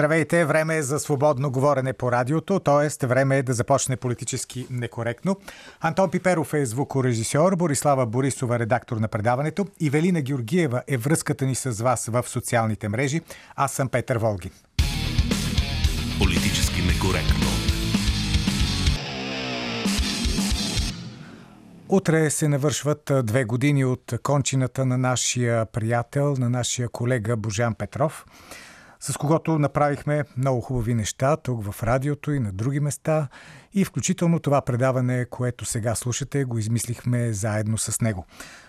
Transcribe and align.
Здравейте, 0.00 0.44
време 0.44 0.76
е 0.76 0.82
за 0.82 0.98
свободно 0.98 1.50
говорене 1.50 1.92
по 1.92 2.12
радиото, 2.12 2.60
т.е. 2.60 3.06
време 3.06 3.38
е 3.38 3.42
да 3.42 3.52
започне 3.52 3.96
политически 3.96 4.66
некоректно. 4.70 5.36
Антон 5.80 6.10
Пиперов 6.10 6.54
е 6.54 6.66
звукорежисьор, 6.66 7.56
Борислава 7.56 8.06
Борисова 8.06 8.58
редактор 8.58 8.96
на 8.96 9.08
предаването 9.08 9.66
и 9.80 9.90
Велина 9.90 10.20
Георгиева 10.20 10.82
е 10.88 10.96
връзката 10.96 11.46
ни 11.46 11.54
с 11.54 11.70
вас 11.70 12.06
в 12.06 12.24
социалните 12.26 12.88
мрежи. 12.88 13.20
Аз 13.56 13.72
съм 13.72 13.88
Петър 13.88 14.18
Волгин. 14.18 14.50
Политически 16.18 16.82
некоректно. 16.82 17.46
Утре 21.88 22.30
се 22.30 22.48
навършват 22.48 23.12
две 23.24 23.44
години 23.44 23.84
от 23.84 24.14
кончината 24.22 24.86
на 24.86 24.98
нашия 24.98 25.66
приятел, 25.66 26.34
на 26.38 26.50
нашия 26.50 26.88
колега 26.88 27.36
Божан 27.36 27.74
Петров 27.74 28.24
с 29.00 29.16
когото 29.16 29.58
направихме 29.58 30.24
много 30.36 30.60
хубави 30.60 30.94
неща 30.94 31.36
тук 31.36 31.72
в 31.72 31.82
радиото 31.82 32.32
и 32.32 32.40
на 32.40 32.52
други 32.52 32.80
места. 32.80 33.28
И 33.72 33.84
включително 33.84 34.38
това 34.38 34.60
предаване, 34.60 35.24
което 35.24 35.64
сега 35.64 35.94
слушате, 35.94 36.44
го 36.44 36.58
измислихме 36.58 37.32
заедно 37.32 37.78
с 37.78 38.00
него. 38.00 38.26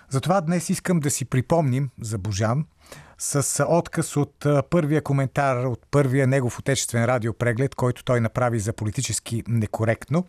Затова 0.09 0.41
днес 0.41 0.69
искам 0.69 0.99
да 0.99 1.09
си 1.09 1.25
припомним 1.25 1.89
за 2.01 2.17
Божан– 2.17 2.65
с 3.23 3.65
отказ 3.69 4.17
от 4.17 4.45
първия 4.69 5.01
коментар, 5.01 5.65
от 5.65 5.79
първия 5.91 6.27
негов 6.27 6.59
отечествен 6.59 7.05
радиопреглед, 7.05 7.75
който 7.75 8.03
той 8.03 8.21
направи 8.21 8.59
за 8.59 8.73
политически 8.73 9.43
некоректно. 9.47 10.25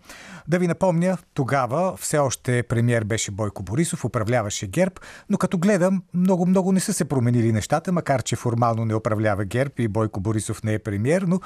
Да 0.48 0.58
ви 0.58 0.66
напомня, 0.66 1.18
тогава 1.34 1.96
все 1.96 2.18
още 2.18 2.62
премьер 2.62 3.04
беше 3.04 3.30
Бойко 3.30 3.62
Борисов, 3.62 4.04
управляваше 4.04 4.66
ГЕРБ, 4.66 4.94
но 5.30 5.38
като 5.38 5.58
гледам, 5.58 6.02
много-много 6.14 6.72
не 6.72 6.80
са 6.80 6.92
се 6.92 7.04
променили 7.04 7.52
нещата, 7.52 7.92
макар 7.92 8.22
че 8.22 8.36
формално 8.36 8.84
не 8.84 8.94
управлява 8.94 9.44
ГЕРБ 9.44 9.72
и 9.78 9.88
Бойко 9.88 10.20
Борисов 10.20 10.62
не 10.62 10.74
е 10.74 10.78
премьер, 10.78 11.22
но 11.22 11.40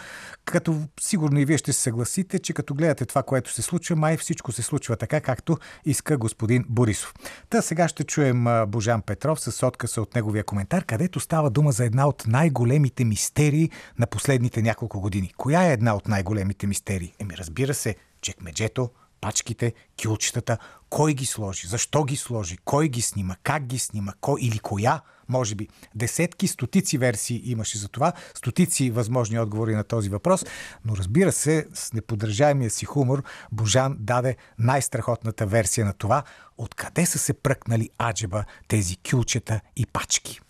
като 0.45 0.81
сигурно 1.01 1.39
и 1.39 1.45
вие 1.45 1.59
ще 1.59 1.73
се 1.73 1.81
съгласите, 1.81 2.39
че 2.39 2.53
като 2.53 2.75
гледате 2.75 3.07
това, 3.07 3.23
което 3.23 3.53
се 3.53 3.63
случва, 3.63 3.97
май 3.97 4.17
всичко 4.17 4.53
се 4.53 4.63
случва 4.63 4.97
така, 4.97 5.21
както 5.21 5.59
иска 5.85 6.17
господин 6.17 6.65
Борисов. 6.69 7.15
Та 7.51 7.63
сега 7.63 7.89
ще 7.89 8.05
чуем 8.05 8.47
Божан 8.69 9.03
Петров 9.03 9.41
с 9.41 9.67
откъса 9.67 10.03
от 10.03 10.15
неговия 10.15 10.45
коментар, 10.45 10.85
където 10.85 11.21
става 11.21 11.36
става 11.37 11.51
дума 11.51 11.73
за 11.73 11.85
една 11.85 12.09
от 12.09 12.25
най-големите 12.27 13.05
мистерии 13.05 13.71
на 13.99 14.07
последните 14.07 14.63
няколко 14.63 15.01
години. 15.01 15.33
Коя 15.37 15.63
е 15.63 15.73
една 15.73 15.95
от 15.95 16.09
най-големите 16.09 16.67
мистерии? 16.67 17.15
Еми 17.19 17.37
разбира 17.37 17.75
се, 17.75 17.97
чекмеджето, 18.23 18.91
пачките, 19.21 19.73
кюлчетата, 20.03 20.59
кой 20.91 21.15
ги 21.15 21.27
сложи, 21.27 21.67
защо 21.67 22.05
ги 22.05 22.17
сложи, 22.17 22.57
кой 22.65 22.89
ги 22.89 23.03
снима, 23.03 23.37
как 23.43 23.67
ги 23.67 23.79
снима, 23.79 24.13
кой 24.21 24.41
или 24.41 24.59
коя, 24.59 25.01
може 25.29 25.55
би. 25.55 25.69
Десетки, 25.95 26.49
стотици 26.49 26.99
версии 26.99 27.43
имаше 27.45 27.79
за 27.79 27.89
това, 27.89 28.13
стотици 28.35 28.91
възможни 28.91 29.39
отговори 29.39 29.75
на 29.75 29.85
този 29.85 30.09
въпрос, 30.09 30.45
но 30.85 30.97
разбира 30.97 31.33
се, 31.33 31.67
с 31.75 31.93
неподражаемия 31.93 32.71
си 32.71 32.85
хумор 32.85 33.23
Божан 33.53 33.97
даде 34.01 34.37
най-страхотната 34.59 35.47
версия 35.47 35.87
на 35.87 35.93
това, 35.93 36.23
откъде 36.59 37.07
са 37.07 37.19
се 37.19 37.33
пръкнали 37.33 37.91
аджеба 37.99 38.45
тези 38.69 38.97
кюлчета 39.11 39.61
и 39.77 39.87
пачки. 39.87 40.41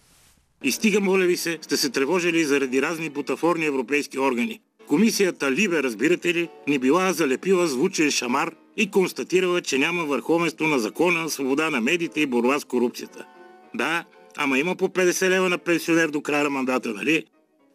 И 0.64 0.72
стига, 0.72 1.00
моля 1.00 1.26
ви 1.26 1.36
се, 1.36 1.58
сте 1.62 1.76
се 1.76 1.90
тревожили 1.90 2.44
заради 2.44 2.82
разни 2.82 3.10
бутафорни 3.10 3.66
европейски 3.66 4.18
органи. 4.18 4.60
Комисията 4.86 5.52
Либе, 5.52 5.82
разбирате 5.82 6.34
ли, 6.34 6.48
ни 6.68 6.78
била 6.78 7.12
залепила 7.12 7.66
звучен 7.66 8.10
шамар 8.10 8.54
и 8.76 8.90
констатирала, 8.90 9.60
че 9.60 9.78
няма 9.78 10.04
върховенство 10.04 10.66
на 10.66 10.78
закона, 10.78 11.30
свобода 11.30 11.70
на 11.70 11.80
медиите 11.80 12.20
и 12.20 12.26
борба 12.26 12.58
с 12.58 12.64
корупцията. 12.64 13.26
Да, 13.74 14.04
ама 14.36 14.58
има 14.58 14.76
по 14.76 14.88
50 14.88 15.28
лева 15.28 15.48
на 15.48 15.58
пенсионер 15.58 16.08
до 16.08 16.20
края 16.20 16.44
на 16.44 16.50
мандата, 16.50 16.88
нали? 16.88 17.24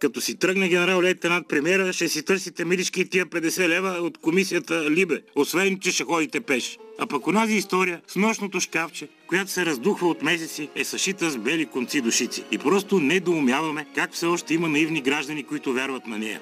Като 0.01 0.21
си 0.21 0.35
тръгне 0.35 0.69
генерал 0.69 1.01
лейтенант 1.01 1.47
премиера, 1.47 1.93
ще 1.93 2.09
си 2.09 2.23
търсите 2.23 2.65
милички 2.65 3.09
тия 3.09 3.25
50 3.25 3.67
лева 3.67 3.89
от 3.89 4.17
комисията 4.17 4.91
Либе, 4.91 5.21
освен, 5.35 5.79
че 5.79 5.91
ще 5.91 6.03
ходите 6.03 6.41
пеш. 6.41 6.79
А 6.99 7.07
пък 7.07 7.27
онази 7.27 7.55
история 7.55 8.01
с 8.07 8.15
нощното 8.15 8.59
шкафче, 8.59 9.07
която 9.27 9.51
се 9.51 9.65
раздухва 9.65 10.07
от 10.07 10.21
месеци, 10.21 10.69
е 10.75 10.83
съшита 10.83 11.29
с 11.29 11.37
бели 11.37 11.65
конци 11.65 12.01
душици. 12.01 12.43
И 12.51 12.57
просто 12.57 12.99
недоумяваме 12.99 13.85
как 13.95 14.13
все 14.13 14.25
още 14.25 14.53
има 14.53 14.69
наивни 14.69 15.01
граждани, 15.01 15.43
които 15.43 15.73
вярват 15.73 16.07
на 16.07 16.17
нея. 16.17 16.39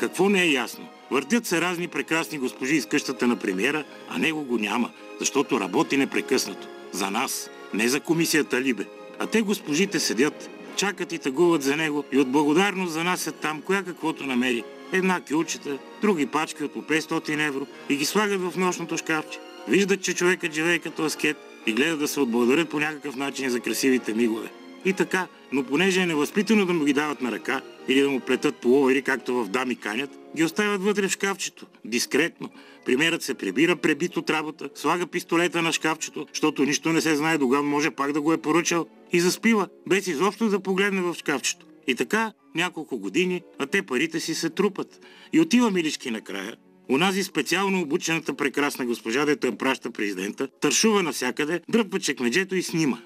Какво 0.00 0.28
не 0.28 0.42
е 0.42 0.52
ясно? 0.52 0.88
Въртят 1.10 1.46
се 1.46 1.60
разни 1.60 1.88
прекрасни 1.88 2.38
госпожи 2.38 2.74
из 2.74 2.86
къщата 2.86 3.26
на 3.26 3.36
премиера, 3.36 3.84
а 4.08 4.18
него 4.18 4.44
го 4.44 4.58
няма, 4.58 4.90
защото 5.20 5.60
работи 5.60 5.96
непрекъснато. 5.96 6.68
За 6.92 7.10
нас, 7.10 7.50
не 7.74 7.88
за 7.88 8.00
комисията 8.00 8.60
Либе. 8.60 8.84
А 9.18 9.26
те 9.26 9.42
госпожите 9.42 10.00
седят, 10.00 10.50
чакат 10.76 11.12
и 11.12 11.18
тъгуват 11.18 11.62
за 11.62 11.76
него 11.76 12.04
и 12.12 12.18
от 12.18 12.32
благодарност 12.32 12.92
занасят 12.92 13.36
там 13.36 13.62
коя 13.62 13.82
каквото 13.82 14.26
намери. 14.26 14.64
Една 14.92 15.20
кюлчета, 15.20 15.78
други 16.02 16.26
пачки 16.26 16.64
от 16.64 16.72
по 16.72 16.82
500 16.82 17.46
евро 17.46 17.66
и 17.88 17.96
ги 17.96 18.04
слагат 18.04 18.40
в 18.40 18.56
нощното 18.56 18.96
шкафче. 18.96 19.38
Виждат, 19.68 20.02
че 20.02 20.14
човекът 20.14 20.52
живее 20.52 20.78
като 20.78 21.04
аскет 21.04 21.36
и 21.66 21.72
гледат 21.72 21.98
да 21.98 22.08
се 22.08 22.20
отблагодарят 22.20 22.68
по 22.68 22.80
някакъв 22.80 23.16
начин 23.16 23.50
за 23.50 23.60
красивите 23.60 24.14
мигове. 24.14 24.48
И 24.84 24.92
така, 24.92 25.26
но 25.52 25.64
понеже 25.64 26.00
е 26.00 26.06
невъзпитано 26.06 26.66
да 26.66 26.72
му 26.72 26.84
ги 26.84 26.92
дават 26.92 27.22
на 27.22 27.32
ръка 27.32 27.60
или 27.88 28.00
да 28.00 28.10
му 28.10 28.20
плетат 28.20 28.56
половери, 28.56 29.02
както 29.02 29.34
в 29.34 29.48
дами 29.48 29.76
канят, 29.76 30.10
ги 30.36 30.44
оставят 30.44 30.82
вътре 30.82 31.08
в 31.08 31.12
шкафчето, 31.12 31.66
дискретно. 31.84 32.50
Примерът 32.84 33.22
се 33.22 33.34
прибира 33.34 33.76
пребит 33.76 34.16
от 34.16 34.30
работа, 34.30 34.68
слага 34.74 35.06
пистолета 35.06 35.62
на 35.62 35.72
шкафчето, 35.72 36.26
защото 36.32 36.64
нищо 36.64 36.92
не 36.92 37.00
се 37.00 37.16
знае, 37.16 37.38
доган 37.38 37.64
може 37.64 37.90
пак 37.90 38.12
да 38.12 38.20
го 38.20 38.32
е 38.32 38.36
поръчал 38.36 38.86
и 39.12 39.20
заспива, 39.20 39.68
без 39.88 40.06
изобщо 40.06 40.48
да 40.48 40.60
погледне 40.60 41.02
в 41.02 41.14
шкафчето. 41.14 41.66
И 41.86 41.94
така 41.94 42.32
няколко 42.54 42.98
години, 42.98 43.42
а 43.58 43.66
те 43.66 43.82
парите 43.82 44.20
си 44.20 44.34
се 44.34 44.50
трупат. 44.50 45.00
И 45.32 45.40
отива 45.40 45.70
милички 45.70 46.10
накрая, 46.10 46.56
Унази 46.88 47.24
специално 47.24 47.80
обучената 47.80 48.34
прекрасна 48.34 48.86
госпожа, 48.86 49.24
дето 49.24 49.46
я 49.46 49.58
праща 49.58 49.90
президента, 49.90 50.48
тършува 50.60 51.02
навсякъде, 51.02 51.60
дръпва 51.68 52.00
чекмеджето 52.00 52.56
и 52.56 52.62
снима. 52.62 52.98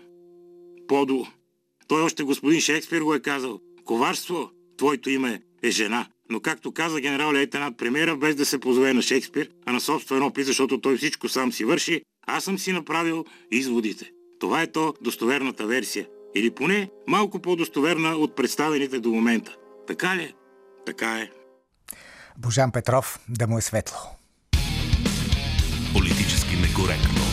Подо. 0.89 1.27
Той 1.89 2.03
още 2.03 2.23
господин 2.23 2.61
Шекспир 2.61 3.01
го 3.01 3.15
е 3.15 3.21
казал. 3.21 3.61
Коварство, 3.85 4.51
твоето 4.77 5.11
име 5.11 5.43
е 5.63 5.71
жена. 5.71 6.07
Но 6.31 6.41
както 6.41 6.73
каза 6.73 7.01
генерал 7.01 7.33
лейтенант 7.33 7.79
премиера, 7.79 8.17
без 8.17 8.35
да 8.35 8.47
се 8.47 8.59
позове 8.59 8.93
на 8.93 9.03
Шекспир, 9.03 9.49
а 9.67 9.73
на 9.73 9.81
собствен 9.81 10.23
опит, 10.23 10.47
защото 10.47 10.81
той 10.81 10.97
всичко 10.97 11.29
сам 11.29 11.53
си 11.53 11.65
върши, 11.65 12.03
аз 12.27 12.45
съм 12.45 12.59
си 12.59 12.73
направил 12.73 13.25
изводите. 13.51 14.11
Това 14.41 14.63
е 14.63 14.67
то 14.67 14.95
достоверната 15.01 15.67
версия. 15.67 16.07
Или 16.35 16.51
поне 16.51 16.91
малко 17.07 17.39
по-достоверна 17.39 18.09
от 18.09 18.37
представените 18.37 18.99
до 19.01 19.09
момента. 19.09 19.57
Така 19.87 20.17
ли? 20.17 20.23
Е? 20.23 20.33
Така 20.87 21.19
е. 21.19 21.31
Божан 22.39 22.73
Петров, 22.73 23.21
да 23.29 23.47
му 23.47 23.59
е 23.59 23.61
светло. 23.61 23.99
Политически 25.93 26.57
некоректно. 26.57 27.27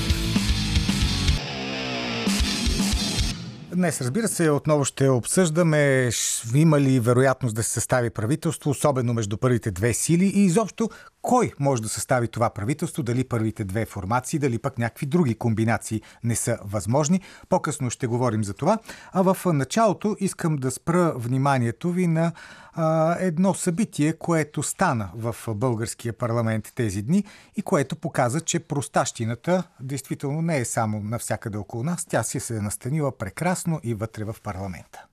Днес, 3.76 4.02
разбира 4.02 4.28
се, 4.28 4.50
отново 4.50 4.86
ще 4.86 5.10
обсъждаме 5.10 6.10
има 6.56 6.82
ли 6.82 7.00
вероятност 7.00 7.56
да 7.56 7.64
се 7.64 7.70
състави 7.70 8.10
правителство, 8.10 8.70
особено 8.70 9.14
между 9.14 9.38
първите 9.38 9.72
две 9.72 9.94
сили 9.94 10.26
и 10.26 10.46
изобщо 10.46 10.90
кой 11.24 11.52
може 11.60 11.82
да 11.82 11.90
състави 11.90 12.28
това 12.28 12.50
правителство, 12.50 13.04
дали 13.04 13.24
първите 13.24 13.64
две 13.64 13.86
формации, 13.86 14.40
дали 14.40 14.60
пък 14.60 14.78
някакви 14.78 15.06
други 15.06 15.36
комбинации 15.36 16.02
не 16.24 16.36
са 16.36 16.58
възможни. 16.64 17.22
По-късно 17.50 17.90
ще 17.90 18.08
говорим 18.08 18.44
за 18.44 18.54
това. 18.54 18.78
А 19.12 19.22
в 19.22 19.54
началото 19.54 20.16
искам 20.20 20.56
да 20.56 20.72
спра 20.72 21.14
вниманието 21.16 21.92
ви 21.92 22.08
на 22.08 22.32
а, 22.74 23.18
едно 23.20 23.54
събитие, 23.54 24.14
което 24.14 24.64
стана 24.64 25.10
в 25.16 25.36
българския 25.48 26.14
парламент 26.14 26.72
тези 26.76 27.02
дни 27.02 27.24
и 27.56 27.62
което 27.62 27.96
показа, 27.96 28.42
че 28.42 28.60
простащината 28.60 29.64
действително 29.80 30.42
не 30.42 30.58
е 30.58 30.66
само 30.66 31.00
навсякъде 31.04 31.58
около 31.58 31.84
нас, 31.84 32.06
тя 32.06 32.24
си 32.24 32.40
се 32.40 32.58
е 32.58 32.62
настанила 32.62 33.18
прекрасно 33.18 33.80
и 33.84 33.94
вътре 33.94 34.24
в 34.24 34.36
парламента. 34.44 35.06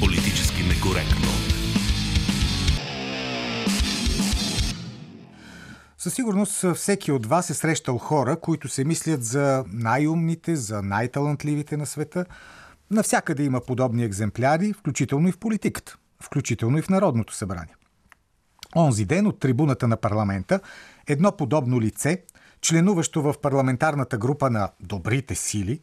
Политически 0.00 0.62
некоректно. 0.62 1.49
Със 6.02 6.14
сигурност 6.14 6.74
всеки 6.74 7.12
от 7.12 7.26
вас 7.26 7.50
е 7.50 7.54
срещал 7.54 7.98
хора, 7.98 8.40
които 8.40 8.68
се 8.68 8.84
мислят 8.84 9.24
за 9.24 9.64
най-умните, 9.68 10.56
за 10.56 10.82
най-талантливите 10.82 11.76
на 11.76 11.86
света. 11.86 12.24
Навсякъде 12.90 13.42
има 13.42 13.60
подобни 13.60 14.04
екземпляри, 14.04 14.72
включително 14.72 15.28
и 15.28 15.32
в 15.32 15.38
политиката, 15.38 15.96
включително 16.22 16.78
и 16.78 16.82
в 16.82 16.88
Народното 16.88 17.34
събрание. 17.34 17.74
Онзи 18.76 19.04
ден 19.04 19.26
от 19.26 19.40
трибуната 19.40 19.88
на 19.88 19.96
парламента 19.96 20.60
едно 21.06 21.36
подобно 21.36 21.80
лице, 21.80 22.22
членуващо 22.60 23.22
в 23.22 23.34
парламентарната 23.42 24.18
група 24.18 24.50
на 24.50 24.70
добрите 24.80 25.34
сили, 25.34 25.80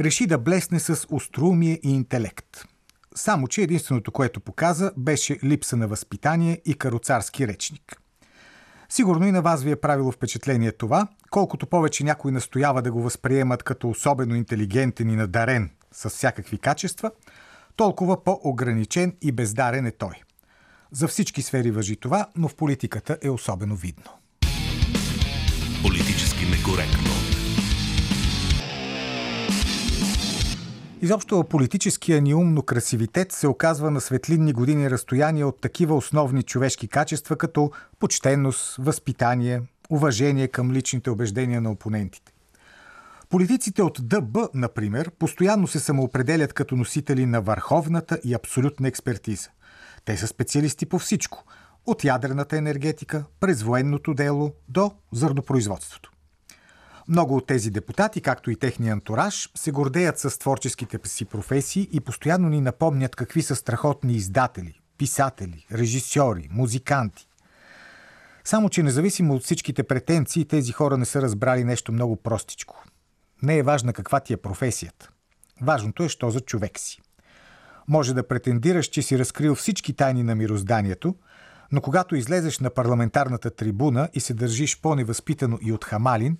реши 0.00 0.26
да 0.26 0.38
блесне 0.38 0.80
с 0.80 1.06
острумие 1.10 1.80
и 1.82 1.94
интелект. 1.94 2.64
Само, 3.14 3.48
че 3.48 3.62
единственото, 3.62 4.12
което 4.12 4.40
показа, 4.40 4.92
беше 4.96 5.38
липса 5.44 5.76
на 5.76 5.88
възпитание 5.88 6.60
и 6.64 6.74
кароцарски 6.74 7.48
речник– 7.48 8.02
Сигурно 8.92 9.26
и 9.26 9.32
на 9.32 9.42
вас 9.42 9.62
ви 9.62 9.70
е 9.70 9.76
правило 9.76 10.12
впечатление 10.12 10.72
това, 10.72 11.06
колкото 11.30 11.66
повече 11.66 12.04
някой 12.04 12.32
настоява 12.32 12.82
да 12.82 12.92
го 12.92 13.02
възприемат 13.02 13.62
като 13.62 13.88
особено 13.88 14.34
интелигентен 14.34 15.10
и 15.10 15.16
надарен 15.16 15.70
с 15.92 16.10
всякакви 16.10 16.58
качества, 16.58 17.10
толкова 17.76 18.24
по-ограничен 18.24 19.16
и 19.22 19.32
бездарен 19.32 19.86
е 19.86 19.90
той. 19.90 20.14
За 20.92 21.08
всички 21.08 21.42
сфери 21.42 21.70
въжи 21.70 21.96
това, 21.96 22.26
но 22.36 22.48
в 22.48 22.54
политиката 22.54 23.18
е 23.22 23.30
особено 23.30 23.76
видно. 23.76 24.10
Политически 25.82 26.46
некоректно. 26.50 27.29
Изобщо 31.02 31.44
политическия 31.44 32.22
ни 32.22 32.34
умно 32.34 32.62
красивитет 32.62 33.32
се 33.32 33.48
оказва 33.48 33.90
на 33.90 34.00
светлинни 34.00 34.52
години 34.52 34.90
разстояние 34.90 35.44
от 35.44 35.60
такива 35.60 35.96
основни 35.96 36.42
човешки 36.42 36.88
качества, 36.88 37.36
като 37.36 37.70
почтенност, 37.98 38.76
възпитание, 38.76 39.62
уважение 39.90 40.48
към 40.48 40.72
личните 40.72 41.10
убеждения 41.10 41.60
на 41.60 41.70
опонентите. 41.70 42.32
Политиците 43.28 43.82
от 43.82 43.98
ДБ, 44.02 44.38
например, 44.54 45.10
постоянно 45.10 45.66
се 45.66 45.80
самоопределят 45.80 46.52
като 46.52 46.76
носители 46.76 47.26
на 47.26 47.40
върховната 47.40 48.18
и 48.24 48.34
абсолютна 48.34 48.88
експертиза. 48.88 49.48
Те 50.04 50.16
са 50.16 50.26
специалисти 50.26 50.86
по 50.86 50.98
всичко– 50.98 51.44
от 51.86 52.04
ядрената 52.04 52.56
енергетика, 52.56 53.24
през 53.40 53.62
военното 53.62 54.14
дело 54.14 54.52
до 54.68 54.92
зърнопроизводството. 55.12 56.12
Много 57.10 57.36
от 57.36 57.46
тези 57.46 57.70
депутати, 57.70 58.20
както 58.20 58.50
и 58.50 58.56
техния 58.56 58.92
антураж, 58.92 59.50
се 59.54 59.70
гордеят 59.70 60.18
с 60.18 60.38
творческите 60.38 60.98
си 61.04 61.24
професии 61.24 61.88
и 61.92 62.00
постоянно 62.00 62.48
ни 62.48 62.60
напомнят 62.60 63.16
какви 63.16 63.42
са 63.42 63.56
страхотни 63.56 64.14
издатели, 64.14 64.80
писатели, 64.98 65.66
режисьори, 65.72 66.48
музиканти. 66.50 67.28
Само, 68.44 68.68
че 68.68 68.82
независимо 68.82 69.34
от 69.34 69.42
всичките 69.42 69.82
претенции, 69.82 70.44
тези 70.44 70.72
хора 70.72 70.96
не 70.96 71.04
са 71.04 71.22
разбрали 71.22 71.64
нещо 71.64 71.92
много 71.92 72.16
простичко. 72.16 72.84
Не 73.42 73.58
е 73.58 73.62
важна 73.62 73.92
каква 73.92 74.20
ти 74.20 74.32
е 74.32 74.36
професията. 74.36 75.10
Важното 75.62 76.02
е, 76.02 76.08
що 76.08 76.30
за 76.30 76.40
човек 76.40 76.78
си. 76.78 77.00
Може 77.88 78.14
да 78.14 78.28
претендираш, 78.28 78.86
че 78.86 79.02
си 79.02 79.18
разкрил 79.18 79.54
всички 79.54 79.92
тайни 79.92 80.22
на 80.22 80.34
мирозданието, 80.34 81.14
но 81.72 81.80
когато 81.80 82.16
излезеш 82.16 82.58
на 82.58 82.70
парламентарната 82.70 83.50
трибуна 83.50 84.08
и 84.14 84.20
се 84.20 84.34
държиш 84.34 84.80
по-невъзпитано 84.80 85.58
и 85.62 85.72
от 85.72 85.84
хамалин, 85.84 86.38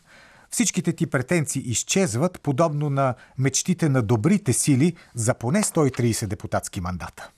всичките 0.50 0.92
ти 0.92 1.06
претенции 1.06 1.62
изчезват, 1.62 2.40
подобно 2.42 2.90
на 2.90 3.14
мечтите 3.38 3.88
на 3.88 4.02
добрите 4.02 4.52
сили 4.52 4.94
за 5.14 5.34
поне 5.34 5.62
130 5.62 6.26
депутатски 6.26 6.80
мандата. 6.80 7.30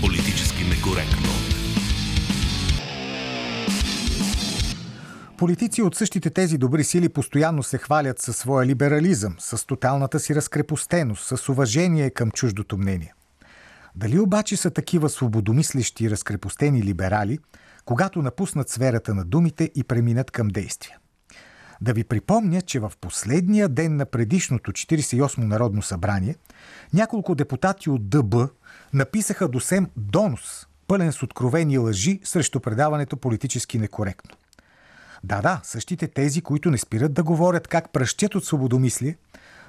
Политически 0.00 0.64
некоректно. 0.64 1.28
Политици 5.38 5.82
от 5.82 5.94
същите 5.94 6.30
тези 6.30 6.58
добри 6.58 6.84
сили 6.84 7.08
постоянно 7.08 7.62
се 7.62 7.78
хвалят 7.78 8.18
със 8.18 8.36
своя 8.36 8.66
либерализъм, 8.66 9.36
с 9.38 9.66
тоталната 9.66 10.20
си 10.20 10.34
разкрепостеност, 10.34 11.38
с 11.38 11.48
уважение 11.48 12.10
към 12.10 12.30
чуждото 12.30 12.78
мнение. 12.78 13.14
Дали 13.96 14.18
обаче 14.18 14.56
са 14.56 14.70
такива 14.70 15.08
свободомислещи 15.08 16.10
разкрепостени 16.10 16.82
либерали, 16.82 17.38
когато 17.84 18.22
напуснат 18.22 18.68
сферата 18.68 19.14
на 19.14 19.24
думите 19.24 19.70
и 19.74 19.84
преминат 19.84 20.30
към 20.30 20.48
действия? 20.48 20.98
Да 21.80 21.92
ви 21.92 22.04
припомня, 22.04 22.62
че 22.62 22.80
в 22.80 22.92
последния 23.00 23.68
ден 23.68 23.96
на 23.96 24.06
предишното 24.06 24.72
48 24.72 25.38
Народно 25.38 25.82
събрание 25.82 26.36
няколко 26.94 27.34
депутати 27.34 27.90
от 27.90 28.08
ДБ 28.08 28.34
написаха 28.92 29.48
до 29.48 29.60
СЕМ 29.60 29.86
донос, 29.96 30.66
пълен 30.86 31.12
с 31.12 31.22
откровени 31.22 31.78
лъжи 31.78 32.20
срещу 32.24 32.60
предаването 32.60 33.16
политически 33.16 33.78
некоректно. 33.78 34.36
Да, 35.24 35.40
да, 35.40 35.60
същите 35.62 36.08
тези, 36.08 36.40
които 36.40 36.70
не 36.70 36.78
спират 36.78 37.12
да 37.12 37.22
говорят 37.22 37.68
как 37.68 37.92
пръщят 37.92 38.34
от 38.34 38.44
свободомислие, 38.44 39.16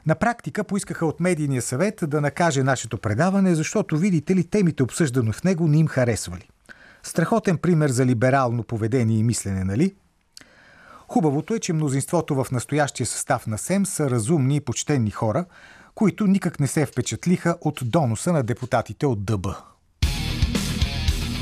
на 0.05 0.15
практика 0.15 0.63
поискаха 0.63 1.05
от 1.05 1.19
медийния 1.19 1.61
съвет 1.61 2.03
да 2.07 2.21
накаже 2.21 2.63
нашето 2.63 2.97
предаване, 2.97 3.55
защото, 3.55 3.97
видите 3.97 4.35
ли, 4.35 4.43
темите 4.43 4.83
обсъждано 4.83 5.31
в 5.31 5.43
него 5.43 5.67
не 5.67 5.77
им 5.77 5.87
харесвали. 5.87 6.49
Страхотен 7.03 7.57
пример 7.57 7.89
за 7.89 8.05
либерално 8.05 8.63
поведение 8.63 9.17
и 9.17 9.23
мислене, 9.23 9.63
нали? 9.63 9.95
Хубавото 11.09 11.53
е, 11.53 11.59
че 11.59 11.73
мнозинството 11.73 12.35
в 12.35 12.51
настоящия 12.51 13.07
състав 13.07 13.47
на 13.47 13.57
СЕМ 13.57 13.85
са 13.85 14.09
разумни 14.09 14.55
и 14.55 14.61
почтенни 14.61 15.11
хора, 15.11 15.45
които 15.95 16.27
никак 16.27 16.59
не 16.59 16.67
се 16.67 16.85
впечатлиха 16.85 17.57
от 17.61 17.79
доноса 17.83 18.33
на 18.33 18.43
депутатите 18.43 19.05
от 19.05 19.25
ДБ. 19.25 19.47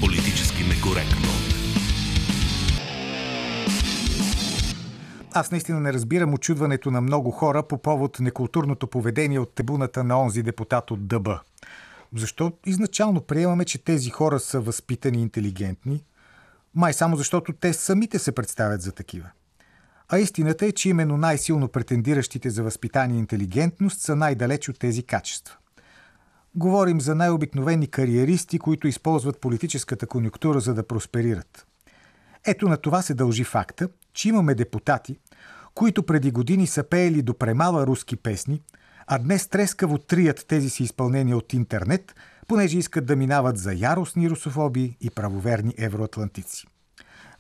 Политически 0.02 0.64
некоректно. 0.64 1.30
Аз 5.34 5.52
наистина 5.52 5.80
не 5.80 5.94
разбирам 5.94 6.34
очудването 6.34 6.92
на 6.92 7.02
много 7.02 7.32
хора 7.32 7.64
по 7.64 7.78
повод 7.78 8.20
некултурното 8.20 8.88
поведение 8.88 9.40
от 9.40 9.56
трибуната 9.56 10.04
на 10.04 10.22
онзи 10.22 10.44
депутат 10.44 10.92
от 10.92 11.08
ДБ. 11.08 11.30
Защо 12.16 12.52
изначално 12.66 13.22
приемаме, 13.22 13.66
че 13.66 13.84
тези 13.84 14.10
хора 14.10 14.40
са 14.40 14.60
възпитани 14.60 15.18
и 15.18 15.22
интелигентни? 15.22 16.04
Май 16.76 16.94
само 16.94 17.16
защото 17.16 17.54
те 17.54 17.74
самите 17.74 18.20
се 18.20 18.32
представят 18.32 18.82
за 18.82 18.92
такива. 18.92 19.30
А 20.10 20.20
истината 20.20 20.66
е, 20.66 20.72
че 20.72 20.90
именно 20.90 21.18
най-силно 21.18 21.68
претендиращите 21.68 22.50
за 22.50 22.64
възпитание 22.64 23.18
и 23.18 23.20
интелигентност 23.20 24.00
са 24.00 24.16
най-далеч 24.16 24.70
от 24.70 24.80
тези 24.80 25.04
качества. 25.04 25.56
Говорим 26.56 27.02
за 27.02 27.16
най-обикновени 27.16 27.88
кариеристи, 27.88 28.60
които 28.60 28.88
използват 28.88 29.42
политическата 29.42 30.08
конюнктура 30.08 30.60
за 30.60 30.74
да 30.74 30.88
просперират. 30.88 31.68
Ето 32.46 32.68
на 32.68 32.78
това 32.78 33.02
се 33.02 33.14
дължи 33.14 33.44
факта, 33.44 33.90
че 34.14 34.30
имаме 34.30 34.56
депутати, 34.56 35.20
които 35.74 36.04
преди 36.04 36.32
години 36.32 36.68
са 36.68 36.84
пеели 36.84 37.22
до 37.22 37.34
премала 37.34 37.88
руски 37.88 38.16
песни, 38.16 38.62
а 39.08 39.20
днес 39.20 39.48
трескаво 39.48 39.98
трият 39.98 40.46
тези 40.48 40.70
си 40.70 40.84
изпълнения 40.84 41.38
от 41.38 41.54
интернет, 41.54 42.16
понеже 42.48 42.78
искат 42.78 43.06
да 43.06 43.16
минават 43.16 43.58
за 43.58 43.74
яростни 43.74 44.30
русофоби 44.30 44.98
и 45.02 45.10
правоверни 45.10 45.74
евроатлантици. 45.78 46.68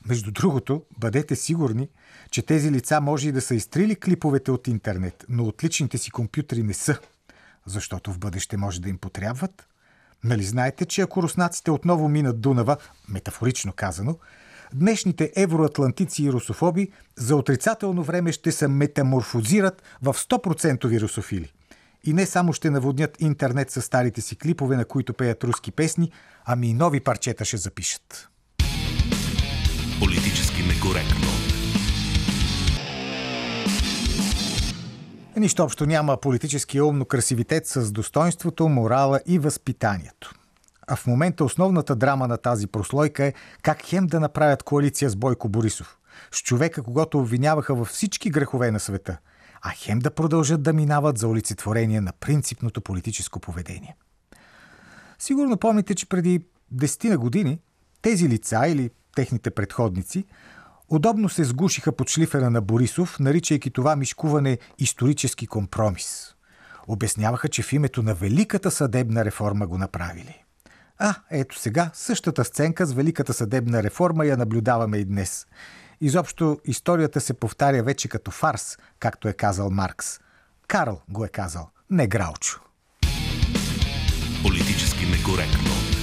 Между 0.09 0.31
другото, 0.31 0.83
бъдете 0.99 1.35
сигурни, 1.35 1.89
че 2.31 2.41
тези 2.41 2.71
лица 2.71 3.01
може 3.01 3.29
и 3.29 3.31
да 3.31 3.41
са 3.41 3.55
изтрили 3.55 3.95
клиповете 3.95 4.51
от 4.51 4.67
интернет, 4.67 5.25
но 5.29 5.43
от 5.43 5.63
личните 5.63 5.97
си 5.97 6.11
компютри 6.11 6.63
не 6.63 6.73
са, 6.73 6.99
защото 7.65 8.13
в 8.13 8.19
бъдеще 8.19 8.57
може 8.57 8.81
да 8.81 8.89
им 8.89 8.97
потребват. 8.97 9.67
Нали 10.23 10.43
знаете, 10.43 10.85
че 10.85 11.01
ако 11.01 11.23
руснаците 11.23 11.71
отново 11.71 12.09
минат 12.09 12.41
Дунава, 12.41 12.77
метафорично 13.09 13.73
казано, 13.73 14.17
днешните 14.73 15.31
евроатлантици 15.35 16.23
и 16.23 16.31
русофоби 16.31 16.91
за 17.15 17.35
отрицателно 17.35 18.03
време 18.03 18.31
ще 18.31 18.51
се 18.51 18.67
метаморфозират 18.67 19.83
в 20.01 20.13
100% 20.13 21.01
русофили. 21.01 21.53
И 22.03 22.13
не 22.13 22.25
само 22.25 22.53
ще 22.53 22.69
наводнят 22.69 23.21
интернет 23.21 23.71
с 23.71 23.81
старите 23.81 24.21
си 24.21 24.35
клипове, 24.35 24.75
на 24.75 24.85
които 24.85 25.13
пеят 25.13 25.43
руски 25.43 25.71
песни, 25.71 26.11
ами 26.45 26.67
и 26.67 26.73
нови 26.73 26.99
парчета 26.99 27.45
ще 27.45 27.57
запишат. 27.57 28.29
Политически 29.99 30.63
некоректно. 30.63 31.27
Нищо 35.37 35.63
общо 35.63 35.85
няма 35.85 36.17
политически 36.17 36.81
умно 36.81 37.05
красивитет 37.05 37.67
с 37.67 37.91
достоинството, 37.91 38.69
морала 38.69 39.19
и 39.25 39.39
възпитанието. 39.39 40.33
А 40.87 40.95
в 40.95 41.07
момента 41.07 41.43
основната 41.43 41.95
драма 41.95 42.27
на 42.27 42.37
тази 42.37 42.67
прослойка 42.67 43.25
е 43.25 43.33
как 43.61 43.81
хем 43.83 44.07
да 44.07 44.19
направят 44.19 44.63
коалиция 44.63 45.09
с 45.09 45.15
Бойко 45.15 45.49
Борисов. 45.49 45.97
С 46.31 46.41
човека, 46.41 46.83
когато 46.83 47.19
обвиняваха 47.19 47.75
във 47.75 47.87
всички 47.87 48.29
грехове 48.29 48.71
на 48.71 48.79
света. 48.79 49.17
А 49.61 49.71
хем 49.75 49.99
да 49.99 50.11
продължат 50.11 50.63
да 50.63 50.73
минават 50.73 51.17
за 51.17 51.27
олицетворение 51.27 52.01
на 52.01 52.11
принципното 52.11 52.81
политическо 52.81 53.39
поведение. 53.39 53.95
Сигурно 55.19 55.57
помните, 55.57 55.95
че 55.95 56.09
преди 56.09 56.41
десетина 56.71 57.17
години 57.17 57.59
тези 58.01 58.29
лица 58.29 58.67
или 58.67 58.89
техните 59.17 59.51
предходници 59.51 60.25
удобно 60.89 61.29
се 61.29 61.43
сгушиха 61.43 61.91
под 61.91 62.09
шлифера 62.09 62.49
на 62.49 62.61
Борисов, 62.61 63.19
наричайки 63.19 63.69
това 63.69 63.95
мишкуване 63.95 64.57
исторически 64.79 65.47
компромис. 65.47 66.35
Обясняваха, 66.87 67.49
че 67.49 67.63
в 67.63 67.73
името 67.73 68.03
на 68.03 68.13
великата 68.13 68.71
съдебна 68.71 69.25
реформа 69.25 69.67
го 69.67 69.77
направили. 69.77 70.43
А, 70.97 71.15
ето 71.31 71.59
сега, 71.59 71.91
същата 71.93 72.45
сценка 72.45 72.85
с 72.85 72.93
Великата 72.93 73.33
съдебна 73.33 73.83
реформа 73.83 74.25
я 74.25 74.37
наблюдаваме 74.37 74.97
и 74.97 75.05
днес. 75.05 75.47
Изобщо 76.01 76.59
историята 76.65 77.21
се 77.21 77.33
повтаря 77.33 77.83
вече 77.83 78.07
като 78.07 78.31
фарс, 78.31 78.77
както 78.99 79.27
е 79.27 79.33
казал 79.33 79.69
Маркс. 79.69 80.19
Карл 80.67 81.01
го 81.09 81.25
е 81.25 81.29
казал, 81.29 81.69
не 81.89 82.07
Граучо. 82.07 82.59
Политически 84.43 85.05
некоректно. 85.05 85.96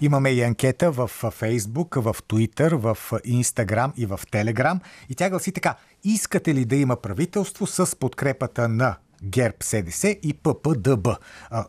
Имаме 0.00 0.30
и 0.30 0.42
анкета 0.42 0.90
в 0.90 1.08
Фейсбук, 1.08 1.94
в 1.94 2.16
Twitter, 2.28 2.76
в 2.76 2.98
Instagram 3.12 3.92
и 3.96 4.06
в 4.06 4.20
Telegram. 4.32 4.80
И 5.08 5.14
тя 5.14 5.30
гласи 5.30 5.52
така. 5.52 5.74
Искате 6.04 6.54
ли 6.54 6.64
да 6.64 6.76
има 6.76 6.96
правителство 6.96 7.66
с 7.66 7.96
подкрепата 7.96 8.68
на 8.68 8.96
ГЕРБ 9.22 9.56
СДС 9.60 10.08
и 10.08 10.34
ППДБ. 10.34 11.08
А, 11.50 11.66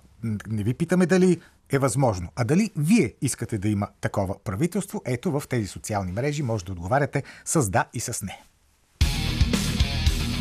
не 0.47 0.63
ви 0.63 0.73
питаме 0.73 1.05
дали 1.05 1.41
е 1.71 1.79
възможно. 1.79 2.29
А 2.35 2.43
дали 2.43 2.71
вие 2.77 3.13
искате 3.21 3.57
да 3.57 3.69
има 3.69 3.87
такова 4.01 4.35
правителство? 4.43 5.01
Ето 5.05 5.31
в 5.31 5.43
тези 5.49 5.67
социални 5.67 6.11
мрежи 6.11 6.43
може 6.43 6.65
да 6.65 6.71
отговаряте 6.71 7.23
с 7.45 7.69
да 7.69 7.85
и 7.93 7.99
с 7.99 8.21
не. 8.21 8.41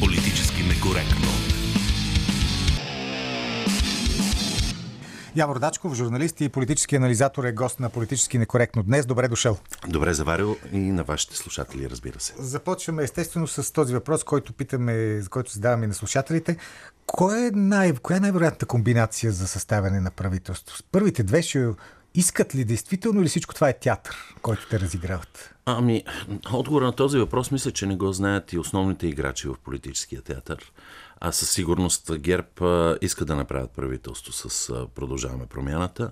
Политически 0.00 0.62
некоректно. 0.62 1.38
Явор 5.38 5.59
Дачков, 5.59 5.95
журналист 5.95 6.40
и 6.40 6.49
политически 6.49 6.97
анализатор 6.97 7.45
е 7.45 7.52
гост 7.52 7.80
на 7.80 7.90
Политически 7.90 8.38
некоректно 8.38 8.83
днес. 8.83 9.07
Добре 9.07 9.28
дошъл. 9.28 9.59
Добре 9.88 10.14
заварил 10.14 10.57
и 10.73 10.78
на 10.78 11.04
вашите 11.04 11.37
слушатели, 11.37 11.90
разбира 11.90 12.21
се. 12.21 12.35
Започваме 12.38 13.02
естествено 13.02 13.47
с 13.47 13.73
този 13.73 13.95
въпрос, 13.95 14.25
който 14.25 14.52
питаме, 14.52 15.21
за 15.21 15.28
който 15.28 15.52
задаваме 15.52 15.87
на 15.87 15.95
слушателите. 15.95 16.57
Кой 17.07 17.47
е 17.47 17.50
най, 17.50 17.95
коя 17.95 18.16
е 18.16 18.21
най-вероятната 18.21 18.66
комбинация 18.66 19.33
за 19.33 19.49
съставяне 19.49 20.00
на 20.00 20.11
правителство? 20.11 20.78
Първите 20.92 21.23
две 21.23 21.42
ще 21.42 21.68
искат 22.14 22.54
ли 22.54 22.64
действително 22.64 23.21
или 23.21 23.28
всичко 23.28 23.54
това 23.54 23.68
е 23.68 23.78
театър, 23.78 24.35
който 24.42 24.68
те 24.68 24.80
разиграват? 24.80 25.54
Ами, 25.66 26.04
отговор 26.52 26.83
на 26.83 26.92
този 26.92 27.18
въпрос 27.18 27.50
мисля, 27.50 27.71
че 27.71 27.87
не 27.87 27.97
го 27.97 28.12
знаят 28.12 28.52
и 28.52 28.59
основните 28.59 29.07
играчи 29.07 29.49
в 29.49 29.54
политическия 29.64 30.23
театър. 30.23 30.73
А 31.20 31.32
със 31.32 31.50
сигурност 31.50 32.12
ГЕРБ 32.18 32.48
иска 33.00 33.25
да 33.25 33.37
направят 33.37 33.70
правителство 33.70 34.32
с 34.32 34.72
Продължаваме 34.94 35.46
промяната. 35.46 36.10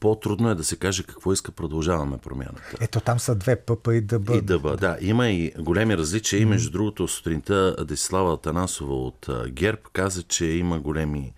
По-трудно 0.00 0.50
е 0.50 0.54
да 0.54 0.64
се 0.64 0.76
каже 0.76 1.02
какво 1.02 1.32
иска 1.32 1.52
Продължаваме 1.52 2.18
промяната. 2.18 2.76
Ето 2.80 3.00
там 3.00 3.20
са 3.20 3.34
две 3.34 3.56
ПП 3.56 3.88
и 3.92 4.00
ДБ. 4.00 4.30
И 4.30 4.40
ДБ, 4.40 4.76
да. 4.80 4.98
Има 5.00 5.28
и 5.28 5.52
големи 5.58 5.96
различия. 5.96 6.40
И 6.40 6.44
между 6.44 6.70
другото, 6.70 7.08
сутринта 7.08 7.76
Десислава 7.88 8.40
Танасова 8.40 8.94
от 8.94 9.28
ГЕРБ 9.48 9.80
каза, 9.92 10.22
че 10.22 10.46
има 10.46 10.80
големи 10.80 11.34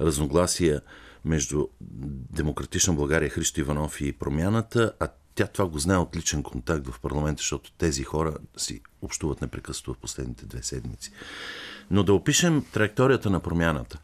разногласия 0.00 0.80
между 1.24 1.66
Демократична 2.30 2.94
България, 2.94 3.30
Христо 3.30 3.60
Иванов 3.60 4.00
и 4.00 4.12
промяната, 4.12 4.92
а 5.00 5.08
тя 5.38 5.46
това 5.46 5.68
го 5.68 5.78
знае 5.78 5.96
от 5.96 6.16
личен 6.16 6.42
контакт 6.42 6.86
в 6.86 7.00
парламента, 7.00 7.40
защото 7.40 7.72
тези 7.72 8.04
хора 8.04 8.34
си 8.56 8.80
общуват 9.02 9.40
непрекъснато 9.40 9.94
в 9.94 9.98
последните 9.98 10.46
две 10.46 10.62
седмици. 10.62 11.12
Но 11.90 12.02
да 12.02 12.14
опишем 12.14 12.64
траекторията 12.72 13.30
на 13.30 13.40
промяната. 13.40 13.98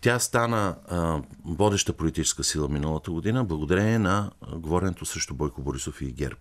Тя 0.00 0.18
стана 0.18 0.76
а, 0.88 1.22
водеща 1.44 1.92
политическа 1.92 2.44
сила 2.44 2.68
миналата 2.68 3.10
година, 3.10 3.44
благодарение 3.44 3.98
на 3.98 4.30
говоренето 4.56 5.06
срещу 5.06 5.34
Бойко 5.34 5.62
Борисов 5.62 6.02
и 6.02 6.12
ГЕРБ. 6.12 6.40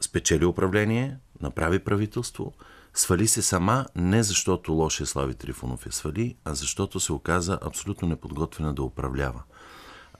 Спечели 0.00 0.44
управление, 0.44 1.16
направи 1.40 1.78
правителство, 1.78 2.52
свали 2.94 3.28
се 3.28 3.42
сама 3.42 3.86
не 3.96 4.22
защото 4.22 4.72
лошия 4.72 5.06
Слави 5.06 5.34
Трифонов 5.34 5.86
я 5.86 5.92
свали, 5.92 6.36
а 6.44 6.54
защото 6.54 7.00
се 7.00 7.12
оказа 7.12 7.58
абсолютно 7.62 8.08
неподготвена 8.08 8.74
да 8.74 8.82
управлява. 8.82 9.42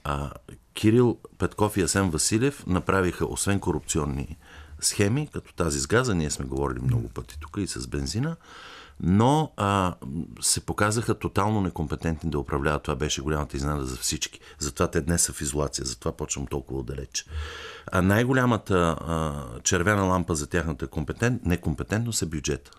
А, 0.03 0.31
Кирил 0.73 1.17
Петков 1.37 1.77
и 1.77 1.81
Асен 1.81 2.09
Василев 2.09 2.67
направиха, 2.67 3.25
освен 3.25 3.59
корупционни 3.59 4.37
схеми, 4.81 5.29
като 5.33 5.53
тази 5.53 5.79
с 5.79 5.87
газа, 5.87 6.15
ние 6.15 6.29
сме 6.29 6.45
говорили 6.45 6.79
много 6.81 7.09
пъти 7.09 7.37
тук 7.39 7.57
и 7.57 7.67
с 7.67 7.87
бензина, 7.87 8.35
но 9.03 9.51
а, 9.57 9.95
се 10.41 10.61
показаха 10.61 11.19
тотално 11.19 11.61
некомпетентни 11.61 12.29
да 12.29 12.39
управляват. 12.39 12.83
Това 12.83 12.95
беше 12.95 13.21
голямата 13.21 13.57
изненада 13.57 13.85
за 13.85 13.97
всички. 13.97 14.39
Затова 14.59 14.87
те 14.87 15.01
днес 15.01 15.21
са 15.21 15.33
в 15.33 15.41
изолация, 15.41 15.85
затова 15.85 16.11
почвам 16.11 16.47
толкова 16.47 16.79
отдалеч. 16.79 17.25
А 17.91 18.01
най-голямата 18.01 18.97
а, 18.99 19.43
червена 19.63 20.03
лампа 20.03 20.35
за 20.35 20.47
тяхната 20.47 20.87
компетент, 20.87 21.45
некомпетентност 21.45 22.21
е 22.21 22.25
бюджета 22.25 22.71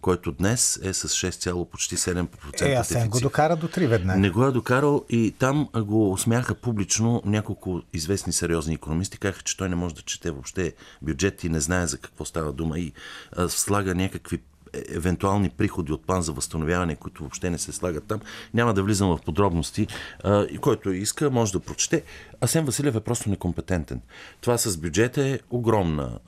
който 0.00 0.32
днес 0.32 0.80
е 0.82 0.92
с 0.94 1.08
6, 1.08 1.64
почти 1.64 1.96
7% 1.96 2.62
Е, 2.62 2.72
аз 2.72 3.08
го 3.08 3.20
докара 3.20 3.56
до 3.56 3.68
3 3.68 3.86
веднага. 3.86 4.20
Не 4.20 4.30
го 4.30 4.44
е 4.44 4.52
докарал 4.52 5.04
и 5.08 5.34
там 5.38 5.68
го 5.76 6.18
смяха 6.18 6.54
публично 6.54 7.22
няколко 7.24 7.82
известни 7.92 8.32
сериозни 8.32 8.74
економисти. 8.74 9.18
Казаха, 9.18 9.42
че 9.42 9.56
той 9.56 9.68
не 9.68 9.74
може 9.74 9.94
да 9.94 10.02
чете 10.02 10.30
въобще 10.30 10.72
бюджет 11.02 11.44
и 11.44 11.48
не 11.48 11.60
знае 11.60 11.86
за 11.86 11.98
какво 11.98 12.24
става 12.24 12.52
дума 12.52 12.78
и 12.78 12.92
а, 13.36 13.48
слага 13.48 13.94
някакви 13.94 14.40
евентуални 14.88 15.50
приходи 15.50 15.92
от 15.92 16.06
план 16.06 16.22
за 16.22 16.32
възстановяване, 16.32 16.96
които 16.96 17.22
въобще 17.22 17.50
не 17.50 17.58
се 17.58 17.72
слагат 17.72 18.04
там. 18.04 18.20
Няма 18.54 18.74
да 18.74 18.82
влизам 18.82 19.08
в 19.08 19.20
подробности. 19.24 19.86
И 20.50 20.58
който 20.60 20.92
иска, 20.92 21.30
може 21.30 21.52
да 21.52 21.60
прочете. 21.60 22.02
Асен 22.40 22.64
Василев 22.64 22.94
е 22.94 23.00
просто 23.00 23.30
некомпетентен. 23.30 24.00
Това 24.40 24.58
с 24.58 24.76
бюджета 24.76 25.22
е 25.22 25.38
огромна 25.50 26.18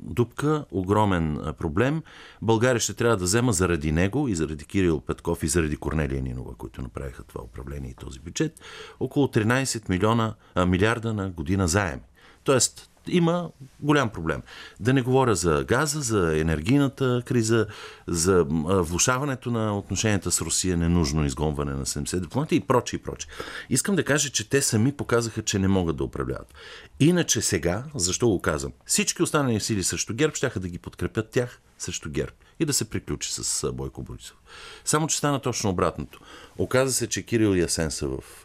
дупка, 0.00 0.64
огромен 0.70 1.38
проблем. 1.58 2.02
България 2.42 2.80
ще 2.80 2.94
трябва 2.94 3.16
да 3.16 3.24
взема 3.24 3.52
заради 3.52 3.92
него 3.92 4.28
и 4.28 4.34
заради 4.34 4.64
Кирил 4.64 5.00
Петков 5.00 5.42
и 5.42 5.48
заради 5.48 5.76
Корнелия 5.76 6.22
Нинова, 6.22 6.54
които 6.54 6.82
направиха 6.82 7.22
това 7.22 7.44
управление 7.44 7.90
и 7.90 7.94
този 7.94 8.20
бюджет, 8.20 8.60
около 9.00 9.26
13 9.26 9.88
милиона, 9.88 10.34
милиарда 10.66 11.14
на 11.14 11.30
година 11.30 11.68
заеми. 11.68 12.02
Тоест, 12.44 12.90
има 13.08 13.50
голям 13.80 14.08
проблем. 14.08 14.42
Да 14.80 14.92
не 14.92 15.02
говоря 15.02 15.34
за 15.34 15.64
газа, 15.68 16.00
за 16.00 16.38
енергийната 16.38 17.22
криза, 17.26 17.66
за 18.06 18.44
влушаването 18.48 19.50
на 19.50 19.78
отношенията 19.78 20.30
с 20.30 20.40
Русия, 20.40 20.76
ненужно 20.76 21.24
изгонване 21.24 21.72
на 21.72 21.86
70 21.86 22.20
дипломати 22.20 22.56
и 22.56 22.60
проче 22.60 22.96
и 22.96 22.98
проче. 22.98 23.26
Искам 23.70 23.96
да 23.96 24.04
кажа, 24.04 24.30
че 24.30 24.48
те 24.48 24.62
сами 24.62 24.92
показаха, 24.92 25.42
че 25.42 25.58
не 25.58 25.68
могат 25.68 25.96
да 25.96 26.04
управляват. 26.04 26.54
Иначе 27.00 27.40
сега, 27.40 27.84
защо 27.94 28.28
го 28.28 28.40
казвам? 28.40 28.72
Всички 28.86 29.22
останали 29.22 29.60
сили 29.60 29.82
срещу 29.82 30.14
ГЕРБ 30.14 30.34
ще 30.34 30.60
да 30.60 30.68
ги 30.68 30.78
подкрепят 30.78 31.30
тях 31.30 31.60
срещу 31.78 32.10
ГЕРБ 32.10 32.32
и 32.60 32.64
да 32.64 32.72
се 32.72 32.90
приключи 32.90 33.32
с 33.32 33.72
Бойко 33.72 34.02
Борисов. 34.02 34.36
Само, 34.84 35.06
че 35.06 35.18
стана 35.18 35.40
точно 35.40 35.70
обратното. 35.70 36.20
Оказа 36.58 36.92
се, 36.92 37.06
че 37.06 37.22
Кирил 37.22 37.56
и 37.56 37.62
Асен 37.62 37.90
са 37.90 38.08
в 38.08 38.44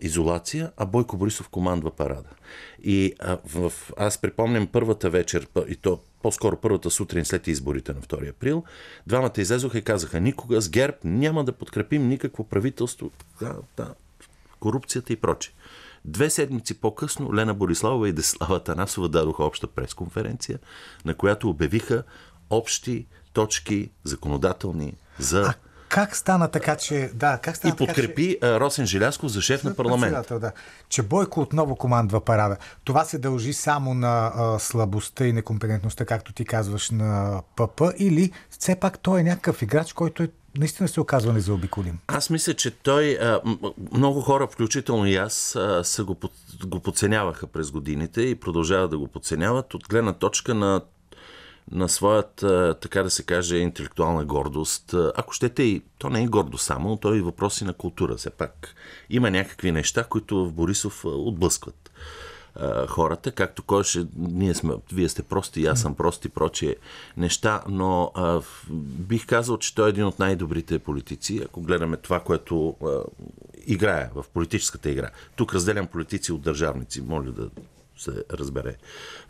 изолация, 0.00 0.72
а 0.76 0.86
Бойко 0.86 1.16
Борисов 1.16 1.48
командва 1.48 1.90
парада. 1.90 2.28
И 2.82 3.14
а, 3.18 3.38
в, 3.44 3.72
аз 3.96 4.18
припомням 4.18 4.66
първата 4.66 5.10
вечер, 5.10 5.48
и 5.68 5.76
то 5.76 6.00
по-скоро 6.22 6.56
първата 6.56 6.90
сутрин 6.90 7.24
след 7.24 7.46
изборите 7.46 7.92
на 7.92 8.00
2 8.00 8.30
април, 8.30 8.64
двамата 9.06 9.32
излезоха 9.38 9.78
и 9.78 9.82
казаха, 9.82 10.20
никога 10.20 10.60
с 10.60 10.70
ГЕРБ 10.70 10.96
няма 11.04 11.44
да 11.44 11.52
подкрепим 11.52 12.08
никакво 12.08 12.44
правителство, 12.44 13.10
да, 13.40 13.56
да, 13.76 13.94
корупцията 14.60 15.12
и 15.12 15.16
проче. 15.16 15.52
Две 16.04 16.30
седмици 16.30 16.80
по-късно 16.80 17.34
Лена 17.34 17.54
Бориславова 17.54 18.08
и 18.08 18.12
Деслава 18.12 18.60
Танасова 18.60 19.08
дадоха 19.08 19.44
обща 19.44 19.66
пресконференция, 19.66 20.58
на 21.04 21.14
която 21.14 21.48
обявиха 21.48 22.02
общи 22.50 23.06
точки 23.32 23.90
законодателни 24.04 24.94
за 25.18 25.42
а 25.42 25.54
как 25.94 26.16
стана 26.16 26.48
така, 26.48 26.76
че... 26.76 27.10
Да, 27.14 27.38
как 27.42 27.56
стана 27.56 27.74
и 27.74 27.76
подкрепи 27.76 28.38
така, 28.40 28.54
че... 28.54 28.60
Росен 28.60 28.86
Жилясков 28.86 29.30
за 29.30 29.40
шеф 29.40 29.64
на 29.64 29.74
парламент. 29.74 30.16
Да. 30.30 30.52
Че 30.88 31.02
Бойко 31.02 31.40
отново 31.40 31.76
командва 31.76 32.20
парада. 32.20 32.56
Това 32.84 33.04
се 33.04 33.18
дължи 33.18 33.52
само 33.52 33.94
на 33.94 34.32
а, 34.34 34.58
слабостта 34.58 35.26
и 35.26 35.32
некомпетентността, 35.32 36.04
както 36.04 36.32
ти 36.32 36.44
казваш, 36.44 36.90
на 36.90 37.42
ПП, 37.56 37.80
или 37.98 38.32
все 38.50 38.76
пак 38.76 38.98
той 38.98 39.20
е 39.20 39.24
някакъв 39.24 39.62
играч, 39.62 39.92
който 39.92 40.22
е 40.22 40.28
наистина 40.58 40.88
се 40.88 41.00
оказва 41.00 41.32
незаобиколим. 41.32 41.98
Аз 42.06 42.30
мисля, 42.30 42.54
че 42.54 42.70
той, 42.70 43.18
много 43.92 44.20
хора, 44.20 44.46
включително 44.46 45.06
и 45.06 45.16
аз, 45.16 45.58
са 45.82 46.04
го, 46.04 46.16
го 46.66 46.80
подценяваха 46.80 47.46
през 47.46 47.70
годините 47.70 48.22
и 48.22 48.34
продължават 48.34 48.90
да 48.90 48.98
го 48.98 49.08
подценяват 49.08 49.74
от 49.74 49.88
гледна 49.88 50.12
точка 50.12 50.54
на 50.54 50.80
на 51.70 51.88
своята, 51.88 52.74
така 52.80 53.02
да 53.02 53.10
се 53.10 53.22
каже, 53.22 53.56
интелектуална 53.56 54.24
гордост. 54.24 54.94
Ако 55.14 55.32
щете 55.32 55.62
и, 55.62 55.82
то 55.98 56.10
не 56.10 56.22
е 56.22 56.26
гордо 56.26 56.58
само, 56.58 56.96
то 56.96 57.14
е 57.14 57.18
и 57.18 57.20
въпроси 57.20 57.64
на 57.64 57.72
култура. 57.72 58.16
Все 58.16 58.30
пак 58.30 58.74
има 59.10 59.30
някакви 59.30 59.72
неща, 59.72 60.04
които 60.04 60.46
в 60.46 60.52
Борисов 60.52 61.04
отблъскват 61.04 61.90
хората, 62.88 63.32
както 63.32 63.62
кой 63.62 63.84
ще, 63.84 64.06
ние 64.16 64.54
сме, 64.54 64.74
вие 64.92 65.08
сте 65.08 65.22
прости, 65.22 65.66
аз 65.66 65.80
съм 65.80 65.94
прост 65.94 66.24
и 66.24 66.28
прочие 66.28 66.76
неща, 67.16 67.62
но 67.68 68.12
а, 68.14 68.40
бих 68.98 69.26
казал, 69.26 69.58
че 69.58 69.74
той 69.74 69.86
е 69.86 69.90
един 69.90 70.04
от 70.04 70.18
най-добрите 70.18 70.78
политици, 70.78 71.40
ако 71.44 71.60
гледаме 71.62 71.96
това, 71.96 72.20
което 72.20 72.68
а, 72.68 73.00
играе 73.66 74.10
в 74.14 74.24
политическата 74.34 74.90
игра. 74.90 75.10
Тук 75.36 75.54
разделям 75.54 75.86
политици 75.86 76.32
от 76.32 76.42
държавници, 76.42 77.02
моля 77.02 77.30
да 77.32 77.48
се 77.96 78.24
разбере 78.30 78.76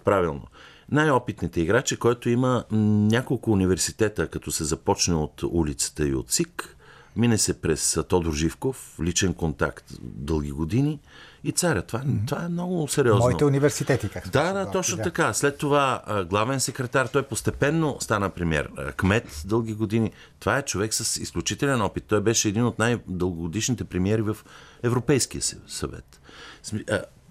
правилно 0.05 0.47
най-опитните 0.91 1.61
играчи, 1.61 1.97
който 1.97 2.29
има 2.29 2.64
няколко 2.71 3.53
университета, 3.53 4.29
като 4.29 4.50
се 4.50 4.64
започне 4.64 5.14
от 5.14 5.43
улицата 5.43 6.09
и 6.09 6.14
от 6.14 6.31
СИК, 6.31 6.76
мине 7.17 7.38
се 7.38 7.61
през 7.61 7.99
Тодор 8.09 8.33
Живков, 8.33 8.97
личен 9.03 9.35
контакт 9.35 9.85
дълги 10.00 10.50
години 10.50 11.00
и 11.45 11.53
царя. 11.53 11.83
Това, 11.83 12.00
mm-hmm. 12.00 12.26
това 12.26 12.45
е 12.45 12.49
много 12.49 12.88
сериозно. 12.88 13.23
Моите 13.25 13.45
университети, 13.45 14.09
как 14.09 14.29
Да, 14.29 14.53
да, 14.53 14.71
точно 14.71 14.97
да. 14.97 15.03
така. 15.03 15.33
След 15.33 15.59
това 15.59 16.03
главен 16.29 16.61
секретар, 16.61 17.07
той 17.07 17.23
постепенно 17.23 17.97
стана 18.00 18.31
премьер. 18.31 18.69
Кмет 18.97 19.43
дълги 19.47 19.75
години. 19.75 20.12
Това 20.41 20.59
е 20.59 20.62
човек 20.62 20.95
с 20.95 21.17
изключителен 21.17 21.83
опит. 21.83 22.05
Той 22.05 22.21
беше 22.21 22.49
един 22.49 22.64
от 22.64 22.79
най-дългогодишните 22.79 23.85
премиери 23.85 24.23
в 24.23 24.37
Европейския 24.83 25.43
съвет. 25.67 26.21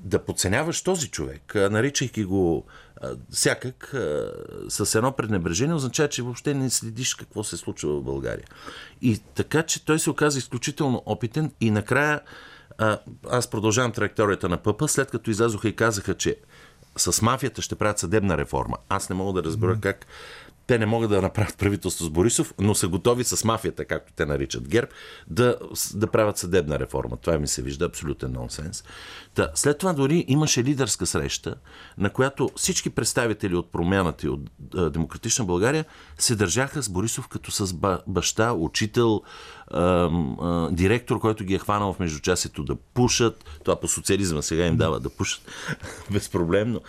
Да 0.03 0.25
подценяваш 0.25 0.81
този 0.81 1.09
човек, 1.09 1.55
наричайки 1.55 2.23
го 2.23 2.65
всякак 3.31 3.93
с 4.69 4.95
едно 4.95 5.11
пренебрежение 5.11 5.75
означава, 5.75 6.09
че 6.09 6.21
въобще 6.21 6.53
не 6.53 6.69
следиш 6.69 7.15
какво 7.15 7.43
се 7.43 7.57
случва 7.57 7.99
в 7.99 8.03
България. 8.03 8.47
И 9.01 9.17
така, 9.35 9.63
че 9.63 9.85
той 9.85 9.99
се 9.99 10.09
оказа 10.09 10.39
изключително 10.39 11.03
опитен 11.05 11.51
и 11.61 11.71
накрая 11.71 12.21
аз 13.29 13.49
продължавам 13.49 13.91
траекторията 13.91 14.49
на 14.49 14.57
ПП, 14.57 14.89
след 14.89 15.11
като 15.11 15.31
излязоха 15.31 15.67
и 15.67 15.75
казаха, 15.75 16.13
че 16.13 16.37
с 16.97 17.21
мафията 17.21 17.61
ще 17.61 17.75
правят 17.75 17.99
съдебна 17.99 18.37
реформа. 18.37 18.77
Аз 18.89 19.09
не 19.09 19.15
мога 19.15 19.41
да 19.41 19.47
разбера 19.47 19.79
как 19.81 20.05
те 20.67 20.79
не 20.79 20.85
могат 20.85 21.09
да 21.09 21.21
направят 21.21 21.57
правителство 21.57 22.05
с 22.05 22.09
Борисов, 22.09 22.53
но 22.59 22.75
са 22.75 22.87
готови 22.87 23.23
с 23.23 23.43
мафията, 23.43 23.85
както 23.85 24.13
те 24.15 24.25
наричат 24.25 24.67
ГЕРБ, 24.67 24.91
да, 25.27 25.57
да 25.93 26.07
правят 26.07 26.37
съдебна 26.37 26.79
реформа. 26.79 27.17
Това 27.17 27.37
ми 27.37 27.47
се 27.47 27.61
вижда 27.61 27.85
абсолютен 27.85 28.31
нонсенс. 28.31 28.83
Та, 29.33 29.51
след 29.55 29.77
това 29.77 29.93
дори 29.93 30.25
имаше 30.27 30.63
лидерска 30.63 31.05
среща, 31.05 31.55
на 31.97 32.09
която 32.09 32.49
всички 32.55 32.89
представители 32.89 33.55
от 33.55 33.71
промяната 33.71 34.27
и 34.27 34.29
от 34.29 34.49
Демократична 34.93 35.45
България 35.45 35.85
се 36.17 36.35
държаха 36.35 36.83
с 36.83 36.89
Борисов 36.89 37.27
като 37.27 37.51
с 37.51 37.73
баща, 38.07 38.53
учител, 38.53 39.21
а, 39.67 39.81
а, 39.81 40.69
директор, 40.71 41.19
който 41.19 41.43
ги 41.43 41.55
е 41.55 41.59
хванал 41.59 41.93
в 41.93 41.99
междучасието 41.99 42.63
да 42.63 42.75
пушат. 42.75 43.45
Това 43.63 43.79
по 43.79 43.87
социализма 43.87 44.41
сега 44.41 44.65
им 44.65 44.77
дава 44.77 44.99
да 44.99 45.09
пушат 45.09 45.41
безпроблемно. 46.11 46.81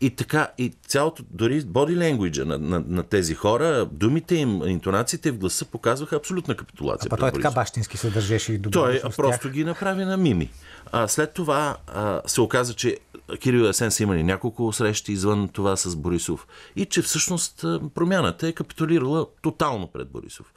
И 0.00 0.10
така, 0.10 0.48
и 0.58 0.72
цялото, 0.86 1.22
дори 1.30 1.64
боди 1.64 1.96
ленгуиджа 1.96 2.44
на, 2.44 2.58
на, 2.58 2.84
на 2.88 3.02
тези 3.02 3.34
хора, 3.34 3.88
думите 3.92 4.36
им, 4.36 4.62
интонациите 4.66 5.30
в 5.30 5.38
гласа 5.38 5.64
показваха 5.64 6.16
абсолютна 6.16 6.56
капитулация. 6.56 7.08
А 7.12 7.16
той 7.16 7.32
така 7.32 7.50
бащински 7.50 7.96
се 7.96 8.10
държеше 8.10 8.52
и 8.52 8.58
добре. 8.58 8.72
Той 8.72 9.00
просто 9.16 9.50
ги 9.50 9.64
направи 9.64 10.04
на 10.04 10.16
мими. 10.16 10.50
А, 10.92 11.08
след 11.08 11.34
това 11.34 11.76
а, 11.86 12.20
се 12.26 12.40
оказа, 12.40 12.74
че 12.74 12.98
Кирил 13.40 13.58
и 13.58 13.68
Асен 13.68 13.90
са 13.90 14.02
имали 14.02 14.22
няколко 14.22 14.72
срещи 14.72 15.12
извън 15.12 15.48
това 15.48 15.76
с 15.76 15.96
Борисов 15.96 16.46
и 16.76 16.84
че 16.84 17.02
всъщност 17.02 17.64
промяната 17.94 18.48
е 18.48 18.52
капитулирала 18.52 19.26
тотално 19.42 19.86
пред 19.86 20.08
Борисов. 20.08 20.52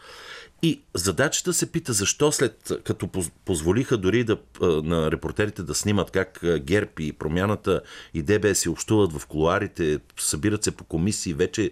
И 0.62 0.82
задачата 0.94 1.54
се 1.54 1.72
пита 1.72 1.94
защо 1.94 2.32
след 2.32 2.72
като 2.84 3.10
позволиха 3.46 3.98
дори 3.98 4.24
да, 4.24 4.38
на 4.62 5.12
репортерите 5.12 5.64
да 5.64 5.76
снимат 5.76 6.12
как 6.12 6.40
ГЕРБ 6.60 6.92
и 7.00 7.14
промяната 7.14 7.82
и 8.14 8.24
ДБ 8.24 8.56
се 8.56 8.70
общуват 8.70 9.14
в 9.14 9.26
колуарите, 9.26 10.00
събират 10.20 10.64
се 10.64 10.72
по 10.72 10.84
комисии, 10.84 11.34
вече 11.34 11.72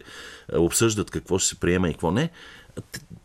обсъждат 0.54 1.12
какво 1.12 1.40
ще 1.40 1.50
се 1.50 1.60
приема 1.60 1.90
и 1.90 1.94
какво 1.94 2.12
не, 2.12 2.30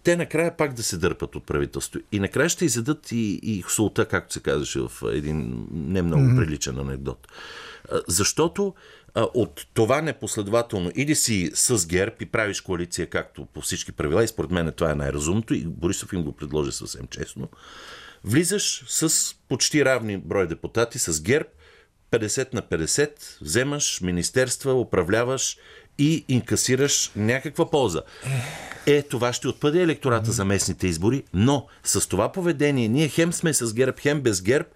те 0.03 0.17
накрая 0.17 0.57
пак 0.57 0.75
да 0.75 0.83
се 0.83 0.97
дърпат 0.99 1.37
от 1.37 1.47
правителство. 1.47 2.01
И 2.13 2.21
накрая 2.21 2.49
ще 2.49 2.65
изядат 2.65 3.13
и, 3.13 3.41
и 3.43 3.65
солта, 3.69 4.07
както 4.07 4.35
се 4.35 4.41
казваше 4.41 4.81
в 4.81 4.93
един 5.13 5.67
не 5.73 6.03
много 6.03 6.37
приличен 6.37 6.79
анекдот. 6.79 7.29
Защото 8.09 8.75
от 9.35 9.67
това 9.75 10.03
непоследователно 10.03 10.91
иди 10.95 11.15
си 11.15 11.51
с 11.55 11.87
ГЕРБ 11.87 12.17
и 12.21 12.27
правиш 12.27 12.61
коалиция 12.61 13.07
както 13.07 13.47
по 13.47 13.61
всички 13.61 13.93
правила, 13.93 14.25
и 14.25 14.29
според 14.29 14.51
мен 14.51 14.73
това 14.77 14.91
е 14.91 14.95
най-разумното, 14.95 15.55
и 15.55 15.65
Борисов 15.67 16.13
им 16.13 16.23
го 16.23 16.33
предложи 16.33 16.73
съвсем 16.73 17.07
честно, 17.11 17.49
влизаш 18.25 18.85
с 18.87 19.35
почти 19.49 19.85
равни 19.85 20.17
брой 20.17 20.47
депутати 20.47 20.99
с 20.99 21.23
ГЕРБ, 21.23 21.49
50 22.13 22.55
на 22.55 22.63
50, 22.63 23.11
вземаш 23.43 24.01
министерства, 24.01 24.81
управляваш 24.81 25.57
и 25.99 26.25
инкасираш 26.29 27.11
някаква 27.17 27.71
полза. 27.71 28.03
Е, 28.87 29.03
това 29.03 29.33
ще 29.33 29.49
отпъде 29.49 29.83
електората 29.83 30.33
за 30.33 30.45
местните 30.45 30.87
избори, 30.87 31.25
но 31.35 31.67
с 31.85 32.09
това 32.09 32.33
поведение 32.33 32.89
ние 32.89 33.09
хем 33.09 33.33
сме 33.33 33.55
с 33.55 33.75
ГЕРБ, 33.75 34.01
хем 34.01 34.21
без 34.21 34.43
ГЕРБ, 34.43 34.69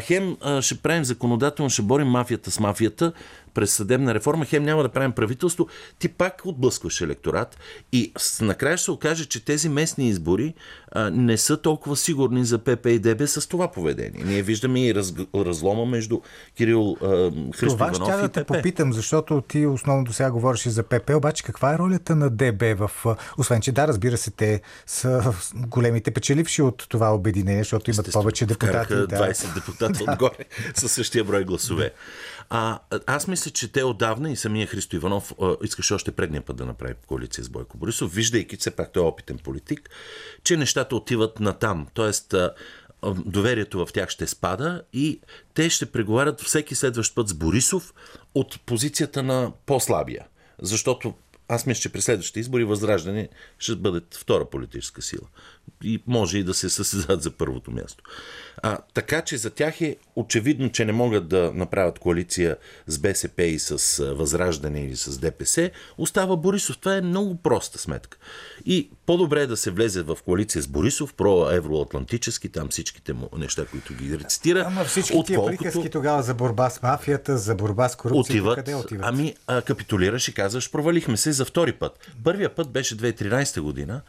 хем 0.00 0.36
ще 0.60 0.78
правим 0.78 1.04
законодателно, 1.04 1.70
ще 1.70 1.82
борим 1.82 2.06
мафията 2.06 2.50
с 2.50 2.60
мафията, 2.60 3.12
през 3.54 3.74
съдебна 3.74 4.14
реформа, 4.14 4.44
хем 4.44 4.62
няма 4.62 4.82
да 4.82 4.88
правим 4.88 5.12
правителство, 5.12 5.68
ти 5.98 6.08
пак 6.08 6.42
отблъскваш 6.44 7.00
електорат 7.00 7.56
и 7.92 8.12
накрая 8.40 8.76
ще 8.76 8.84
се 8.84 8.90
окаже, 8.90 9.24
че 9.24 9.44
тези 9.44 9.68
местни 9.68 10.08
избори 10.08 10.54
а, 10.92 11.10
не 11.10 11.36
са 11.36 11.56
толкова 11.56 11.96
сигурни 11.96 12.44
за 12.44 12.58
ПП 12.58 12.86
и 12.86 12.98
ДБ 12.98 13.28
с 13.28 13.48
това 13.48 13.70
поведение. 13.70 14.24
Ние 14.24 14.42
виждаме 14.42 14.86
и 14.86 14.94
раз, 14.94 15.14
разлома 15.34 15.84
между 15.84 16.20
Кирил 16.56 16.96
а, 17.02 17.06
Христо 17.56 17.66
Това 17.66 17.86
Иванов 17.86 18.08
ще 18.08 18.22
да 18.22 18.28
те 18.28 18.44
попитам, 18.44 18.92
защото 18.92 19.40
ти 19.40 19.66
основно 19.66 20.04
до 20.04 20.12
сега 20.12 20.30
говориш 20.30 20.66
за 20.66 20.82
ПП, 20.82 21.10
обаче 21.14 21.42
каква 21.42 21.74
е 21.74 21.78
ролята 21.78 22.16
на 22.16 22.30
ДБ 22.30 22.62
в... 22.78 22.90
Освен, 23.38 23.60
че 23.60 23.72
да, 23.72 23.88
разбира 23.88 24.16
се, 24.16 24.30
те 24.30 24.60
са 24.86 25.34
големите 25.54 26.10
печеливши 26.10 26.62
от 26.62 26.86
това 26.88 27.14
обединение, 27.14 27.60
защото 27.60 27.90
имат 27.90 27.98
Естествено, 27.98 28.22
повече 28.22 28.46
депутати. 28.46 28.92
20 28.92 29.46
да. 29.48 29.54
депутата 29.54 30.04
отгоре 30.10 30.44
със 30.74 30.92
същия 30.92 31.24
брой 31.24 31.44
гласове. 31.44 31.92
А, 32.50 32.78
аз 33.06 33.26
мисля, 33.26 33.41
че 33.50 33.72
те 33.72 33.84
отдавна 33.84 34.32
и 34.32 34.36
самия 34.36 34.66
Христо 34.66 34.96
Иванов 34.96 35.34
а, 35.42 35.56
искаше 35.64 35.94
още 35.94 36.12
предния 36.12 36.42
път 36.42 36.56
да 36.56 36.66
направи 36.66 36.94
коалиция 37.06 37.44
с 37.44 37.48
Бойко 37.48 37.78
Борисов, 37.78 38.14
виждайки, 38.14 38.56
все 38.56 38.70
пак 38.70 38.92
той 38.92 39.02
е 39.02 39.06
опитен 39.06 39.38
политик, 39.38 39.90
че 40.44 40.56
нещата 40.56 40.96
отиват 40.96 41.40
на 41.40 41.52
там. 41.52 41.86
Тоест, 41.94 42.34
а, 42.34 42.54
доверието 43.02 43.86
в 43.86 43.92
тях 43.92 44.08
ще 44.08 44.26
спада 44.26 44.82
и 44.92 45.20
те 45.54 45.70
ще 45.70 45.86
преговарят 45.86 46.40
всеки 46.40 46.74
следващ 46.74 47.14
път 47.14 47.28
с 47.28 47.34
Борисов 47.34 47.94
от 48.34 48.60
позицията 48.66 49.22
на 49.22 49.52
по-слабия. 49.66 50.26
Защото 50.62 51.14
аз 51.48 51.66
мисля, 51.66 51.80
че 51.80 51.92
при 51.92 52.00
следващите 52.00 52.40
избори 52.40 52.64
Възраждане 52.64 53.28
ще 53.58 53.76
бъде 53.76 54.00
втора 54.14 54.50
политическа 54.50 55.02
сила. 55.02 55.26
И 55.84 56.02
може 56.06 56.38
и 56.38 56.44
да 56.44 56.54
се 56.54 56.70
състезат 56.70 57.22
за 57.22 57.30
първото 57.30 57.70
място. 57.70 58.04
А, 58.56 58.78
така 58.94 59.22
че 59.22 59.36
за 59.36 59.50
тях 59.50 59.80
е 59.80 59.96
очевидно, 60.16 60.72
че 60.72 60.84
не 60.84 60.92
могат 60.92 61.28
да 61.28 61.52
направят 61.54 61.98
коалиция 61.98 62.56
с 62.86 62.98
БСП 62.98 63.42
и 63.42 63.58
с 63.58 64.04
Възраждане 64.14 64.84
или 64.84 64.96
с 64.96 65.18
ДПС. 65.18 65.70
Остава 65.98 66.36
Борисов. 66.36 66.78
Това 66.78 66.96
е 66.96 67.00
много 67.00 67.36
проста 67.36 67.78
сметка. 67.78 68.18
И 68.66 68.90
по-добре 69.06 69.40
е 69.40 69.46
да 69.46 69.56
се 69.56 69.70
влезе 69.70 70.02
в 70.02 70.18
коалиция 70.24 70.62
с 70.62 70.68
Борисов, 70.68 71.14
про-евроатлантически, 71.14 72.48
там 72.48 72.68
всичките 72.68 73.12
му 73.12 73.28
неща, 73.38 73.66
които 73.66 73.94
ги 73.94 74.18
рецитира. 74.18 74.64
Ама 74.66 74.84
всички 74.84 75.16
отколкото... 75.16 75.48
тия 75.48 75.58
приказки 75.58 75.90
тогава 75.90 76.22
за 76.22 76.34
борба 76.34 76.70
с 76.70 76.82
мафията, 76.82 77.38
за 77.38 77.54
борба 77.54 77.88
с 77.88 77.96
корупцията, 77.96 78.32
отиват, 78.32 78.56
къде 78.56 78.74
отиват? 78.74 79.06
Ами, 79.08 79.34
а, 79.46 79.62
капитулираш 79.62 80.28
и 80.28 80.34
казваш, 80.34 80.70
провалихме 80.70 81.16
се 81.16 81.32
за 81.32 81.44
втори 81.44 81.72
път. 81.72 82.08
Първия 82.24 82.54
път 82.54 82.70
беше 82.70 82.96
2013 82.96 83.60
година, 83.60 84.00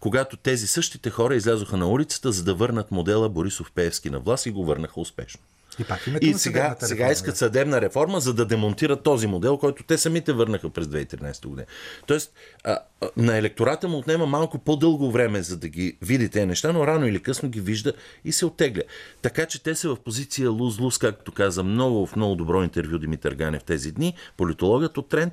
когато 0.00 0.36
тези 0.36 0.66
същите 0.66 1.10
хора 1.10 1.34
излязоха 1.34 1.76
на 1.76 1.88
улицата, 1.88 2.32
за 2.32 2.44
да 2.44 2.54
върнат 2.54 2.90
модела 2.90 3.28
Борисов 3.28 3.72
Пеевски 3.72 4.10
на 4.10 4.20
власт 4.20 4.46
и 4.46 4.50
го 4.50 4.64
върнаха 4.64 5.00
успешно. 5.00 5.40
И, 5.78 5.84
пак 5.84 6.06
и 6.20 6.34
сега, 6.34 6.76
сега 6.80 7.12
искат 7.12 7.36
съдебна 7.36 7.80
реформа, 7.80 8.20
за 8.20 8.34
да 8.34 8.46
демонтират 8.46 9.02
този 9.02 9.26
модел, 9.26 9.58
който 9.58 9.82
те 9.82 9.98
самите 9.98 10.32
върнаха 10.32 10.70
през 10.70 10.86
2013 10.86 11.46
година. 11.46 11.66
Тоест, 12.06 12.32
а, 12.64 12.78
а, 13.00 13.08
на 13.16 13.36
електората 13.36 13.88
му 13.88 13.98
отнема 13.98 14.26
малко 14.26 14.58
по-дълго 14.58 15.10
време, 15.10 15.42
за 15.42 15.56
да 15.56 15.68
ги 15.68 15.98
види 16.02 16.28
тези 16.28 16.46
неща, 16.46 16.72
но 16.72 16.86
рано 16.86 17.06
или 17.06 17.22
късно 17.22 17.48
ги 17.48 17.60
вижда 17.60 17.92
и 18.24 18.32
се 18.32 18.46
оттегля. 18.46 18.82
Така 19.22 19.46
че 19.46 19.62
те 19.62 19.74
са 19.74 19.88
в 19.88 20.00
позиция 20.00 20.50
луз-луз, 20.50 20.98
както 21.00 21.32
каза 21.32 21.62
много 21.62 22.06
в 22.06 22.16
много 22.16 22.34
добро 22.34 22.62
интервю 22.62 22.98
Димитър 22.98 23.34
Ганев 23.34 23.64
тези 23.64 23.92
дни, 23.92 24.14
политологът 24.36 24.98
от 24.98 25.08
Тренд. 25.08 25.32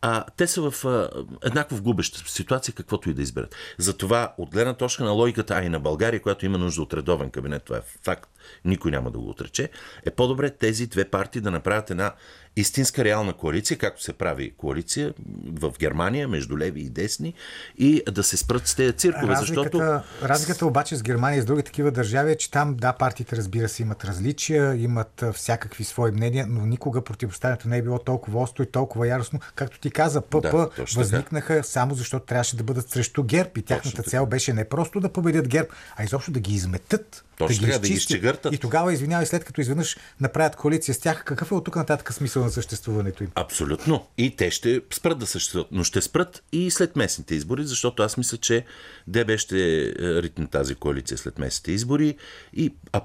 А, 0.00 0.24
те 0.36 0.46
са 0.46 0.70
в 0.70 0.84
а, 0.84 1.10
еднакво 1.44 1.76
в 1.76 1.82
губеща 1.82 2.18
ситуация, 2.26 2.74
каквото 2.74 3.10
и 3.10 3.14
да 3.14 3.22
изберат. 3.22 3.54
Затова, 3.78 4.34
от 4.38 4.50
гледна 4.50 4.74
точка 4.74 5.04
на 5.04 5.10
логиката, 5.10 5.54
а 5.54 5.62
и 5.62 5.68
на 5.68 5.80
България, 5.80 6.22
която 6.22 6.46
има 6.46 6.58
нужда 6.58 6.82
от 6.82 6.94
редовен 6.94 7.30
кабинет, 7.30 7.64
това 7.64 7.76
е 7.76 7.82
факт, 8.02 8.30
никой 8.64 8.90
няма 8.90 9.10
да 9.10 9.18
го 9.18 9.30
отрече, 9.30 9.70
е 10.06 10.10
по-добре 10.10 10.50
тези 10.50 10.86
две 10.86 11.04
партии 11.04 11.40
да 11.40 11.50
направят 11.50 11.90
една 11.90 12.12
истинска 12.56 13.04
реална 13.04 13.32
коалиция, 13.32 13.78
както 13.78 14.02
се 14.02 14.12
прави 14.12 14.52
коалиция 14.56 15.14
в 15.52 15.72
Германия 15.78 16.28
между 16.28 16.58
леви 16.58 16.80
и 16.80 16.90
десни 16.90 17.34
и 17.78 18.02
да 18.12 18.22
се 18.22 18.36
спрат 18.36 18.66
с 18.66 18.74
тези 18.74 18.92
циркове. 18.92 19.26
Разликата, 19.32 19.78
защото... 19.78 20.28
разликата 20.28 20.66
обаче 20.66 20.96
с 20.96 21.02
Германия 21.02 21.38
и 21.38 21.42
с 21.42 21.44
други 21.44 21.62
такива 21.62 21.90
държави 21.90 22.32
е, 22.32 22.36
че 22.36 22.50
там, 22.50 22.74
да, 22.76 22.92
партиите 22.92 23.36
разбира 23.36 23.68
се 23.68 23.82
имат 23.82 24.04
различия, 24.04 24.76
имат 24.76 25.24
всякакви 25.34 25.84
свои 25.84 26.10
мнения, 26.10 26.46
но 26.48 26.66
никога 26.66 27.04
противоставянето 27.04 27.68
не 27.68 27.78
е 27.78 27.82
било 27.82 27.98
толкова 27.98 28.40
остро 28.40 28.62
и 28.62 28.66
толкова 28.66 29.08
яростно. 29.08 29.40
Както 29.54 29.80
ти 29.80 29.90
каза, 29.90 30.20
ПП 30.20 30.42
да, 30.42 30.70
възникнаха 30.96 31.54
така. 31.54 31.62
само 31.62 31.94
защото 31.94 32.26
трябваше 32.26 32.56
да 32.56 32.64
бъдат 32.64 32.90
срещу 32.90 33.22
ГЕРБ 33.22 33.50
и 33.56 33.62
тяхната 33.62 34.02
цел 34.02 34.26
беше 34.26 34.52
не 34.52 34.64
просто 34.64 35.00
да 35.00 35.12
победят 35.12 35.48
ГЕРБ, 35.48 35.68
а 35.96 36.04
изобщо 36.04 36.30
да 36.30 36.40
ги 36.40 36.54
изметат 36.54 37.25
точно 37.38 37.66
да 37.66 37.78
да 37.78 37.88
ги 37.88 37.94
изчегъртат. 37.94 38.52
И 38.52 38.58
тогава, 38.58 38.92
извинявай, 38.92 39.26
след 39.26 39.44
като 39.44 39.60
изведнъж 39.60 39.96
направят 40.20 40.56
коалиция 40.56 40.94
с 40.94 40.98
тях, 40.98 41.24
какъв 41.24 41.50
е 41.50 41.54
от 41.54 41.64
тук 41.64 41.76
нататък 41.76 42.12
смисъл 42.12 42.44
на 42.44 42.50
съществуването 42.50 43.24
им? 43.24 43.30
Абсолютно. 43.34 44.06
И 44.18 44.36
те 44.36 44.50
ще 44.50 44.80
спрат 44.92 45.18
да 45.18 45.26
съществуват. 45.26 45.68
Но 45.72 45.84
ще 45.84 46.00
спрат 46.00 46.42
и 46.52 46.70
след 46.70 46.96
местните 46.96 47.34
избори, 47.34 47.64
защото 47.64 48.02
аз 48.02 48.16
мисля, 48.16 48.36
че 48.38 48.64
ДБ 49.06 49.38
ще 49.38 49.82
е, 49.82 49.92
ритне 50.22 50.46
тази 50.46 50.74
коалиция 50.74 51.18
след 51.18 51.38
местните 51.38 51.72
избори. 51.72 52.16
И 52.52 52.74
а 52.92 53.00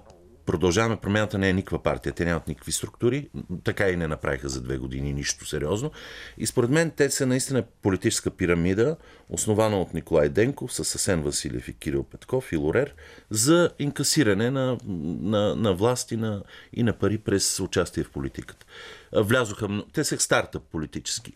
Продължаваме 0.45 0.95
промяната 0.95 1.38
не 1.38 1.49
е 1.49 1.54
никаква 1.54 1.84
партия, 1.84 2.13
те 2.13 2.25
нямат 2.25 2.47
никакви 2.47 2.71
структури, 2.71 3.30
така 3.63 3.89
и 3.89 3.95
не 3.95 4.08
направиха 4.08 4.49
за 4.49 4.62
две 4.62 4.77
години 4.77 5.13
нищо 5.13 5.45
сериозно. 5.45 5.91
И 6.38 6.47
според 6.47 6.69
мен 6.69 6.91
те 6.91 7.10
са 7.10 7.25
наистина 7.25 7.63
политическа 7.82 8.32
пирамида, 8.32 8.97
основана 9.30 9.82
от 9.82 9.93
Николай 9.93 10.30
Денков, 10.30 10.73
с 10.73 10.95
Асен 10.95 11.21
Василев 11.21 11.67
и 11.67 11.73
Кирил 11.73 12.04
Петков 12.04 12.51
и 12.51 12.56
Лорер, 12.56 12.95
за 13.30 13.69
инкасиране 13.80 14.51
на, 14.51 14.77
на, 14.86 15.56
на 15.56 15.73
власт 15.73 16.12
и 16.12 16.17
на, 16.17 16.43
и 16.73 16.84
на 16.84 16.93
пари 16.93 17.17
през 17.17 17.60
участие 17.60 18.04
в 18.04 18.12
политиката 18.12 18.65
влязоха, 19.13 19.84
те 19.93 20.04
са 20.04 20.19
стартъп 20.19 20.63
политически. 20.71 21.34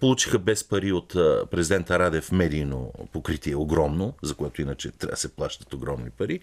Получиха 0.00 0.38
без 0.38 0.64
пари 0.64 0.92
от 0.92 1.08
президента 1.50 1.98
Радев 1.98 2.32
медийно 2.32 2.92
покритие 3.12 3.56
огромно, 3.56 4.14
за 4.22 4.34
което 4.34 4.62
иначе 4.62 4.90
трябва 4.90 5.14
да 5.14 5.20
се 5.20 5.28
плащат 5.28 5.74
огромни 5.74 6.10
пари. 6.10 6.40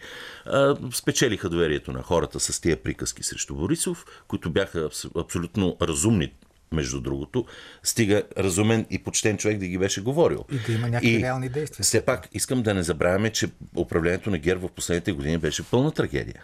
Спечелиха 0.94 1.50
доверието 1.50 1.92
на 1.92 2.02
хората 2.02 2.40
с 2.40 2.60
тия 2.60 2.84
приказки 2.84 3.24
срещу 3.24 3.56
Борисов, 3.56 4.06
които 4.28 4.50
бяха 4.50 4.90
абсолютно 5.18 5.78
разумни 5.82 6.34
между 6.74 7.02
другото, 7.02 7.46
стига 7.84 8.24
разумен 8.38 8.86
и 8.90 9.04
почтен 9.04 9.38
човек 9.38 9.58
да 9.58 9.68
ги 9.68 9.78
беше 9.78 10.02
говорил. 10.02 10.46
И 10.52 10.60
да 10.60 10.72
има 10.72 10.88
някакви 10.88 11.20
реални 11.20 11.50
действия. 11.50 11.84
Все 11.84 12.06
пак 12.06 12.28
искам 12.34 12.64
да 12.64 12.74
не 12.74 12.84
забравяме, 12.84 13.30
че 13.30 13.50
управлението 13.76 14.30
на 14.30 14.38
ГЕРБ 14.38 14.68
в 14.68 14.72
последните 14.72 15.12
години 15.12 15.38
беше 15.38 15.64
пълна 15.64 15.92
трагедия. 15.92 16.44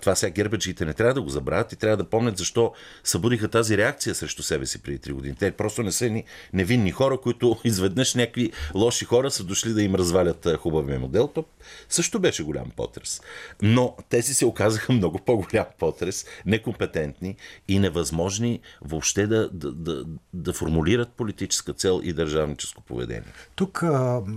Това 0.00 0.14
сега 0.14 0.30
гербаджиите 0.30 0.84
не 0.84 0.94
трябва 0.94 1.14
да 1.14 1.22
го 1.22 1.28
забравят 1.28 1.72
и 1.72 1.76
трябва 1.76 1.96
да 1.96 2.04
помнят 2.04 2.38
защо 2.38 2.72
събудиха 3.04 3.48
тази 3.48 3.78
реакция 3.78 4.14
срещу 4.14 4.42
себе 4.42 4.66
си 4.66 4.82
преди 4.82 4.98
3 4.98 5.12
години. 5.12 5.36
Те 5.38 5.50
просто 5.50 5.82
не 5.82 5.92
са 5.92 6.10
ни 6.10 6.24
невинни 6.52 6.90
хора, 6.90 7.18
които 7.18 7.56
изведнъж 7.64 8.14
някакви 8.14 8.52
лоши 8.74 9.04
хора 9.04 9.30
са 9.30 9.44
дошли 9.44 9.72
да 9.72 9.82
им 9.82 9.94
развалят 9.94 10.48
хубавия 10.58 11.00
модел. 11.00 11.28
То 11.28 11.44
също 11.88 12.20
беше 12.20 12.42
голям 12.42 12.70
потрес. 12.76 13.20
Но 13.62 13.96
тези 14.08 14.34
се 14.34 14.46
оказаха 14.46 14.92
много 14.92 15.18
по-голям 15.18 15.66
потрес, 15.78 16.26
некомпетентни 16.46 17.36
и 17.68 17.78
невъзможни 17.78 18.60
въобще 18.82 19.26
да, 19.26 19.48
да, 19.52 19.72
да, 19.72 20.04
да 20.34 20.52
формулират 20.52 21.08
политическа 21.08 21.72
цел 21.72 22.00
и 22.04 22.12
държавническо 22.12 22.82
поведение. 22.82 23.32
Тук, 23.54 23.84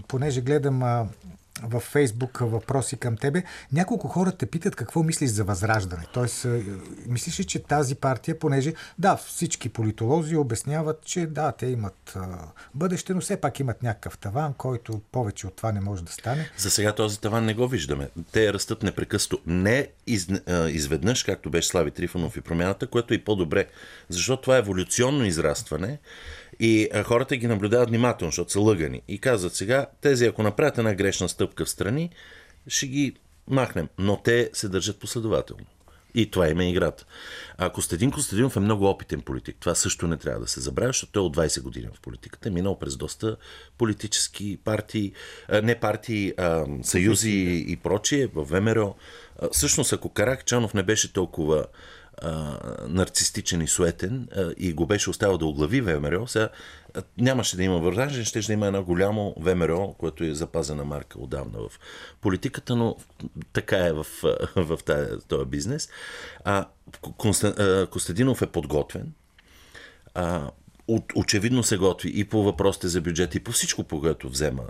понеже 0.08 0.42
гледам 0.42 1.08
във 1.64 1.84
Фейсбук 1.84 2.38
въпроси 2.42 2.98
към 2.98 3.18
тебе. 3.18 3.44
Няколко 3.74 4.08
хора 4.08 4.32
те 4.32 4.46
питат 4.46 4.76
какво 4.76 5.04
мислиш 5.04 5.30
за 5.30 5.44
възраждане. 5.44 6.04
Тоест, 6.14 6.48
мислиш 7.08 7.40
ли, 7.40 7.44
че 7.44 7.60
тази 7.60 7.96
партия, 7.96 8.40
понеже, 8.40 8.74
да, 9.00 9.16
всички 9.16 9.70
политолози 9.70 10.36
обясняват, 10.36 11.02
че 11.06 11.26
да, 11.26 11.52
те 11.52 11.66
имат 11.66 12.18
бъдеще, 12.76 13.14
но 13.14 13.22
все 13.22 13.38
пак 13.38 13.60
имат 13.60 13.84
някакъв 13.84 14.18
таван, 14.18 14.54
който 14.54 15.02
повече 15.12 15.48
от 15.48 15.56
това 15.56 15.72
не 15.72 15.80
може 15.82 16.04
да 16.04 16.12
стане. 16.12 16.50
За 16.58 16.72
сега 16.72 16.96
този 16.96 17.22
таван 17.22 17.46
не 17.46 17.54
го 17.54 17.68
виждаме. 17.68 18.10
Те 18.32 18.54
растат 18.54 18.84
непрекъснато. 18.84 19.44
Не 19.46 19.88
из, 20.08 20.28
изведнъж, 20.68 21.24
както 21.24 21.50
беше 21.50 21.68
Слави 21.68 21.92
Трифонов 21.92 22.38
и 22.38 22.42
промяната, 22.42 22.88
което 22.88 23.14
е 23.14 23.24
по-добре, 23.24 23.68
защото 24.10 24.42
това 24.42 24.56
е 24.56 24.60
еволюционно 24.60 25.26
израстване 25.26 26.00
и 26.60 26.90
а, 26.94 27.04
хората 27.04 27.36
ги 27.36 27.48
наблюдават 27.48 27.90
внимателно, 27.90 28.32
защото 28.32 28.52
са 28.52 28.60
лъгани. 28.60 29.02
И 29.08 29.20
казват 29.20 29.56
сега, 29.56 29.86
тези 30.02 30.26
ако 30.26 30.44
направят 30.44 30.78
една 30.78 30.94
грешна 30.94 31.30
стъпка 31.30 31.66
в 31.66 31.70
страни, 31.70 32.10
ще 32.68 32.88
ги 32.88 33.16
махнем. 33.48 33.88
Но 33.98 34.18
те 34.18 34.50
се 34.54 34.70
държат 34.70 35.00
последователно. 35.00 35.66
И 36.14 36.32
това 36.32 36.50
има 36.50 36.66
играта. 36.66 37.06
А 37.58 37.70
Костадин 37.70 38.12
Костадинов 38.12 38.56
е 38.56 38.60
много 38.60 38.90
опитен 38.90 39.22
политик. 39.22 39.56
Това 39.60 39.76
също 39.76 40.08
не 40.08 40.18
трябва 40.18 40.40
да 40.40 40.48
се 40.48 40.62
забравя, 40.62 40.90
защото 40.90 41.12
той 41.12 41.24
е 41.24 41.26
от 41.26 41.38
20 41.38 41.62
години 41.62 41.88
в 41.96 42.02
политиката. 42.02 42.50
Е 42.50 42.52
минал 42.52 42.80
през 42.80 42.96
доста 42.98 43.38
политически 43.78 44.58
партии, 44.64 45.14
не 45.64 45.80
партии, 45.80 46.34
а, 46.38 46.66
съюзи 46.84 47.66
и 47.68 47.78
прочие 47.84 48.28
в 48.28 48.44
ВМРО. 48.44 48.96
Всъщност, 49.52 49.94
ако 49.94 50.10
Каракчанов 50.10 50.74
не 50.74 50.84
беше 50.84 51.14
толкова 51.14 51.66
а, 52.22 52.58
нарцистичен 52.88 53.62
и 53.62 53.68
суетен 53.68 54.28
а, 54.36 54.54
и 54.58 54.74
го 54.74 54.86
беше 54.86 55.10
оставил 55.10 55.38
да 55.38 55.46
оглави 55.46 55.82
ВМРО, 55.82 56.28
сега 56.28 56.50
нямаше 57.18 57.56
да 57.56 57.64
има 57.64 57.80
вържажен, 57.80 58.26
ще 58.26 58.40
да 58.40 58.54
има 58.54 58.68
едно 58.68 58.84
голямо 58.84 59.36
ВМРО, 59.38 59.96
което 59.98 60.24
е 60.24 60.34
запазена 60.34 60.86
марка 60.86 61.20
отдавна 61.20 61.60
в 61.60 61.80
политиката, 62.22 62.76
но 62.76 62.96
така 63.54 63.78
е 63.78 63.94
в, 63.94 64.06
в 64.56 64.80
този 65.28 65.46
бизнес. 65.46 65.90
А, 66.44 66.66
Костадинов 67.92 68.42
е 68.42 68.48
подготвен. 68.48 69.14
А, 70.14 70.52
очевидно 71.16 71.64
се 71.64 71.78
готви 71.78 72.12
и 72.16 72.26
по 72.26 72.44
въпросите 72.44 72.88
за 72.88 73.02
бюджет, 73.02 73.36
и 73.36 73.40
по 73.40 73.52
всичко, 73.52 73.84
по 73.84 74.00
което 74.00 74.30
взема 74.30 74.64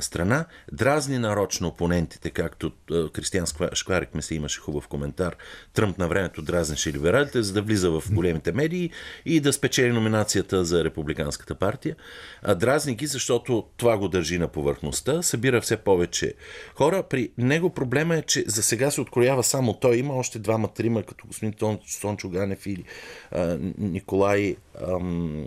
страна, 0.00 0.44
дразни 0.72 1.18
нарочно 1.18 1.68
опонентите, 1.68 2.30
както 2.30 2.72
Кристиан 3.12 3.46
Шкварик 3.74 4.14
ми 4.14 4.22
се 4.22 4.34
имаше 4.34 4.60
хубав 4.60 4.88
коментар, 4.88 5.36
Тръмп 5.72 5.98
на 5.98 6.08
времето 6.08 6.42
дразнеше 6.42 6.92
либералите, 6.92 7.42
за 7.42 7.52
да 7.52 7.62
влиза 7.62 7.90
в 7.90 8.02
големите 8.10 8.52
медии 8.52 8.90
и 9.24 9.40
да 9.40 9.52
спечели 9.52 9.92
номинацията 9.92 10.64
за 10.64 10.84
Републиканската 10.84 11.54
партия. 11.54 11.96
А 12.42 12.54
дразни 12.54 12.94
ги, 12.94 13.06
защото 13.06 13.64
това 13.76 13.98
го 13.98 14.08
държи 14.08 14.38
на 14.38 14.48
повърхността, 14.48 15.22
събира 15.22 15.60
все 15.60 15.76
повече 15.76 16.34
хора. 16.74 17.02
При 17.02 17.30
него 17.38 17.70
проблема 17.70 18.16
е, 18.16 18.22
че 18.22 18.44
за 18.46 18.62
сега 18.62 18.90
се 18.90 19.00
откроява 19.00 19.42
само 19.42 19.74
той. 19.74 19.96
Има 19.96 20.14
още 20.14 20.38
двама-трима, 20.38 21.02
като 21.02 21.26
господин 21.26 21.52
Тон, 21.52 21.78
Сончо 21.86 22.28
Ганев 22.28 22.66
или 22.66 22.84
а, 23.30 23.58
Николай 23.78 24.56
ам, 24.88 25.46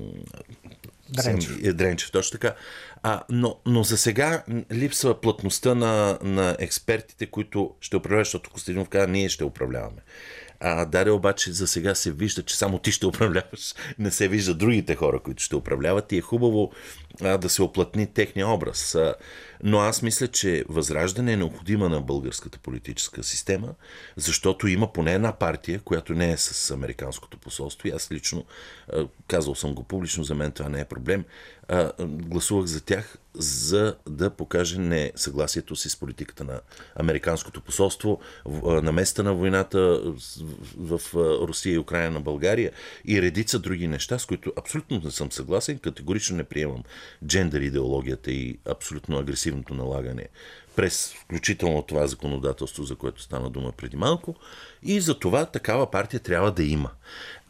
Дренчев. 1.09 1.63
Е, 1.63 1.73
Дренчев, 1.73 2.11
точно 2.11 2.39
така. 2.39 2.55
А, 3.07 3.21
но, 3.29 3.59
но 3.65 3.83
за 3.83 3.97
сега 3.97 4.43
липсва 4.71 5.21
плътността 5.21 5.75
на, 5.75 6.19
на 6.21 6.55
експертите, 6.59 7.25
които 7.25 7.71
ще 7.81 7.97
управляват, 7.97 8.25
защото 8.25 8.49
Костадинов 8.49 8.89
каза, 8.89 9.07
ние 9.07 9.29
ще 9.29 9.43
управляваме. 9.43 10.01
А 10.59 10.85
Даре 10.85 11.11
обаче 11.11 11.51
за 11.51 11.67
сега 11.67 11.95
се 11.95 12.11
вижда, 12.11 12.43
че 12.43 12.57
само 12.57 12.79
ти 12.79 12.91
ще 12.91 13.05
управляваш. 13.05 13.73
Не 13.99 14.11
се 14.11 14.27
вижда 14.27 14.53
другите 14.53 14.95
хора, 14.95 15.19
които 15.19 15.43
ще 15.43 15.55
управляват 15.55 16.11
и 16.11 16.17
е 16.17 16.21
хубаво 16.21 16.71
а, 17.21 17.37
да 17.37 17.49
се 17.49 17.61
оплътни 17.61 18.07
техния 18.07 18.47
образ. 18.47 18.95
А, 18.95 19.15
но 19.63 19.79
аз 19.79 20.01
мисля, 20.01 20.27
че 20.27 20.65
възраждане 20.69 21.33
е 21.33 21.37
необходима 21.37 21.89
на 21.89 22.01
българската 22.01 22.59
политическа 22.59 23.23
система, 23.23 23.69
защото 24.15 24.67
има 24.67 24.93
поне 24.93 25.13
една 25.13 25.33
партия, 25.33 25.79
която 25.79 26.13
не 26.13 26.31
е 26.31 26.37
с 26.37 26.71
Американското 26.71 27.37
посолство. 27.37 27.87
И 27.87 27.91
аз 27.91 28.11
лично, 28.11 28.45
казал 29.27 29.55
съм 29.55 29.75
го 29.75 29.83
публично, 29.83 30.23
за 30.23 30.35
мен 30.35 30.51
това 30.51 30.69
не 30.69 30.79
е 30.79 30.85
проблем. 30.85 31.25
Гласувах 31.99 32.65
за 32.65 32.81
тях, 32.81 33.17
за 33.37 33.95
да 34.09 34.29
покаже 34.29 34.79
не 34.79 35.11
съгласието 35.15 35.75
си 35.75 35.89
с 35.89 35.99
политиката 35.99 36.43
на 36.43 36.61
Американското 36.95 37.61
посолство, 37.61 38.19
на 38.63 38.91
места 38.91 39.23
на 39.23 39.33
войната 39.33 40.01
в 40.77 41.01
Русия 41.15 41.73
и 41.73 41.79
Украина 41.79 42.11
на 42.11 42.21
България 42.21 42.71
и 43.05 43.21
редица 43.21 43.59
други 43.59 43.87
неща, 43.87 44.19
с 44.19 44.25
които 44.25 44.53
абсолютно 44.57 45.01
не 45.03 45.11
съм 45.11 45.31
съгласен, 45.31 45.77
категорично 45.77 46.37
не 46.37 46.43
приемам 46.43 46.83
джендър 47.25 47.61
идеологията 47.61 48.31
и 48.31 48.57
абсолютно 48.65 49.19
агресивното 49.45 49.73
налагане 49.73 50.27
през 50.75 51.13
включително 51.13 51.81
това 51.81 52.07
законодателство, 52.07 52.83
за 52.83 52.95
което 52.95 53.21
стана 53.21 53.49
дума 53.49 53.71
преди 53.71 53.97
малко. 53.97 54.35
И 54.83 55.01
за 55.01 55.19
това 55.19 55.45
такава 55.45 55.91
партия 55.91 56.19
трябва 56.19 56.51
да 56.51 56.63
има. 56.63 56.91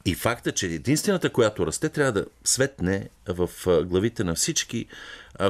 И 0.06 0.16
факта, 0.16 0.52
че 0.52 0.66
единствената, 0.66 1.30
която 1.30 1.68
расте, 1.68 1.90
трябва 1.90 2.12
да 2.12 2.26
светне 2.44 3.10
в 3.28 3.50
главите 3.84 4.24
на 4.24 4.36
всички 4.36 4.86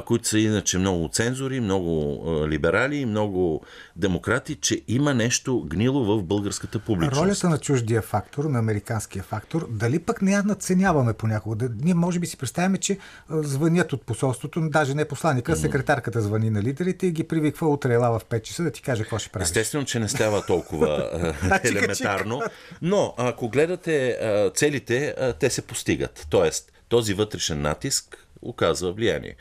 които 0.06 0.28
са 0.28 0.38
иначе 0.38 0.78
много 0.78 1.08
цензори, 1.12 1.60
много 1.60 2.22
либерали, 2.48 3.06
много 3.06 3.62
демократи, 3.96 4.54
че 4.54 4.82
има 4.88 5.14
нещо 5.14 5.66
гнило 5.70 6.04
в 6.04 6.22
българската 6.22 6.78
публичност. 6.78 7.22
Ролята 7.22 7.48
на 7.48 7.58
чуждия 7.58 8.02
фактор, 8.02 8.44
на 8.44 8.58
американския 8.58 9.22
фактор, 9.22 9.66
дали 9.70 9.98
пък 9.98 10.22
не 10.22 10.32
я 10.32 10.42
надценяваме 10.42 11.12
понякога? 11.12 11.68
Ние 11.80 11.94
може 11.94 12.18
би 12.18 12.26
си 12.26 12.36
представяме, 12.36 12.78
че 12.78 12.98
звънят 13.30 13.92
от 13.92 14.02
посолството, 14.02 14.60
даже 14.60 14.94
не 14.94 15.04
посланника, 15.04 15.52
mm-hmm. 15.52 15.60
секретарката 15.60 16.20
звъни 16.20 16.50
на 16.50 16.62
лидерите 16.62 17.06
и 17.06 17.10
ги 17.10 17.24
привиква 17.24 17.68
утре 17.68 17.94
ела 17.94 18.18
в 18.18 18.24
5 18.24 18.42
часа 18.42 18.62
да 18.62 18.70
ти 18.70 18.82
каже 18.82 19.02
какво 19.02 19.18
ще 19.18 19.30
правиш. 19.30 19.48
Естествено, 19.48 19.84
че 19.84 19.98
не 19.98 20.08
става 20.08 20.46
толкова 20.46 21.10
значи, 21.42 21.68
елементарно, 21.68 22.42
но 22.82 23.14
ако 23.16 23.48
гледате 23.48 24.18
целите, 24.54 25.14
те 25.40 25.50
се 25.50 25.62
постигат. 25.62 26.26
Тоест, 26.30 26.72
този 26.88 27.14
вътрешен 27.14 27.62
натиск 27.62 28.25
оказва 28.48 28.92
влияние. 28.92 29.36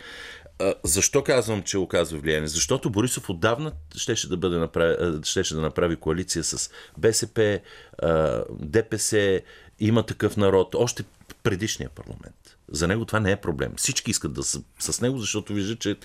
Защо 0.83 1.23
казвам, 1.23 1.63
че 1.63 1.77
оказва 1.77 2.19
влияние? 2.19 2.47
Защото 2.47 2.89
Борисов 2.89 3.29
отдавна 3.29 3.71
щеше 3.95 4.29
да, 4.29 4.37
бъде 4.37 4.57
направи, 4.57 4.95
щеше 5.23 5.55
да 5.55 5.61
направи 5.61 5.95
коалиция 5.95 6.43
с 6.43 6.69
БСП, 6.97 7.59
ДПС, 8.49 9.41
има 9.79 10.03
такъв 10.03 10.37
народ, 10.37 10.75
още 10.75 11.03
предишния 11.43 11.89
парламент. 11.89 12.57
За 12.69 12.87
него 12.87 13.05
това 13.05 13.19
не 13.19 13.31
е 13.31 13.35
проблем. 13.35 13.73
Всички 13.77 14.11
искат 14.11 14.33
да 14.33 14.43
са 14.43 14.61
с 14.79 15.01
него, 15.01 15.17
защото 15.17 15.53
виждат, 15.53 15.79
че 15.79 15.95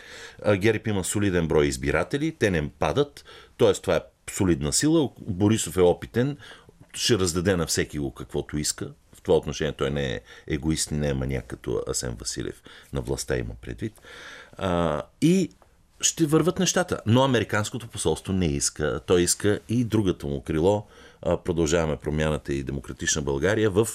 ГЕРБ 0.56 0.90
има 0.90 1.04
солиден 1.04 1.48
брой 1.48 1.66
избиратели, 1.66 2.36
те 2.38 2.50
не 2.50 2.68
падат, 2.68 3.24
т.е. 3.58 3.72
това 3.72 3.96
е 3.96 4.00
солидна 4.32 4.72
сила. 4.72 5.10
Борисов 5.20 5.76
е 5.76 5.80
опитен, 5.80 6.36
ще 6.94 7.18
раздаде 7.18 7.56
на 7.56 7.66
всеки 7.66 7.98
го 7.98 8.14
каквото 8.14 8.58
иска, 8.58 8.90
това 9.22 9.36
отношение 9.36 9.72
той 9.72 9.90
не 9.90 10.14
е 10.14 10.20
егоист, 10.46 10.90
не 10.90 11.08
е 11.08 11.14
маняк 11.14 11.46
като 11.46 11.82
Асен 11.88 12.16
Василев 12.20 12.62
на 12.92 13.00
властта 13.00 13.36
има 13.36 13.54
предвид. 13.60 14.00
А, 14.58 15.02
и 15.20 15.50
ще 16.00 16.26
върват 16.26 16.58
нещата. 16.58 17.00
Но 17.06 17.22
Американското 17.22 17.88
посолство 17.88 18.32
не 18.32 18.46
иска. 18.46 19.00
Той 19.06 19.22
иска 19.22 19.60
и 19.68 19.84
другото 19.84 20.26
му 20.26 20.40
крило 20.40 20.86
продължаваме 21.22 21.96
промяната 21.96 22.54
и 22.54 22.62
демократична 22.62 23.22
България 23.22 23.70
в 23.70 23.88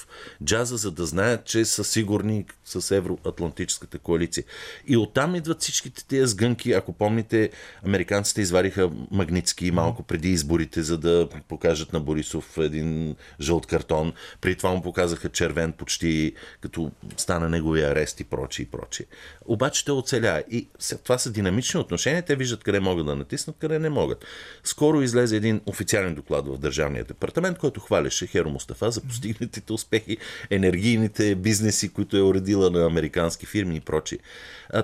джаза, 0.44 0.78
за 0.78 0.92
да 0.92 1.06
знаят, 1.06 1.46
че 1.46 1.66
са 1.66 1.84
сигурни 1.84 2.46
с 2.66 2.96
Евроатлантическата 2.96 4.00
коалиция. 4.00 4.44
И 4.88 4.98
оттам 4.98 5.36
идват 5.36 5.62
всичките 5.62 6.08
тези 6.08 6.28
сгънки. 6.28 6.72
Ако 6.72 6.94
помните, 6.94 7.50
американците 7.86 8.42
извариха 8.42 8.92
Магницки 9.12 9.72
малко 9.72 10.04
преди 10.04 10.30
изборите, 10.30 10.82
за 10.84 10.98
да 10.98 11.30
покажат 11.48 11.94
на 11.94 12.00
Борисов 12.00 12.58
един 12.58 13.16
жълт 13.42 13.66
картон. 13.66 14.14
При 14.42 14.56
това 14.56 14.72
му 14.72 14.82
показаха 14.82 15.30
червен 15.30 15.72
почти 15.72 16.34
като 16.62 16.92
стана 17.18 17.50
неговия 17.50 17.92
арест 17.92 18.20
и 18.20 18.24
прочи 18.24 18.62
и 18.62 18.66
прочи. 18.66 19.06
Обаче 19.46 19.86
те 19.86 19.92
оцеля. 19.92 20.44
И 20.52 20.68
това 21.04 21.18
са 21.18 21.32
динамични 21.32 21.80
отношения. 21.80 22.26
Те 22.26 22.36
виждат 22.36 22.64
къде 22.64 22.80
могат 22.80 23.06
да 23.06 23.16
натиснат, 23.16 23.56
къде 23.60 23.80
не 23.80 23.90
могат. 23.90 24.26
Скоро 24.64 25.02
излезе 25.02 25.36
един 25.36 25.62
официален 25.66 26.16
доклад 26.16 26.48
в 26.48 26.58
Държавния 26.58 27.06
департамент, 27.15 27.58
който 27.58 27.80
хвалеше 27.80 28.28
Херо 28.28 28.49
Мустафа 28.49 28.91
за 28.91 29.01
постигнатите 29.01 29.73
успехи, 29.73 30.17
енергийните 30.49 31.36
бизнеси, 31.36 31.89
които 31.89 32.17
е 32.17 32.21
уредила 32.21 32.69
на 32.69 32.86
американски 32.86 33.45
фирми 33.45 33.75
и 33.75 33.80
прочие. 33.80 34.19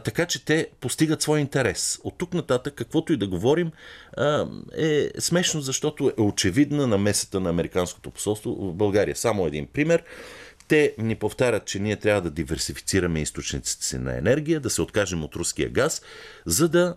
Така 0.03 0.25
че 0.25 0.45
те 0.45 0.67
постигат 0.79 1.21
свой 1.21 1.39
интерес. 1.39 1.99
От 2.03 2.17
тук 2.17 2.33
нататък, 2.33 2.73
каквото 2.75 3.13
и 3.13 3.17
да 3.17 3.27
говорим, 3.27 3.71
а, 4.17 4.47
е 4.77 5.09
смешно, 5.19 5.61
защото 5.61 6.11
е 6.17 6.21
очевидна 6.21 6.87
намесата 6.87 7.39
на 7.39 7.49
американското 7.49 8.11
посолство 8.11 8.55
в 8.55 8.73
България. 8.73 9.15
Само 9.15 9.47
един 9.47 9.67
пример. 9.67 10.03
Те 10.67 10.95
ни 10.97 11.15
повтарят, 11.15 11.65
че 11.65 11.79
ние 11.79 11.95
трябва 11.95 12.21
да 12.21 12.31
диверсифицираме 12.31 13.21
източниците 13.21 13.85
си 13.85 13.97
на 13.97 14.17
енергия, 14.17 14.59
да 14.59 14.69
се 14.69 14.81
откажем 14.81 15.23
от 15.23 15.35
руския 15.35 15.69
газ, 15.69 16.01
за 16.45 16.69
да 16.69 16.95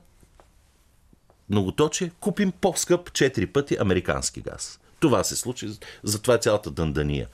многоточие 1.51 2.11
купим 2.21 2.53
по-скъп 2.53 3.11
4 3.11 3.53
пъти 3.53 3.77
американски 3.81 4.41
газ. 4.41 4.81
Това 5.01 5.25
се 5.25 5.37
случи, 5.37 5.69
затова 6.03 6.35
е 6.35 6.39
цялата 6.39 6.71
дъндания. 6.71 7.29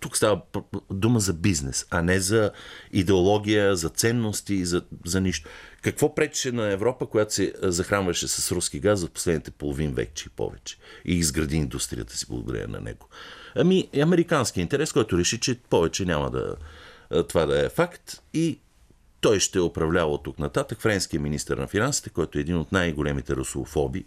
Тук 0.00 0.16
става 0.16 0.40
дума 0.90 1.20
за 1.20 1.32
бизнес, 1.32 1.86
а 1.90 2.02
не 2.02 2.20
за 2.20 2.50
идеология, 2.92 3.76
за 3.76 3.88
ценности, 3.88 4.64
за, 4.64 4.82
за 5.04 5.20
нищо. 5.20 5.48
Какво 5.82 6.14
пречеше 6.14 6.52
на 6.52 6.70
Европа, 6.70 7.06
която 7.06 7.34
се 7.34 7.52
захранваше 7.62 8.28
с 8.28 8.52
руски 8.52 8.80
газ 8.80 9.00
за 9.00 9.08
последните 9.08 9.50
половин 9.50 9.92
век, 9.92 10.10
че 10.14 10.26
и 10.26 10.36
повече? 10.36 10.76
И 11.04 11.14
изгради 11.14 11.56
индустрията 11.56 12.16
си 12.16 12.26
благодарение 12.28 12.66
на 12.66 12.80
него. 12.80 13.08
Ами, 13.54 13.88
американски 14.02 14.60
интерес, 14.60 14.92
който 14.92 15.18
реши, 15.18 15.40
че 15.40 15.54
повече 15.54 16.04
няма 16.04 16.30
да 16.30 16.56
това 17.22 17.46
да 17.46 17.66
е 17.66 17.68
факт 17.68 18.22
и 18.34 18.58
той 19.20 19.40
ще 19.40 19.60
управлява 19.60 20.12
от 20.12 20.22
тук 20.22 20.38
нататък. 20.38 20.80
Френския 20.80 21.20
министр 21.20 21.56
на 21.56 21.66
финансите, 21.66 22.10
който 22.10 22.38
е 22.38 22.40
един 22.40 22.56
от 22.56 22.72
най-големите 22.72 23.36
русофоби, 23.36 24.06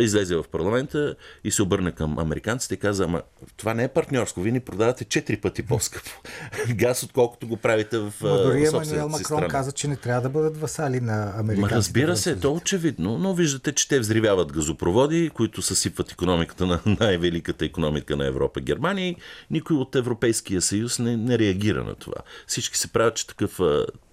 излезе 0.00 0.36
в 0.36 0.44
парламента 0.52 1.14
и 1.44 1.50
се 1.50 1.62
обърна 1.62 1.92
към 1.92 2.18
американците 2.18 2.74
и 2.74 2.76
каза, 2.76 3.04
ама 3.04 3.22
това 3.56 3.74
не 3.74 3.84
е 3.84 3.88
партньорско, 3.88 4.40
вие 4.40 4.52
ни 4.52 4.60
продавате 4.60 5.04
четири 5.04 5.36
пъти 5.36 5.62
по-скъпо 5.62 6.10
газ, 6.74 7.02
отколкото 7.02 7.48
го 7.48 7.56
правите 7.56 7.98
в 7.98 8.12
Но 8.22 8.36
дори 8.36 8.66
Емануел 8.66 9.08
Макрон 9.08 9.24
страна. 9.24 9.48
каза, 9.48 9.72
че 9.72 9.88
не 9.88 9.96
трябва 9.96 10.22
да 10.22 10.28
бъдат 10.28 10.56
васали 10.56 11.00
на 11.00 11.32
американците. 11.36 11.76
разбира 11.76 12.16
се, 12.16 12.36
то 12.36 12.52
очевидно, 12.52 13.18
но 13.18 13.34
виждате, 13.34 13.72
че 13.72 13.88
те 13.88 14.00
взривяват 14.00 14.52
газопроводи, 14.52 15.30
които 15.34 15.62
съсипват 15.62 16.12
економиката 16.12 16.66
на 16.66 16.80
най-великата 17.00 17.64
економика 17.64 18.16
на 18.16 18.26
Европа, 18.26 18.60
Германия 18.60 19.08
и 19.08 19.16
никой 19.50 19.76
от 19.76 19.96
Европейския 19.96 20.62
съюз 20.62 20.98
не, 20.98 21.16
не 21.16 21.38
реагира 21.38 21.84
на 21.84 21.94
това. 21.94 22.16
Всички 22.46 22.78
се 22.78 22.88
правят, 22.88 23.16
че 23.16 23.26
такъв 23.26 23.60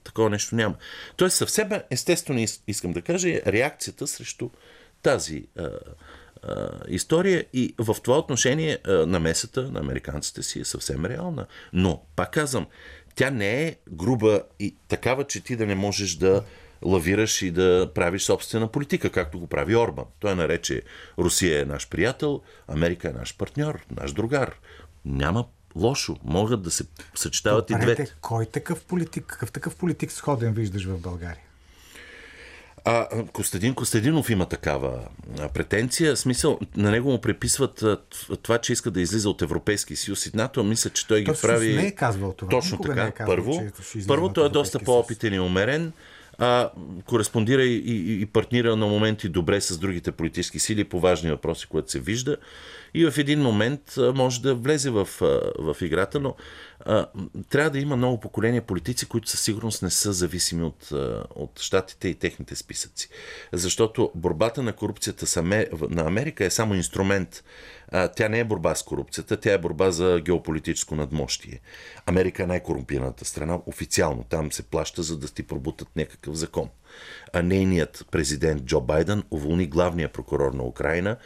такова 0.04 0.30
нещо 0.30 0.56
няма. 0.56 0.76
Тоест 1.16 1.38
съвсем 1.38 1.70
естествено 1.92 2.46
искам 2.68 2.94
да 2.94 3.02
кажа 3.02 3.30
е 3.30 3.42
реакцията 3.48 4.08
срещу 4.08 4.50
тази 5.06 5.48
а, 5.58 5.70
а, 6.44 6.70
история 6.88 7.46
и 7.54 7.76
в 7.78 7.96
това 8.04 8.18
отношение 8.18 8.78
а, 8.84 8.92
намесата 8.92 9.72
на 9.72 9.80
американците 9.80 10.44
си 10.44 10.60
е 10.60 10.66
съвсем 10.66 11.06
реална. 11.06 11.46
Но, 11.74 12.02
пак 12.16 12.32
казвам, 12.32 12.68
тя 13.16 13.30
не 13.30 13.68
е 13.68 13.76
груба 13.92 14.42
и 14.60 14.76
такава, 14.88 15.24
че 15.24 15.44
ти 15.44 15.56
да 15.56 15.66
не 15.66 15.76
можеш 15.76 16.16
да 16.16 16.44
лавираш 16.86 17.42
и 17.42 17.52
да 17.52 17.92
правиш 17.96 18.24
собствена 18.24 18.68
политика, 18.68 19.10
както 19.10 19.40
го 19.40 19.48
прави 19.48 19.76
Орбан. 19.76 20.06
Той 20.20 20.36
нарече 20.36 20.82
Русия 21.18 21.62
е 21.62 21.66
наш 21.66 21.90
приятел, 21.90 22.42
Америка 22.68 23.10
е 23.10 23.20
наш 23.20 23.38
партньор, 23.38 23.86
наш 24.02 24.14
другар. 24.14 24.56
Няма 25.06 25.46
лошо. 25.76 26.16
Могат 26.24 26.62
да 26.62 26.72
се 26.72 26.84
съчетават 27.16 27.68
Добре, 27.68 27.82
и 27.82 27.86
двете. 27.86 28.16
Кой 28.22 28.46
такъв 28.46 28.84
политик, 28.84 29.26
какъв 29.26 29.52
такъв 29.52 29.76
политик 29.76 30.12
сходен 30.12 30.54
виждаш 30.54 30.86
в 30.86 31.02
България? 31.02 31.46
А, 32.88 33.08
Костадин 33.34 33.74
Костадинов 33.74 34.30
има 34.30 34.46
такава 34.46 35.00
претенция. 35.54 36.18
Смисъл, 36.18 36.60
на 36.78 36.92
него 36.92 37.12
му 37.12 37.22
приписват 37.22 37.84
това, 38.42 38.58
че 38.58 38.74
иска 38.74 38.92
да 38.92 39.02
излиза 39.02 39.30
от 39.30 39.42
Европейски 39.42 39.96
съюз 39.96 40.26
и 40.26 40.32
НАТО. 40.34 40.64
Мисля, 40.64 40.90
че 40.90 41.08
той 41.08 41.24
Точно 41.24 41.34
ги 41.34 41.54
прави. 41.54 41.76
Не 41.76 41.88
е 41.88 41.92
казвал 41.92 42.34
това. 42.34 42.50
Точно 42.50 42.72
Никога 42.72 42.90
така. 42.90 43.08
е 43.08 43.12
казвал, 43.12 43.36
първо, 43.36 43.64
че 43.92 44.08
първо 44.08 44.34
той 44.34 44.46
е 44.46 44.50
доста 44.50 44.80
по-опитен 44.80 45.34
и 45.34 45.40
умерен. 45.40 45.94
А, 46.38 46.70
кореспондира 47.06 47.64
и, 47.64 47.76
и, 47.76 48.22
и 48.22 48.26
партнира 48.26 48.76
на 48.76 48.86
моменти 48.86 49.30
добре 49.30 49.62
с 49.62 49.78
другите 49.78 50.12
политически 50.12 50.60
сили 50.60 50.84
по 50.84 51.00
важни 51.00 51.32
въпроси, 51.32 51.68
които 51.68 51.92
се 51.92 52.00
вижда. 52.00 52.38
И 52.94 53.06
в 53.06 53.18
един 53.18 53.42
момент 53.42 53.82
може 54.16 54.42
да 54.42 54.56
влезе 54.56 54.90
в, 54.90 55.08
в 55.60 55.78
играта, 55.82 56.20
но 56.20 56.36
а, 56.86 57.06
трябва 57.50 57.70
да 57.70 57.80
има 57.80 57.96
много 57.96 58.20
поколения 58.20 58.62
политици, 58.62 59.06
които 59.06 59.30
със 59.30 59.42
сигурност 59.42 59.84
не 59.84 59.90
са 59.90 60.14
зависими 60.14 60.64
от, 60.64 60.92
от 61.36 61.60
щатите 61.60 62.08
и 62.08 62.16
техните 62.16 62.56
списъци. 62.56 63.10
Защото 63.54 64.12
борбата 64.16 64.64
на 64.64 64.74
корупцията 64.74 65.42
на 65.90 66.02
Америка 66.08 66.46
е 66.46 66.50
само 66.50 66.76
инструмент. 66.76 67.44
Тя 68.16 68.30
не 68.30 68.40
е 68.40 68.44
борба 68.44 68.76
с 68.76 68.84
корупцията, 68.84 69.38
тя 69.38 69.54
е 69.54 69.58
борба 69.58 69.92
за 69.92 70.22
геополитическо 70.26 70.96
надмощие. 70.96 71.60
Америка 72.06 72.44
е 72.44 72.48
най-корумпираната 72.48 73.26
страна 73.26 73.60
официално. 73.66 74.24
Там 74.30 74.52
се 74.52 74.64
плаща, 74.64 75.04
за 75.04 75.18
да 75.18 75.28
ти 75.28 75.44
пробутат 75.44 75.88
някакъв 75.96 76.36
закон. 76.36 76.70
А 77.34 77.42
нейният 77.42 78.06
президент 78.12 78.64
Джо 78.64 78.82
Байден 78.82 79.24
уволни 79.32 79.68
главния 79.68 80.10
прокурор 80.10 80.54
на 80.54 80.64
Украина. 80.64 81.18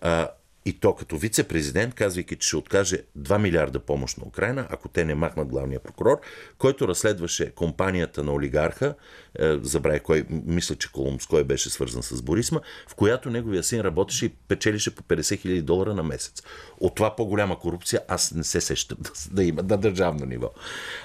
А, 0.00 0.28
и 0.66 0.72
то 0.72 0.94
като 0.94 1.16
вице-президент, 1.16 1.94
казвайки, 1.94 2.36
че 2.36 2.48
ще 2.48 2.56
откаже 2.56 2.98
2 3.18 3.38
милиарда 3.38 3.80
помощ 3.80 4.18
на 4.18 4.24
Украина, 4.26 4.66
ако 4.70 4.88
те 4.88 5.04
не 5.04 5.14
махнат 5.14 5.48
главния 5.48 5.80
прокурор, 5.80 6.20
който 6.58 6.88
разследваше 6.88 7.50
компанията 7.50 8.22
на 8.22 8.32
олигарха, 8.32 8.94
е, 9.38 9.58
забравя 9.62 10.00
кой, 10.00 10.24
мисля, 10.30 10.76
че 10.76 10.92
Коломской 10.92 11.44
беше 11.44 11.70
свързан 11.70 12.02
с 12.02 12.22
Борисма, 12.22 12.60
в 12.88 12.94
която 12.94 13.30
неговия 13.30 13.62
син 13.62 13.80
работеше 13.80 14.26
и 14.26 14.28
печелише 14.28 14.94
по 14.94 15.02
50 15.02 15.38
хиляди 15.40 15.62
долара 15.62 15.94
на 15.94 16.02
месец. 16.02 16.42
От 16.80 16.94
това 16.94 17.16
по-голяма 17.16 17.58
корупция 17.58 18.00
аз 18.08 18.32
не 18.32 18.44
се 18.44 18.60
сещам 18.60 18.98
да, 19.00 19.10
да 19.30 19.44
има 19.44 19.62
на 19.62 19.76
държавно 19.76 20.26
ниво. 20.26 20.50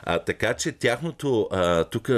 А, 0.04 0.20
така 0.20 0.54
че 0.54 0.72
тяхното 0.72 1.50
тук 1.92 2.10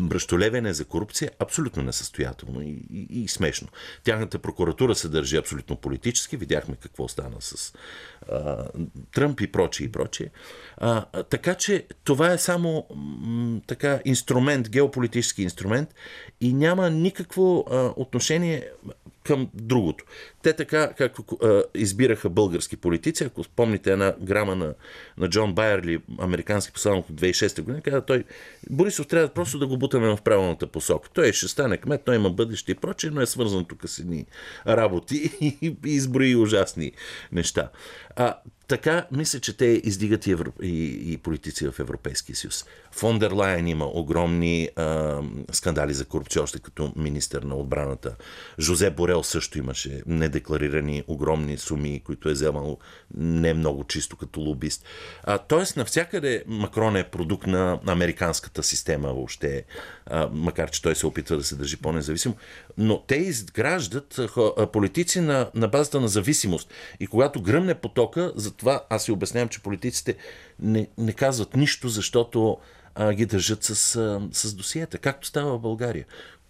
бръщолевене 0.00 0.74
за 0.74 0.84
корупция 0.84 1.26
е 1.26 1.36
абсолютно 1.38 1.82
несъстоятелно 1.82 2.62
и, 2.62 2.84
и, 2.92 3.22
и 3.22 3.28
смешно. 3.28 3.68
Тяхната 4.04 4.38
прокуратура 4.38 4.94
се 4.94 5.08
държи 5.08 5.36
абсолютно 5.36 5.76
политически. 5.76 6.36
Видяхме 6.36 6.76
какво 6.88 7.08
стана 7.08 7.36
с 7.40 7.72
а, 8.28 8.68
Тръмп 9.12 9.40
и 9.40 9.52
прочие 9.52 9.86
и 9.86 9.92
прочие. 9.92 10.30
А, 10.76 11.04
така 11.22 11.54
че 11.54 11.86
това 12.04 12.32
е 12.32 12.38
само 12.38 12.86
м, 12.94 13.60
така 13.66 14.00
инструмент, 14.04 14.70
геополитически 14.70 15.42
инструмент 15.42 15.94
и 16.40 16.52
няма 16.52 16.90
никакво 16.90 17.64
а, 17.70 17.92
отношение 17.96 18.70
към 19.24 19.48
другото. 19.54 20.04
Те 20.42 20.52
така, 20.52 20.92
както 20.98 21.24
избираха 21.74 22.28
български 22.28 22.76
политици, 22.76 23.24
ако 23.24 23.44
спомните 23.44 23.92
една 23.92 24.14
грама 24.20 24.56
на, 24.56 24.74
на 25.18 25.28
Джон 25.28 25.54
Байерли, 25.54 26.02
американски 26.18 26.72
посланник 26.72 27.08
от 27.10 27.20
2006 27.20 27.62
година, 27.62 27.80
каза 27.80 28.00
той, 28.00 28.24
Борисов 28.70 29.06
трябва 29.06 29.28
просто 29.28 29.58
да 29.58 29.66
го 29.66 29.76
бутаме 29.76 30.08
в 30.08 30.18
правилната 30.24 30.66
посока. 30.66 31.10
Той 31.14 31.32
ще 31.32 31.48
стане 31.48 31.76
кмет, 31.76 32.02
той 32.04 32.16
има 32.16 32.30
бъдеще 32.30 32.72
и 32.72 32.74
прочее, 32.74 33.10
но 33.10 33.20
е 33.20 33.26
свързан 33.26 33.64
тук 33.64 33.88
с 33.88 33.98
едни 33.98 34.26
работи 34.66 35.30
и, 35.40 35.58
и 35.86 35.90
изброи 35.90 36.36
ужасни 36.36 36.92
неща. 37.32 37.70
А, 38.16 38.34
така, 38.68 39.06
мисля, 39.12 39.40
че 39.40 39.56
те 39.56 39.80
издигат 39.84 40.26
и, 40.26 40.30
Европ... 40.30 40.54
и, 40.62 41.12
и 41.12 41.18
политици 41.18 41.68
в 41.70 41.78
Европейския 41.78 42.36
съюз. 42.36 42.64
Фондер 42.92 43.30
Лайен 43.30 43.68
има 43.68 43.86
огромни 43.86 44.68
а, 44.76 45.20
скандали 45.52 45.94
за 45.94 46.04
корупция, 46.04 46.42
още 46.42 46.58
като 46.58 46.92
министър 46.96 47.42
на 47.42 47.56
отбраната. 47.56 48.16
Жозе 48.60 48.90
Борел 48.90 49.22
също 49.22 49.58
имаше 49.58 50.02
недекларирани 50.06 51.04
огромни 51.06 51.56
суми, 51.58 52.02
които 52.04 52.28
е 52.28 52.32
вземал 52.32 52.78
не 53.16 53.54
много 53.54 53.84
чисто 53.84 54.16
като 54.16 54.40
лобист. 54.40 54.84
А, 55.22 55.38
тоест, 55.38 55.76
навсякъде 55.76 56.44
Макрон 56.46 56.96
е 56.96 57.10
продукт 57.10 57.46
на 57.46 57.80
американската 57.86 58.62
система 58.62 59.08
въобще, 59.08 59.64
а, 60.06 60.28
макар 60.32 60.70
че 60.70 60.82
той 60.82 60.96
се 60.96 61.06
опитва 61.06 61.36
да 61.36 61.44
се 61.44 61.56
държи 61.56 61.76
по-независимо. 61.76 62.34
Но 62.78 63.02
те 63.06 63.16
изграждат 63.16 64.20
политици 64.72 65.20
на, 65.20 65.50
на 65.54 65.68
базата 65.68 66.00
на 66.00 66.08
зависимост. 66.08 66.70
И 67.00 67.06
когато 67.06 67.42
гръмне 67.42 67.74
потока, 67.74 68.32
затова 68.54 68.84
аз 68.90 69.04
си 69.04 69.12
обяснявам, 69.12 69.48
че 69.48 69.62
политиците 69.62 70.16
не, 70.60 70.88
не 70.98 71.12
казват 71.12 71.56
нищо, 71.56 71.88
защото 71.88 72.58
а, 72.94 73.12
ги 73.12 73.26
държат 73.26 73.64
с, 73.64 73.96
а, 73.96 74.20
с 74.32 74.54
досиета, 74.54 74.98
както 74.98 75.26
става 75.26 75.58
в 75.58 75.60
България. 75.60 76.04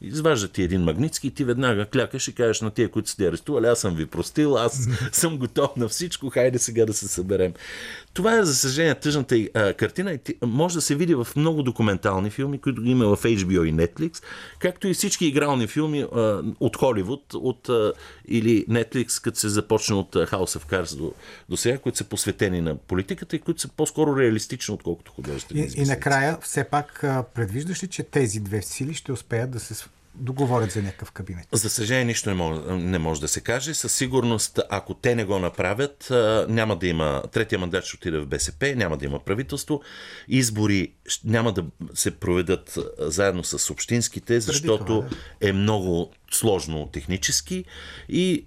Изважда 0.06 0.48
ти 0.48 0.62
един 0.62 0.80
магнитски 0.80 1.26
и 1.26 1.30
ти 1.30 1.44
веднага 1.44 1.86
клякаш 1.86 2.28
и 2.28 2.34
кажеш 2.34 2.60
на 2.60 2.70
тия, 2.70 2.90
които 2.90 3.10
сте 3.10 3.26
арестували, 3.26 3.66
аз 3.66 3.80
съм 3.80 3.94
ви 3.94 4.06
простил, 4.06 4.56
аз 4.56 4.88
съм 5.12 5.38
готов 5.38 5.76
на 5.76 5.88
всичко, 5.88 6.30
хайде 6.30 6.58
сега 6.58 6.86
да 6.86 6.92
се 6.92 7.08
съберем. 7.08 7.52
Това 8.14 8.38
е, 8.38 8.44
за 8.44 8.54
съжаление, 8.54 8.94
тъжната 8.94 9.36
а, 9.54 9.72
картина 9.72 10.14
и 10.14 10.18
може 10.42 10.74
да 10.74 10.80
се 10.80 10.94
види 10.94 11.14
в 11.14 11.28
много 11.36 11.62
документални 11.62 12.30
филми, 12.30 12.58
които 12.58 12.82
ги 12.82 12.90
има 12.90 13.16
в 13.16 13.22
HBO 13.22 13.68
и 13.68 13.74
Netflix, 13.74 14.22
както 14.58 14.88
и 14.88 14.94
всички 14.94 15.26
игрални 15.26 15.66
филми 15.66 16.00
а, 16.00 16.42
от 16.60 16.76
Холивуд, 16.76 17.34
от, 17.34 17.68
а, 17.68 17.92
или 18.28 18.66
Netflix, 18.66 19.22
като 19.22 19.38
се 19.38 19.48
започне 19.48 19.94
от 19.94 20.14
House 20.14 20.58
of 20.58 20.70
Cards 20.70 20.96
до, 20.96 21.12
до 21.48 21.56
сега, 21.56 21.78
които 21.78 21.98
са 21.98 22.04
посветени 22.04 22.60
на 22.60 22.76
политиката 22.76 23.36
и 23.36 23.38
които 23.38 23.60
са 23.60 23.68
по-скоро 23.68 24.16
реалистични, 24.16 24.74
отколкото 24.74 25.12
художествени. 25.12 25.68
И, 25.76 25.82
и 25.82 25.84
накрая, 25.84 26.38
все 26.42 26.64
пак, 26.64 27.04
предвиждаш 27.34 27.82
ли, 27.82 27.88
че 27.88 28.02
тези 28.02 28.40
две 28.40 28.62
сили 28.62 28.94
ще 28.94 29.12
успеят 29.12 29.50
да 29.50 29.60
се 29.60 29.74
договорят 30.14 30.70
за 30.70 30.82
някакъв 30.82 31.12
кабинет? 31.12 31.48
За 31.52 31.70
съжаление, 31.70 32.04
нищо 32.04 32.28
не 32.28 32.34
може, 32.34 32.60
не 32.70 32.98
може 32.98 33.20
да 33.20 33.28
се 33.28 33.40
каже. 33.40 33.74
Със 33.74 33.92
сигурност, 33.92 34.60
ако 34.70 34.94
те 34.94 35.14
не 35.14 35.24
го 35.24 35.38
направят, 35.38 36.06
няма 36.48 36.76
да 36.76 36.86
има. 36.86 37.22
Третия 37.32 37.58
мандат 37.58 37.84
ще 37.84 37.96
отиде 37.96 38.18
в 38.18 38.26
БСП, 38.26 38.74
няма 38.76 38.96
да 38.96 39.04
има 39.04 39.18
правителство. 39.18 39.82
Избори 40.28 40.92
няма 41.24 41.52
да 41.52 41.64
се 41.94 42.10
проведат 42.10 42.78
заедно 42.98 43.44
с 43.44 43.70
общинските, 43.70 44.40
защото 44.40 44.84
това, 44.84 45.08
да. 45.08 45.48
е 45.48 45.52
много 45.52 46.12
сложно 46.30 46.88
технически 46.92 47.64
и 48.08 48.46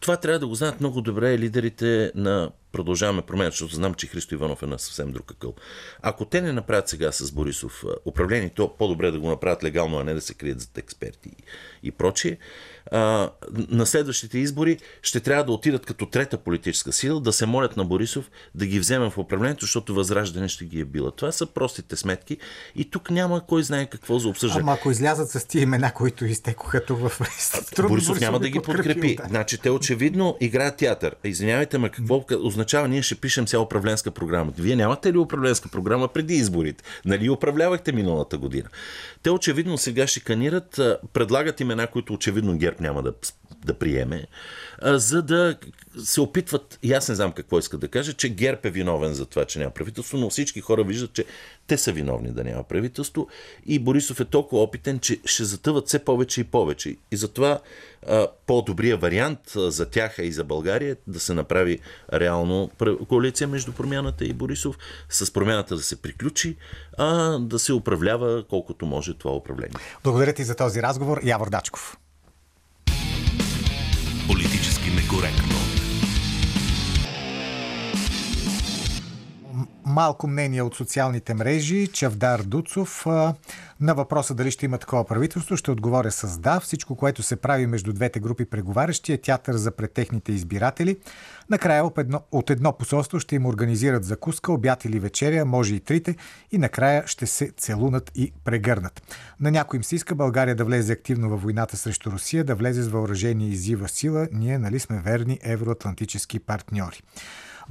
това 0.00 0.16
трябва 0.16 0.38
да 0.38 0.46
го 0.46 0.54
знаят 0.54 0.80
много 0.80 1.00
добре 1.00 1.38
лидерите 1.38 2.12
на 2.14 2.50
продължаваме 2.72 3.22
променя, 3.22 3.50
защото 3.50 3.74
знам, 3.74 3.94
че 3.94 4.06
Христо 4.06 4.34
Иванов 4.34 4.62
е 4.62 4.66
на 4.66 4.78
съвсем 4.78 5.12
друг 5.12 5.32
акъл. 5.32 5.54
Ако 6.02 6.24
те 6.24 6.40
не 6.40 6.52
направят 6.52 6.88
сега 6.88 7.12
с 7.12 7.32
Борисов 7.32 7.84
управлението, 8.04 8.74
по-добре 8.78 9.10
да 9.10 9.20
го 9.20 9.28
направят 9.28 9.64
легално, 9.64 9.98
а 9.98 10.04
не 10.04 10.14
да 10.14 10.20
се 10.20 10.34
крият 10.34 10.60
зад 10.60 10.78
експерти 10.78 11.30
и 11.82 11.90
прочие 11.90 12.38
а, 12.92 13.30
на 13.68 13.86
следващите 13.86 14.38
избори 14.38 14.78
ще 15.02 15.20
трябва 15.20 15.44
да 15.44 15.52
отидат 15.52 15.86
като 15.86 16.06
трета 16.06 16.38
политическа 16.38 16.92
сила, 16.92 17.20
да 17.20 17.32
се 17.32 17.46
молят 17.46 17.76
на 17.76 17.84
Борисов 17.84 18.30
да 18.54 18.66
ги 18.66 18.80
вземем 18.80 19.10
в 19.10 19.18
управлението, 19.18 19.64
защото 19.64 19.94
Възраждане 19.94 20.48
ще 20.48 20.64
ги 20.64 20.80
е 20.80 20.84
била. 20.84 21.10
Това 21.10 21.32
са 21.32 21.46
простите 21.46 21.96
сметки 21.96 22.36
и 22.76 22.90
тук 22.90 23.10
няма 23.10 23.46
кой 23.46 23.62
знае 23.62 23.86
какво 23.86 24.18
за 24.18 24.28
обсъждане. 24.28 24.62
Ама 24.62 24.72
ако 24.72 24.90
излязат 24.90 25.30
с 25.30 25.44
тия 25.44 25.62
имена, 25.62 25.92
които 25.94 26.24
изтекоха 26.24 26.84
тук 26.84 26.98
в 26.98 27.20
Трудно 27.74 27.88
Борисов 27.88 28.20
няма 28.20 28.38
да 28.38 28.48
ги 28.48 28.60
подкрепи. 28.60 29.16
Да. 29.16 29.24
Значи 29.28 29.58
те 29.58 29.70
очевидно 29.70 30.36
играят 30.40 30.76
театър. 30.76 31.16
Извинявайте, 31.24 31.78
ма 31.78 31.88
какво 31.88 32.24
означава 32.42 32.88
ние 32.88 33.02
ще 33.02 33.14
пишем 33.14 33.46
цяла 33.46 33.64
управленска 33.64 34.10
програма? 34.10 34.52
Вие 34.58 34.76
нямате 34.76 35.12
ли 35.12 35.18
управленска 35.18 35.68
програма 35.68 36.08
преди 36.08 36.34
изборите? 36.34 36.84
Нали 37.04 37.30
управлявахте 37.30 37.92
миналата 37.92 38.38
година? 38.38 38.68
Те 39.22 39.30
очевидно 39.30 39.78
сега 39.78 40.06
шиканират, 40.06 40.80
предлагат 41.12 41.60
имена, 41.60 41.86
които 41.86 42.14
очевидно 42.14 42.58
ГЕРБ 42.58 42.76
няма 42.80 43.02
да, 43.02 43.12
да 43.64 43.74
приеме, 43.74 44.26
за 44.82 45.22
да 45.22 45.56
се 46.04 46.20
опитват, 46.20 46.78
и 46.82 46.92
аз 46.92 47.08
не 47.08 47.14
знам 47.14 47.32
какво 47.32 47.58
иска 47.58 47.78
да 47.78 47.88
кажа, 47.88 48.12
че 48.12 48.28
ГЕРБ 48.28 48.60
е 48.64 48.70
виновен 48.70 49.14
за 49.14 49.26
това, 49.26 49.44
че 49.44 49.58
няма 49.58 49.70
правителство, 49.70 50.18
но 50.18 50.30
всички 50.30 50.60
хора 50.60 50.84
виждат, 50.84 51.12
че 51.12 51.24
те 51.66 51.78
са 51.78 51.92
виновни 51.92 52.30
да 52.30 52.44
няма 52.44 52.62
правителство 52.62 53.28
и 53.66 53.78
Борисов 53.78 54.20
е 54.20 54.24
толкова 54.24 54.62
опитен, 54.62 54.98
че 54.98 55.20
ще 55.24 55.44
затъват 55.44 55.88
все 55.88 55.98
повече 55.98 56.40
и 56.40 56.44
повече. 56.44 56.96
И 57.10 57.16
затова 57.16 57.60
по-добрия 58.46 58.96
вариант 58.96 59.38
за 59.54 59.86
тях 59.86 60.14
и 60.18 60.32
за 60.32 60.44
България 60.44 60.92
е 60.92 61.10
да 61.10 61.20
се 61.20 61.34
направи 61.34 61.78
реално 62.12 62.70
коалиция 63.08 63.48
между 63.48 63.72
промяната 63.72 64.24
и 64.24 64.32
Борисов, 64.32 64.78
с 65.08 65.32
промяната 65.32 65.76
да 65.76 65.82
се 65.82 66.02
приключи, 66.02 66.56
а 66.98 67.38
да 67.38 67.58
се 67.58 67.72
управлява 67.72 68.44
колкото 68.48 68.86
може 68.86 69.14
това 69.14 69.34
управление. 69.34 69.76
Благодаря 70.04 70.32
ти 70.32 70.44
за 70.44 70.54
този 70.54 70.82
разговор, 70.82 71.20
Явор 71.24 71.50
Дачков. 71.50 71.96
Политически 74.26 74.90
некоректно. 74.90 75.81
Малко 79.92 80.26
мнение 80.26 80.62
от 80.62 80.74
социалните 80.74 81.34
мрежи. 81.34 81.88
Чавдар 81.88 82.42
Дуцов 82.42 83.06
на 83.80 83.94
въпроса 83.94 84.34
дали 84.34 84.50
ще 84.50 84.64
има 84.64 84.78
такова 84.78 85.04
правителство 85.04 85.56
ще 85.56 85.70
отговоря 85.70 86.10
с 86.10 86.38
да. 86.38 86.60
Всичко, 86.60 86.96
което 86.96 87.22
се 87.22 87.36
прави 87.36 87.66
между 87.66 87.92
двете 87.92 88.20
групи 88.20 88.44
преговарящи 88.44 89.12
е 89.12 89.18
театър 89.18 89.54
за 89.54 89.70
пред 89.70 89.92
техните 89.92 90.32
избиратели. 90.32 90.96
Накрая 91.50 91.84
от 91.84 91.98
едно, 91.98 92.20
от 92.32 92.50
едно 92.50 92.72
посолство 92.72 93.20
ще 93.20 93.36
им 93.36 93.46
организират 93.46 94.04
закуска, 94.04 94.52
обяд 94.52 94.84
или 94.84 94.98
вечеря, 94.98 95.44
може 95.44 95.74
и 95.74 95.80
трите, 95.80 96.16
и 96.52 96.58
накрая 96.58 97.02
ще 97.06 97.26
се 97.26 97.50
целунат 97.56 98.10
и 98.14 98.32
прегърнат. 98.44 99.02
На 99.40 99.50
някой 99.50 99.76
им 99.76 99.84
се 99.84 99.94
иска 99.94 100.14
България 100.14 100.56
да 100.56 100.64
влезе 100.64 100.92
активно 100.92 101.30
във 101.30 101.42
войната 101.42 101.76
срещу 101.76 102.10
Русия, 102.10 102.44
да 102.44 102.54
влезе 102.54 102.82
с 102.82 102.88
въоръжение 102.88 103.48
и 103.48 103.56
зива 103.56 103.88
сила. 103.88 104.28
Ние, 104.32 104.58
нали 104.58 104.78
сме 104.78 104.98
верни 104.98 105.38
евроатлантически 105.42 106.38
партньори. 106.38 107.02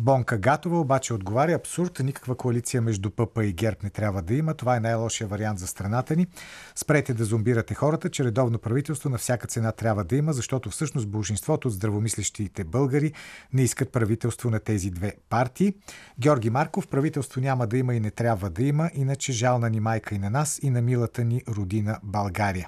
Бонка 0.02 0.38
Гатова 0.38 0.80
обаче 0.80 1.14
отговаря 1.14 1.56
абсурд, 1.56 2.00
никаква 2.04 2.36
коалиция 2.36 2.82
между 2.82 3.10
ПП 3.10 3.38
и 3.44 3.54
ГЕРБ 3.54 3.78
не 3.84 3.90
трябва 3.90 4.22
да 4.22 4.34
има. 4.34 4.54
Това 4.54 4.76
е 4.76 4.80
най-лошия 4.80 5.28
вариант 5.28 5.60
за 5.60 5.68
страната 5.68 6.16
ни. 6.16 6.28
Спрете 6.76 7.14
да 7.14 7.26
зомбирате 7.26 7.74
хората, 7.74 8.10
че 8.10 8.24
редовно 8.24 8.60
правителство 8.60 9.10
на 9.10 9.18
всяка 9.18 9.48
цена 9.48 9.72
трябва 9.72 10.04
да 10.04 10.16
има, 10.16 10.34
защото 10.34 10.70
всъщност 10.70 11.08
большинството 11.08 11.68
от 11.68 11.74
здравомислещите 11.74 12.64
българи 12.64 13.14
не 13.54 13.62
искат 13.62 13.92
правителство 13.92 14.50
на 14.50 14.60
тези 14.60 14.90
две 14.90 15.16
партии. 15.30 15.74
Георги 16.20 16.50
Марков, 16.50 16.88
правителство 16.88 17.42
няма 17.42 17.68
да 17.68 17.78
има 17.78 17.96
и 17.96 18.00
не 18.00 18.12
трябва 18.12 18.50
да 18.50 18.64
има, 18.64 18.90
иначе 18.94 19.32
жална 19.32 19.70
ни 19.70 19.80
майка 19.80 20.16
и 20.16 20.20
на 20.20 20.30
нас 20.30 20.60
и 20.64 20.70
на 20.70 20.82
милата 20.82 21.24
ни 21.24 21.44
родина 21.48 22.00
България. 22.04 22.68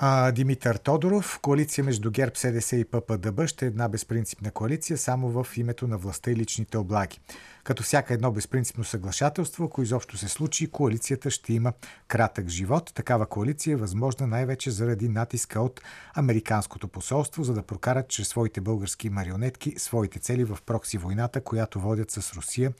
А, 0.00 0.32
Димитър 0.32 0.76
Тодоров, 0.76 1.38
коалиция 1.42 1.84
между 1.84 2.10
ГЕРБ, 2.10 2.36
СДС 2.36 2.76
и 2.76 2.84
ППДБ 2.84 3.46
ще 3.46 3.64
е 3.64 3.68
една 3.68 3.88
безпринципна 3.88 4.50
коалиция 4.50 4.98
само 4.98 5.28
в 5.28 5.46
името 5.56 5.88
на 5.88 5.98
властта 5.98 6.30
и 6.30 6.36
личните 6.36 6.78
облаги. 6.78 7.20
Като 7.64 7.82
всяка 7.82 8.14
едно 8.14 8.32
безпринципно 8.32 8.84
съглашателство, 8.84 9.64
ако 9.64 9.82
изобщо 9.82 10.16
се 10.16 10.28
случи, 10.28 10.70
коалицията 10.70 11.30
ще 11.30 11.52
има 11.52 11.72
кратък 12.08 12.48
живот. 12.48 12.92
Такава 12.94 13.26
коалиция 13.26 13.72
е 13.72 13.76
възможна 13.76 14.26
най-вече 14.26 14.70
заради 14.70 15.08
натиска 15.08 15.60
от 15.60 15.80
Американското 16.14 16.88
посолство, 16.88 17.44
за 17.44 17.54
да 17.54 17.62
прокарат 17.62 18.08
чрез 18.08 18.28
своите 18.28 18.60
български 18.60 19.10
марионетки 19.10 19.74
своите 19.78 20.18
цели 20.18 20.44
в 20.44 20.58
прокси 20.66 20.98
войната, 20.98 21.40
която 21.40 21.80
водят 21.80 22.10
с 22.10 22.34
Русия 22.34 22.72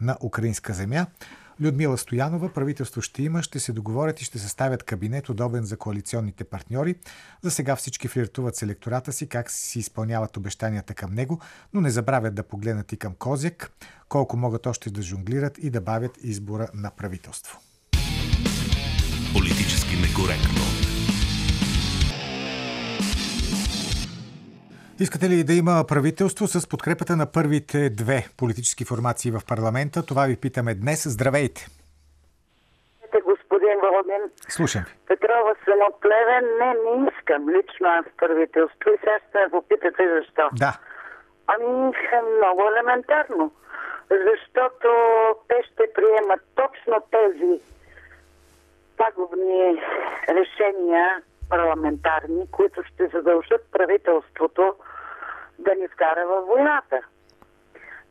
на 0.00 0.16
украинска 0.22 0.74
земя. 0.74 1.06
Людмила 1.60 1.98
Стоянова, 1.98 2.52
правителство 2.52 3.02
ще 3.02 3.22
има, 3.22 3.42
ще 3.42 3.60
се 3.60 3.72
договорят 3.72 4.20
и 4.20 4.24
ще 4.24 4.38
съставят 4.38 4.82
кабинет, 4.82 5.28
удобен 5.28 5.64
за 5.64 5.76
коалиционните 5.76 6.44
партньори. 6.44 6.94
За 7.42 7.50
сега 7.50 7.76
всички 7.76 8.08
флиртуват 8.08 8.56
с 8.56 8.62
електората 8.62 9.12
си, 9.12 9.28
как 9.28 9.50
си 9.50 9.78
изпълняват 9.78 10.36
обещанията 10.36 10.94
към 10.94 11.14
него, 11.14 11.40
но 11.74 11.80
не 11.80 11.90
забравят 11.90 12.34
да 12.34 12.42
погледнат 12.42 12.92
и 12.92 12.96
към 12.96 13.14
Козяк, 13.14 13.72
колко 14.08 14.36
могат 14.36 14.66
още 14.66 14.90
да 14.90 15.02
жонглират 15.02 15.58
и 15.58 15.70
да 15.70 15.80
бавят 15.80 16.18
избора 16.22 16.68
на 16.74 16.90
правителство. 16.90 17.60
Политически 19.32 19.96
некоректно. 19.96 20.97
Искате 25.00 25.28
ли 25.28 25.44
да 25.44 25.52
има 25.52 25.84
правителство 25.88 26.46
с 26.46 26.68
подкрепата 26.68 27.16
на 27.16 27.26
първите 27.32 27.90
две 27.90 28.18
политически 28.38 28.84
формации 28.84 29.30
в 29.30 29.40
парламента? 29.48 30.06
Това 30.06 30.26
ви 30.26 30.36
питаме 30.36 30.74
днес. 30.74 31.00
Здравейте! 31.08 31.66
Господин 33.24 33.76
Володин. 33.84 34.22
Слушам. 34.48 34.84
Петрова 35.08 35.54
съм 35.64 35.78
от 35.88 36.00
Плевен. 36.00 36.44
Не, 36.60 36.70
не 36.84 37.10
искам 37.12 37.42
лично 37.48 37.86
аз 37.98 38.06
правителство. 38.16 38.86
И 38.94 38.96
сега 39.00 39.18
ще 39.28 39.38
ме 39.38 39.50
попитате 39.50 40.02
защо. 40.14 40.44
Да. 40.52 40.72
Ами, 41.46 41.92
много 42.36 42.62
елементарно. 42.72 43.52
Защото 44.10 44.88
те 45.48 45.56
ще 45.68 45.82
приемат 45.94 46.40
точно 46.54 46.94
тези 47.16 47.60
пагубни 48.96 49.82
решения, 50.28 51.22
парламентарни, 51.48 52.50
които 52.50 52.82
ще 52.82 53.08
задължат 53.08 53.62
правителството 53.72 54.74
да 55.58 55.74
ни 55.74 55.88
вкара 55.88 56.26
във 56.26 56.46
войната. 56.46 57.00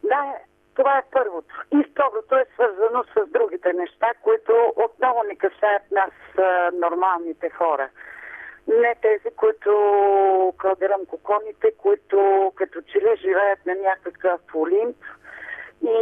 Да, 0.04 0.21
това 0.76 0.97
е 0.97 1.10
първото. 1.12 1.56
И 1.71 1.86
второто 1.91 2.36
е 2.36 2.45
свързано 2.54 3.04
с 3.04 3.32
другите 3.32 3.73
неща, 3.73 4.08
които 4.23 4.54
отново 4.76 5.23
ни 5.30 5.38
касаят 5.38 5.84
нас, 5.91 6.13
нормалните 6.73 7.50
хора. 7.50 7.89
Не 8.67 8.95
тези, 9.02 9.36
които 9.36 9.71
кладерам 10.62 11.02
коконите, 11.10 11.67
които 11.78 12.17
като 12.56 12.82
че 12.82 12.97
ли 12.97 13.17
живеят 13.21 13.65
на 13.65 13.76
някакъв 13.89 14.41
олимп 14.56 14.97
и 15.82 15.97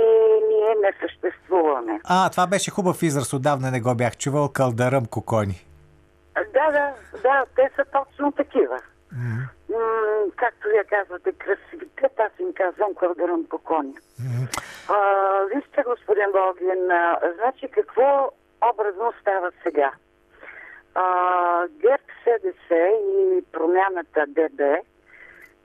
ние 0.49 0.75
не 0.81 0.91
съществуваме. 1.01 1.99
А, 2.03 2.29
това 2.29 2.47
беше 2.47 2.71
хубав 2.71 3.03
израз, 3.03 3.33
отдавна 3.33 3.71
не 3.71 3.81
го 3.81 3.95
бях 3.95 4.17
чувал, 4.17 4.49
кълдарам 4.53 5.05
кокони. 5.05 5.65
Да, 6.35 6.71
да, 6.71 6.93
да, 7.23 7.45
те 7.55 7.69
са 7.75 7.85
точно 7.85 8.31
такива. 8.31 8.79
Mm-hmm. 8.79 9.47
М- 9.69 10.31
както 10.35 10.67
вие 10.67 10.83
казвате, 10.83 11.31
красивите, 11.31 12.09
аз 12.17 12.39
им 12.39 12.53
казвам 12.53 12.95
кладърам 12.95 13.45
по 13.49 13.57
коня. 13.57 13.93
Mm-hmm. 13.93 14.61
А, 14.89 14.97
вижте, 15.55 15.83
господин 15.83 16.31
Болгин, 16.31 16.91
а, 16.91 17.19
значи 17.35 17.67
какво 17.67 18.31
образно 18.73 19.13
става 19.21 19.51
сега? 19.63 19.91
А, 20.95 21.03
ГЕРБ 21.67 22.03
СДС 22.23 22.75
и 23.15 23.43
промяната 23.51 24.25
ДБ 24.27 24.61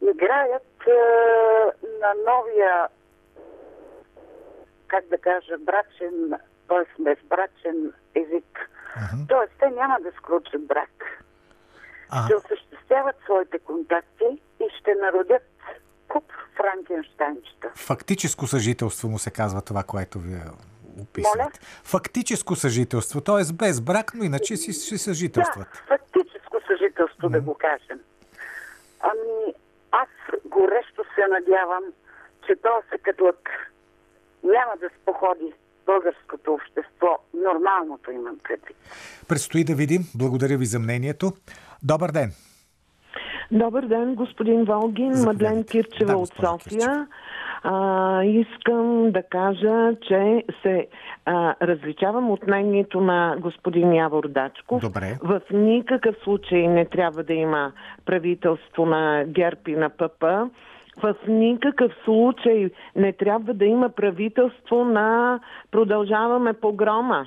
играят 0.02 0.88
а, 0.88 0.92
на 2.00 2.14
новия, 2.32 2.88
как 4.88 5.04
да 5.06 5.18
кажа, 5.18 5.58
брачен, 5.58 6.34
т.е. 6.68 7.02
безбрачен 7.02 7.92
език. 8.14 8.70
Uh-huh. 8.96 9.28
Тоест, 9.28 9.52
те 9.60 9.70
няма 9.70 10.00
да 10.00 10.12
сключат 10.16 10.66
брак. 10.66 11.24
Uh-huh. 12.10 12.24
Ще 12.24 12.34
осъществяват 12.34 13.16
своите 13.24 13.58
контакти 13.58 14.42
и 14.60 14.64
ще 14.80 14.94
народят 14.94 15.42
куп 16.08 16.32
франкенштайнчета. 16.56 17.70
Фактическо 17.76 18.46
съжителство 18.46 19.08
му 19.08 19.18
се 19.18 19.30
казва 19.30 19.62
това, 19.62 19.82
което 19.82 20.18
ви 20.18 20.36
описвате. 21.02 21.60
Фактическо 21.84 22.56
съжителство, 22.56 23.20
т.е. 23.20 23.52
без 23.52 23.80
брак, 23.80 24.12
но 24.14 24.24
иначе 24.24 24.56
си, 24.56 24.72
си 24.72 24.98
съжителстват. 24.98 25.68
Да, 25.72 25.96
фактическо 25.96 26.40
правителство, 26.90 27.28
mm-hmm. 27.28 27.32
да 27.32 27.40
го 27.40 27.54
кажем. 27.54 28.00
Ами, 29.00 29.54
аз 29.90 30.08
горещо 30.44 31.04
се 31.14 31.26
надявам, 31.28 31.84
че 32.46 32.56
този 32.56 32.88
секатлък 32.90 33.48
няма 34.44 34.76
да 34.80 34.90
споходи 35.02 35.54
българското 35.86 36.52
общество, 36.52 37.18
нормалното 37.34 38.10
имам 38.10 38.36
предвид. 38.42 38.76
Предстои 39.28 39.64
да 39.64 39.74
видим. 39.74 40.02
Благодаря 40.14 40.56
ви 40.58 40.66
за 40.66 40.78
мнението. 40.78 41.32
Добър 41.82 42.10
ден! 42.10 42.32
Добър 43.52 43.86
ден, 43.86 44.14
господин 44.14 44.64
Волгин. 44.64 45.12
Мадлен 45.24 45.64
Кирчева 45.64 46.12
да, 46.12 46.16
от 46.16 46.28
София. 46.28 47.06
А, 47.62 48.24
искам 48.24 49.10
да 49.12 49.22
кажа, 49.22 49.96
че 50.08 50.44
се 50.62 50.86
а, 51.24 51.54
различавам 51.62 52.30
от 52.30 52.46
мнението 52.46 53.00
на 53.00 53.36
господин 53.40 53.92
Явор 53.92 54.28
Дачков. 54.28 54.82
Добре. 54.82 55.18
В 55.22 55.40
никакъв 55.52 56.16
случай 56.24 56.68
не 56.68 56.84
трябва 56.84 57.22
да 57.22 57.34
има 57.34 57.72
правителство 58.06 58.86
на 58.86 59.24
ГЕРБ 59.28 59.60
и 59.68 59.76
на 59.76 59.90
ПП. 59.90 60.24
В 61.02 61.14
никакъв 61.28 61.92
случай 62.04 62.70
не 62.96 63.12
трябва 63.12 63.54
да 63.54 63.64
има 63.64 63.88
правителство 63.88 64.84
на 64.84 65.40
продължаваме 65.70 66.52
погрома. 66.52 67.26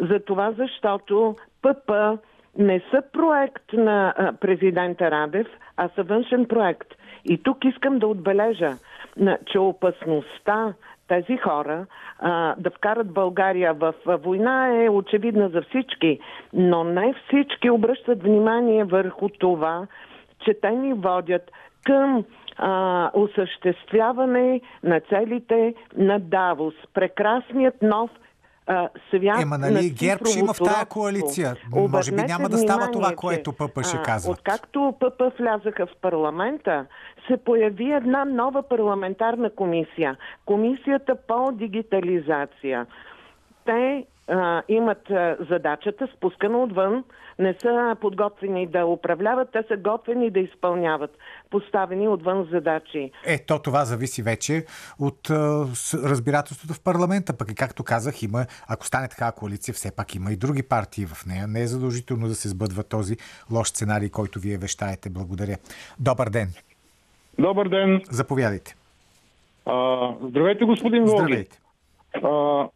За 0.00 0.20
това, 0.20 0.52
защото 0.52 1.36
ПП 1.62 2.18
не 2.58 2.82
са 2.90 3.02
проект 3.12 3.72
на 3.72 4.14
президента 4.40 5.10
Радев, 5.10 5.46
а 5.76 5.88
са 5.88 6.02
външен 6.02 6.46
проект. 6.46 6.88
И 7.24 7.42
тук 7.42 7.64
искам 7.64 7.98
да 7.98 8.06
отбележа, 8.06 8.72
че 9.46 9.58
опасността 9.58 10.74
тези 11.08 11.36
хора 11.36 11.86
а, 12.18 12.54
да 12.58 12.70
вкарат 12.70 13.12
България 13.12 13.74
в 13.74 13.94
война 14.06 14.84
е 14.84 14.88
очевидна 14.88 15.48
за 15.48 15.62
всички, 15.62 16.18
но 16.52 16.84
не 16.84 17.14
всички 17.26 17.70
обръщат 17.70 18.22
внимание 18.22 18.84
върху 18.84 19.28
това, 19.28 19.86
че 20.44 20.54
те 20.60 20.70
ни 20.70 20.92
водят 20.92 21.50
към 21.84 22.24
а, 22.56 23.10
осъществяване 23.14 24.60
на 24.82 25.00
целите 25.00 25.74
на 25.96 26.20
Давос. 26.20 26.74
Прекрасният 26.94 27.82
нов 27.82 28.10
свят 29.08 29.42
Ема 29.42 29.58
нали 29.58 29.90
ГЕРБ 29.90 30.26
ще 30.26 30.38
има 30.38 30.52
в 30.52 30.58
тая 30.64 30.86
коалиция? 30.86 31.56
Обърнете 31.72 31.96
Може 31.96 32.12
би 32.12 32.22
няма 32.22 32.48
да 32.48 32.58
става 32.58 32.90
това, 32.90 33.12
което 33.16 33.52
ПП 33.52 33.82
ще 33.82 34.02
казва. 34.02 34.32
Откакто 34.32 34.94
ПП 35.00 35.22
влязаха 35.38 35.86
в 35.86 35.96
парламента, 36.02 36.86
се 37.26 37.36
появи 37.36 37.92
една 37.92 38.24
нова 38.24 38.62
парламентарна 38.62 39.50
комисия. 39.50 40.16
Комисията 40.44 41.16
по 41.28 41.52
дигитализация. 41.52 42.86
Те 43.64 44.04
а, 44.28 44.62
имат 44.68 45.10
а, 45.10 45.36
задачата, 45.50 46.08
спускана 46.16 46.62
отвън, 46.62 47.04
не 47.38 47.54
са 47.62 47.96
подготвени 48.00 48.66
да 48.66 48.86
управляват, 48.86 49.48
те 49.52 49.62
са 49.68 49.76
готвени 49.76 50.30
да 50.30 50.40
изпълняват 50.40 51.10
поставени 51.50 52.08
отвън 52.08 52.48
задачи. 52.52 53.10
Е, 53.26 53.38
то 53.38 53.58
това 53.58 53.84
зависи 53.84 54.22
вече 54.22 54.64
от 54.98 55.30
а, 55.30 55.66
разбирателството 56.04 56.74
в 56.74 56.80
парламента. 56.80 57.38
Пък 57.38 57.50
и 57.50 57.54
както 57.54 57.84
казах, 57.84 58.22
има, 58.22 58.46
ако 58.68 58.86
стане 58.86 59.08
такава 59.08 59.32
коалиция, 59.32 59.74
все 59.74 59.96
пак 59.96 60.14
има 60.14 60.32
и 60.32 60.36
други 60.36 60.62
партии 60.62 61.06
в 61.06 61.26
нея. 61.26 61.46
Не 61.48 61.60
е 61.60 61.66
задължително 61.66 62.28
да 62.28 62.34
се 62.34 62.48
сбъдва 62.48 62.82
този 62.82 63.16
лош 63.52 63.68
сценарий, 63.68 64.10
който 64.10 64.38
вие 64.38 64.58
вещаете. 64.58 65.10
Благодаря. 65.10 65.56
Добър 66.00 66.30
ден. 66.30 66.48
Добър 67.38 67.68
ден. 67.68 68.02
Заповядайте. 68.10 68.76
А, 69.66 70.08
здравейте, 70.22 70.64
господин 70.64 71.04
Волги. 71.04 71.22
Здравейте. 71.22 71.60
А, 72.22 72.68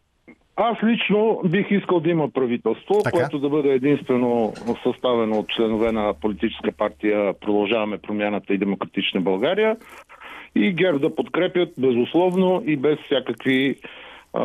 аз 0.61 0.83
лично 0.83 1.41
бих 1.45 1.71
искал 1.71 2.01
да 2.01 2.11
има 2.11 2.31
правителство, 2.31 3.03
така? 3.05 3.19
което 3.19 3.39
да 3.39 3.49
бъде 3.49 3.69
единствено 3.69 4.53
съставено 4.83 5.39
от 5.39 5.49
членове 5.49 5.93
на 5.93 6.15
политическа 6.21 6.73
партия 6.73 7.35
Продължаваме 7.41 7.99
промяната 7.99 8.55
и 8.55 8.59
Демократична 8.59 9.21
България 9.21 9.77
и 10.55 10.73
ГЕРБ 10.73 10.99
да 10.99 11.15
подкрепят 11.15 11.69
безусловно 11.79 12.63
и 12.67 12.77
без 12.77 12.99
всякакви 13.07 13.77
а, 14.35 14.43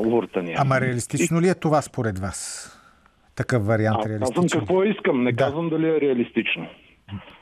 увъртания. 0.00 0.56
Ама 0.60 0.80
реалистично 0.80 1.40
ли 1.40 1.48
е 1.48 1.54
това 1.54 1.82
според 1.82 2.18
вас? 2.18 2.72
Такъв 3.36 3.66
вариант 3.66 4.06
а, 4.06 4.08
реалистичен? 4.08 4.42
Казвам 4.42 4.60
какво 4.60 4.82
искам, 4.82 5.24
не 5.24 5.32
да. 5.32 5.44
казвам 5.44 5.68
дали 5.68 5.88
е 5.88 6.00
реалистично. 6.00 6.66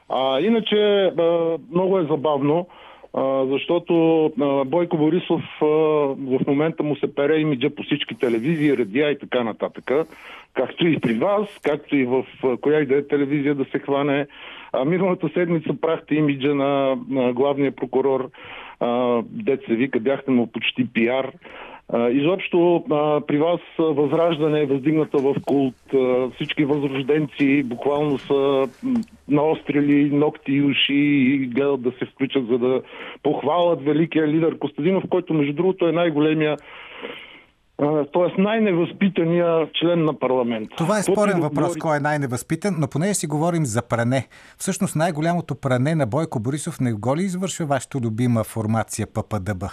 А, 0.08 0.40
иначе 0.40 0.76
а, 1.18 1.58
много 1.72 1.98
е 1.98 2.06
забавно 2.06 2.66
защото 3.52 4.32
Бойко 4.66 4.96
Борисов 4.96 5.42
в 5.60 6.40
момента 6.46 6.82
му 6.82 6.96
се 6.96 7.14
пере 7.14 7.36
имиджа 7.36 7.70
по 7.70 7.82
всички 7.82 8.14
телевизии, 8.14 8.76
радиа 8.76 9.10
и 9.10 9.18
така 9.18 9.44
нататък. 9.44 9.90
Както 10.54 10.86
и 10.86 11.00
при 11.00 11.14
вас, 11.14 11.48
както 11.62 11.96
и 11.96 12.04
в 12.04 12.24
коя 12.60 12.80
и 12.80 12.86
да 12.86 12.96
е 12.96 13.06
телевизия 13.06 13.54
да 13.54 13.64
се 13.64 13.78
хване. 13.78 14.26
Миналата 14.86 15.28
седмица 15.34 15.70
прахте 15.80 16.14
имиджа 16.14 16.54
на, 16.54 16.96
главния 17.32 17.72
прокурор, 17.72 18.30
се 19.66 19.74
вика, 19.74 20.00
бяхте 20.00 20.30
му 20.30 20.46
почти 20.46 20.92
пиар. 20.92 21.32
Изобщо 22.10 22.84
при 23.26 23.38
вас 23.38 23.60
възраждане 23.78 24.60
е 24.60 24.66
въздигната 24.66 25.18
в 25.18 25.34
култ. 25.46 25.74
Всички 26.34 26.64
възрожденци 26.64 27.62
буквално 27.62 28.18
са 28.18 28.68
наострили 29.28 30.10
ногти 30.16 30.52
и 30.52 30.62
уши 30.62 30.94
и 30.94 31.46
гледат 31.46 31.82
да 31.82 31.90
се 31.90 32.06
включат, 32.06 32.46
за 32.46 32.58
да 32.58 32.82
похвалят 33.22 33.84
великия 33.84 34.28
лидер 34.28 34.58
Костадинов, 34.58 35.04
който 35.10 35.34
между 35.34 35.52
другото 35.52 35.88
е 35.88 35.92
най-големия 35.92 36.56
т.е. 38.12 38.42
най-невъзпитания 38.42 39.68
член 39.80 40.04
на 40.04 40.18
парламент. 40.18 40.68
Това 40.76 40.98
е 40.98 41.02
спорен 41.02 41.40
въпрос, 41.40 41.66
говори... 41.66 41.80
кой 41.80 41.96
е 41.96 42.00
най-невъзпитан, 42.00 42.74
но 42.78 42.88
поне 42.88 43.14
си 43.14 43.26
говорим 43.26 43.64
за 43.64 43.82
пране. 43.82 44.28
Всъщност 44.58 44.96
най-голямото 44.96 45.54
пране 45.54 45.94
на 45.94 46.06
Бойко 46.06 46.40
Борисов 46.40 46.80
не 46.80 46.92
го 46.92 47.16
ли 47.16 47.22
извършва 47.22 47.66
вашата 47.66 47.98
любима 47.98 48.44
формация 48.44 49.06
ППДБ? 49.14 49.64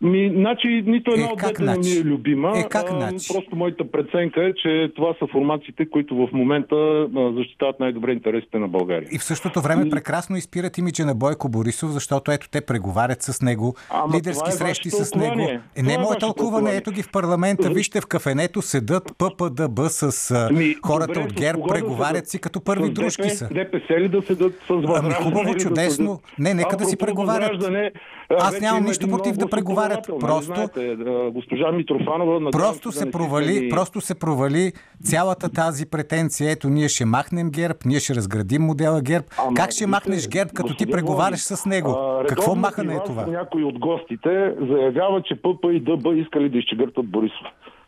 Ми, 0.00 0.32
значи, 0.36 0.84
нито 0.86 1.10
една 1.10 1.26
е, 1.26 1.32
от 1.32 1.38
двете 1.38 1.62
не 1.62 1.78
ми 1.78 1.90
е 2.00 2.04
любима. 2.04 2.52
Е, 2.56 2.68
как 2.68 2.90
а, 2.90 3.10
Просто 3.28 3.56
моята 3.56 3.90
преценка 3.90 4.44
е, 4.44 4.52
че 4.54 4.92
това 4.96 5.14
са 5.18 5.26
формациите, 5.32 5.90
които 5.90 6.16
в 6.16 6.28
момента 6.32 7.06
защитават 7.36 7.80
най-добре 7.80 8.12
интересите 8.12 8.58
на 8.58 8.68
България. 8.68 9.08
И 9.12 9.18
в 9.18 9.24
същото 9.24 9.60
време 9.60 9.86
и... 9.86 9.90
прекрасно 9.90 10.36
изпират 10.36 10.78
имиджа 10.78 11.04
на 11.04 11.14
Бойко 11.14 11.48
Борисов, 11.48 11.90
защото 11.90 12.32
ето 12.32 12.48
те 12.50 12.60
преговарят 12.60 13.22
с 13.22 13.42
него, 13.42 13.74
Ама 13.90 14.16
лидерски 14.16 14.48
е 14.48 14.52
срещи 14.52 14.90
с 14.90 15.14
него. 15.14 15.40
Е, 15.76 15.82
не 15.82 15.94
е 15.94 15.98
мое 15.98 16.18
тълкуване, 16.18 16.76
ето 16.76 16.90
ги 16.90 17.02
в 17.02 17.12
парламента, 17.12 17.70
вижте 17.70 18.00
в 18.00 18.06
кафенето 18.06 18.62
седат 18.62 19.12
ППДБ 19.18 19.80
с 19.88 20.34
ми, 20.52 20.74
хората 20.86 21.12
добре, 21.12 21.20
от 21.20 21.32
ГЕРБ, 21.32 21.62
преговарят 21.68 22.24
да 22.24 22.30
си 22.30 22.38
като 22.38 22.64
първи 22.64 22.90
дружки 22.90 23.30
са. 23.30 23.48
ДПС 23.48 24.00
ли 24.00 24.08
да 24.08 24.22
седат 24.22 24.52
с 24.66 24.70
Ами 24.70 25.12
хубаво, 25.14 25.54
чудесно. 25.54 26.20
Да 26.38 26.42
не, 26.44 26.54
нека 26.54 26.76
да 26.76 26.84
си 26.84 26.96
преговарят. 26.96 27.64
Аз 28.30 28.60
нямам 28.60 28.84
нищо 28.84 29.08
против 29.08 29.36
да 29.36 29.48
преговарят. 29.48 30.10
Просто, 30.20 30.54
знаете, 30.54 30.96
госпожа 31.32 31.72
Митрофанова... 31.72 32.50
Просто 32.50 32.92
се, 32.92 33.10
провали, 33.10 33.60
не 33.60 33.68
просто 33.68 34.00
се 34.00 34.14
провали 34.14 34.72
цялата 35.02 35.48
тази 35.52 35.86
претенция. 35.86 36.50
Ето, 36.50 36.68
ние 36.68 36.88
ще 36.88 37.04
махнем 37.04 37.50
ГЕРБ, 37.50 37.78
ние 37.84 38.00
ще 38.00 38.14
разградим 38.14 38.62
модела 38.62 39.02
ГЕРБ. 39.02 39.26
Ама, 39.38 39.54
как 39.54 39.70
ще 39.70 39.86
махнеш 39.86 40.28
ГЕРБ, 40.28 40.50
като 40.54 40.74
ти 40.76 40.86
преговаряш 40.86 41.40
с 41.40 41.66
него? 41.66 41.90
А, 41.90 42.26
Какво 42.26 42.54
махане 42.54 42.94
е 42.94 42.98
това? 43.06 43.26
Някой 43.26 43.62
от 43.62 43.78
гостите 43.78 44.54
заявява, 44.60 45.22
че 45.22 45.34
ПП 45.34 45.64
и 45.72 45.80
ДБ 45.80 46.06
искали 46.16 46.48
да 46.48 46.58
изчегъртат 46.58 47.06
Борисов. 47.06 47.46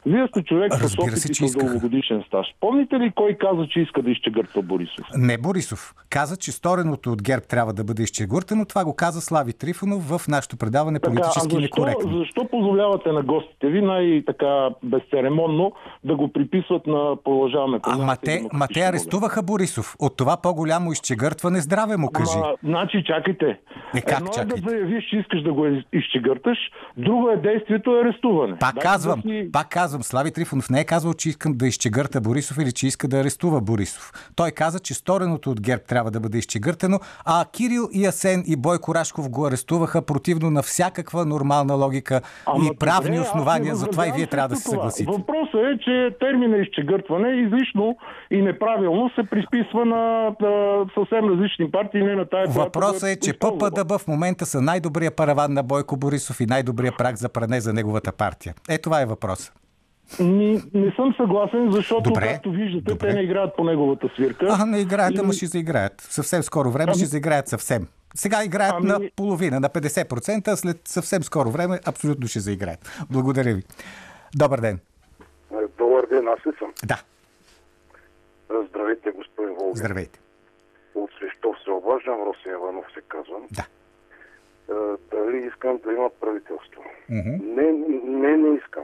Вие 0.09 0.27
сте 0.29 0.43
човек 0.43 0.75
с 0.75 0.99
опит 0.99 1.19
се, 1.19 1.45
и 1.45 1.51
дългогодишен 1.51 2.23
стаж. 2.27 2.47
Помните 2.61 2.95
ли 2.99 3.13
кой 3.15 3.35
каза, 3.35 3.67
че 3.71 3.81
иска 3.81 4.03
да 4.03 4.11
изчегъртва 4.11 4.63
Борисов? 4.63 5.07
Не 5.17 5.39
Борисов. 5.39 5.95
Каза, 6.11 6.37
че 6.37 6.53
стореното 6.53 7.13
от 7.13 7.23
ГЕРБ 7.23 7.45
трябва 7.51 7.73
да 7.73 7.85
бъде 7.85 8.03
изчегъртано. 8.03 8.65
Това 8.65 8.85
го 8.85 8.97
каза 8.97 9.21
Слави 9.21 9.53
Трифонов 9.53 10.03
в 10.09 10.29
нашото 10.29 10.57
предаване 10.57 10.99
така, 11.01 11.11
политически 11.11 11.55
защо, 11.55 11.61
некоректно. 11.61 12.19
Защо 12.19 12.49
позволявате 12.51 13.13
на 13.13 13.23
гостите 13.23 13.67
ви 13.67 13.83
най-така 13.83 14.69
безцеремонно 14.83 15.73
да 16.05 16.17
го 16.17 16.33
приписват 16.33 16.87
на 16.87 17.17
продължаване? 17.25 17.81
Ама 17.83 18.17
те, 18.25 18.43
ма 18.53 18.67
те 18.75 18.81
арестуваха 18.81 19.43
Борисов. 19.43 19.97
От 19.99 20.17
това 20.17 20.37
по-голямо 20.43 20.93
изчегъртване 20.93 21.61
здраве 21.61 21.97
му 21.97 22.11
кажи. 22.11 22.39
Ама, 22.39 22.55
значи, 22.65 23.05
чакайте. 23.07 23.59
Не, 23.95 24.01
как 24.01 24.19
Едно 24.19 24.31
чакайте? 24.31 24.61
е 24.61 24.63
да 24.63 24.71
заявиш, 24.71 25.05
че 25.11 25.17
искаш 25.17 25.43
да 25.43 25.53
го 25.53 25.67
изчегърташ, 25.93 26.59
друго 26.97 27.31
е 27.31 27.37
действието 27.37 27.91
арестуване. 27.91 28.57
Пак 28.61 28.75
Дай 28.75 28.83
казвам, 28.83 29.21
да 29.21 29.29
си... 29.29 29.49
пак 29.53 29.69
казвам, 29.69 29.98
Слави 30.03 30.31
Трифонов 30.31 30.71
не 30.71 30.81
е 30.81 30.85
казал, 30.85 31.15
че 31.15 31.29
искам 31.29 31.53
да 31.57 31.67
изчегърта 31.67 32.21
Борисов 32.21 32.59
или 32.59 32.73
че 32.73 32.87
иска 32.87 33.09
да 33.09 33.21
арестува 33.21 33.61
Борисов. 33.61 34.13
Той 34.37 34.51
каза, 34.51 34.79
че 34.79 34.95
стореното 34.95 35.51
от 35.51 35.61
ГЕРБ 35.61 35.83
трябва 35.83 36.11
да 36.11 36.21
бъде 36.21 36.39
изчегъртано, 36.39 37.01
а 37.25 37.45
Кирил 37.53 37.89
и 37.93 38.07
Асен 38.07 38.45
и 38.47 38.57
Бойко 38.57 38.95
Рашков 38.95 39.31
го 39.31 39.47
арестуваха 39.47 40.03
противно 40.03 40.51
на 40.51 40.63
всякаква 40.63 41.25
нормална 41.25 41.75
логика 41.75 42.21
Ама 42.47 42.65
и 42.65 42.77
правни 42.77 43.17
добре, 43.17 43.29
основания. 43.29 43.75
Затова 43.75 44.09
и 44.09 44.13
вие 44.17 44.27
трябва 44.27 44.49
да 44.49 44.57
се 44.57 44.69
съгласите. 44.69 45.13
Въпросът 45.13 45.61
е, 45.61 45.79
че 45.85 46.17
термина 46.21 46.57
изчегъртване 46.57 47.29
излишно 47.29 47.97
и 48.31 48.43
неправилно 48.43 49.11
се 49.15 49.23
присписва 49.31 49.85
на, 49.85 50.35
на 50.41 50.85
съвсем 50.95 51.31
различни 51.31 51.71
партии, 51.71 52.03
не 52.03 52.15
на 52.15 52.29
тая 52.29 52.47
Въпросът 52.49 53.09
е, 53.09 53.21
че 53.21 53.39
ППДБ 53.39 53.99
в 53.99 54.09
момента 54.09 54.47
са 54.47 54.61
най-добрия 54.61 55.17
параван 55.17 55.53
на 55.53 55.63
Бойко 55.63 55.97
Борисов 55.97 56.41
и 56.41 56.47
най-добрия 56.47 56.93
прак 56.99 57.17
за 57.17 57.29
пране 57.29 57.61
за 57.61 57.73
неговата 57.73 58.13
партия. 58.13 58.55
Е, 58.69 58.79
това 58.79 59.01
е 59.01 59.07
въпросът. 59.07 59.68
Ни, 60.21 60.63
не 60.75 60.93
съм 60.93 61.15
съгласен, 61.15 61.71
защото, 61.71 62.03
Добре, 62.03 62.27
както 62.27 62.51
виждате, 62.51 62.85
добре. 62.85 63.09
те 63.09 63.15
не 63.15 63.21
играят 63.21 63.57
по 63.57 63.65
неговата 63.65 64.09
свирка. 64.09 64.47
А, 64.51 64.67
не 64.67 64.79
играят, 64.79 65.15
И- 65.15 65.19
ама 65.19 65.33
ще 65.33 65.47
заиграят. 65.47 66.01
Съвсем 66.01 66.43
скоро 66.43 66.71
време 66.71 66.95
ще 66.95 67.07
заиграят 67.07 67.49
съвсем. 67.49 67.87
Сега 68.15 68.45
играят 68.45 68.75
Ами- 68.75 68.89
на 68.89 69.01
половина, 69.17 69.61
на 69.61 69.69
50%, 69.69 70.49
а 70.49 70.57
след 70.57 70.81
съвсем 70.85 71.23
скоро 71.23 71.51
време 71.51 71.81
абсолютно 71.87 72.27
ще 72.27 72.41
заиграят. 72.41 73.07
Благодаря 73.11 73.55
ви. 73.55 73.63
Добър 74.35 74.61
ден. 74.61 74.79
Добър 75.79 76.07
ден, 76.07 76.29
аз 76.29 76.47
ли 76.47 76.53
съм? 76.59 76.73
Да, 76.85 77.03
Здравейте, 78.69 79.11
господин 79.11 79.55
Волгин. 79.55 79.77
здравейте. 79.77 80.19
От 80.95 81.11
Свещов 81.13 81.57
се 81.65 81.71
обаждам, 81.71 82.15
Росен 82.17 82.53
Иванов 82.53 82.85
се 82.95 83.01
казвам. 83.03 83.43
Да. 83.51 83.67
Е, 84.71 84.75
Дали 85.13 85.47
искам 85.47 85.79
да 85.85 85.93
има 85.93 86.11
правителство? 86.21 86.83
Мгм. 87.09 87.31
Не, 87.47 87.73
не, 88.21 88.37
не 88.37 88.57
искам. 88.57 88.83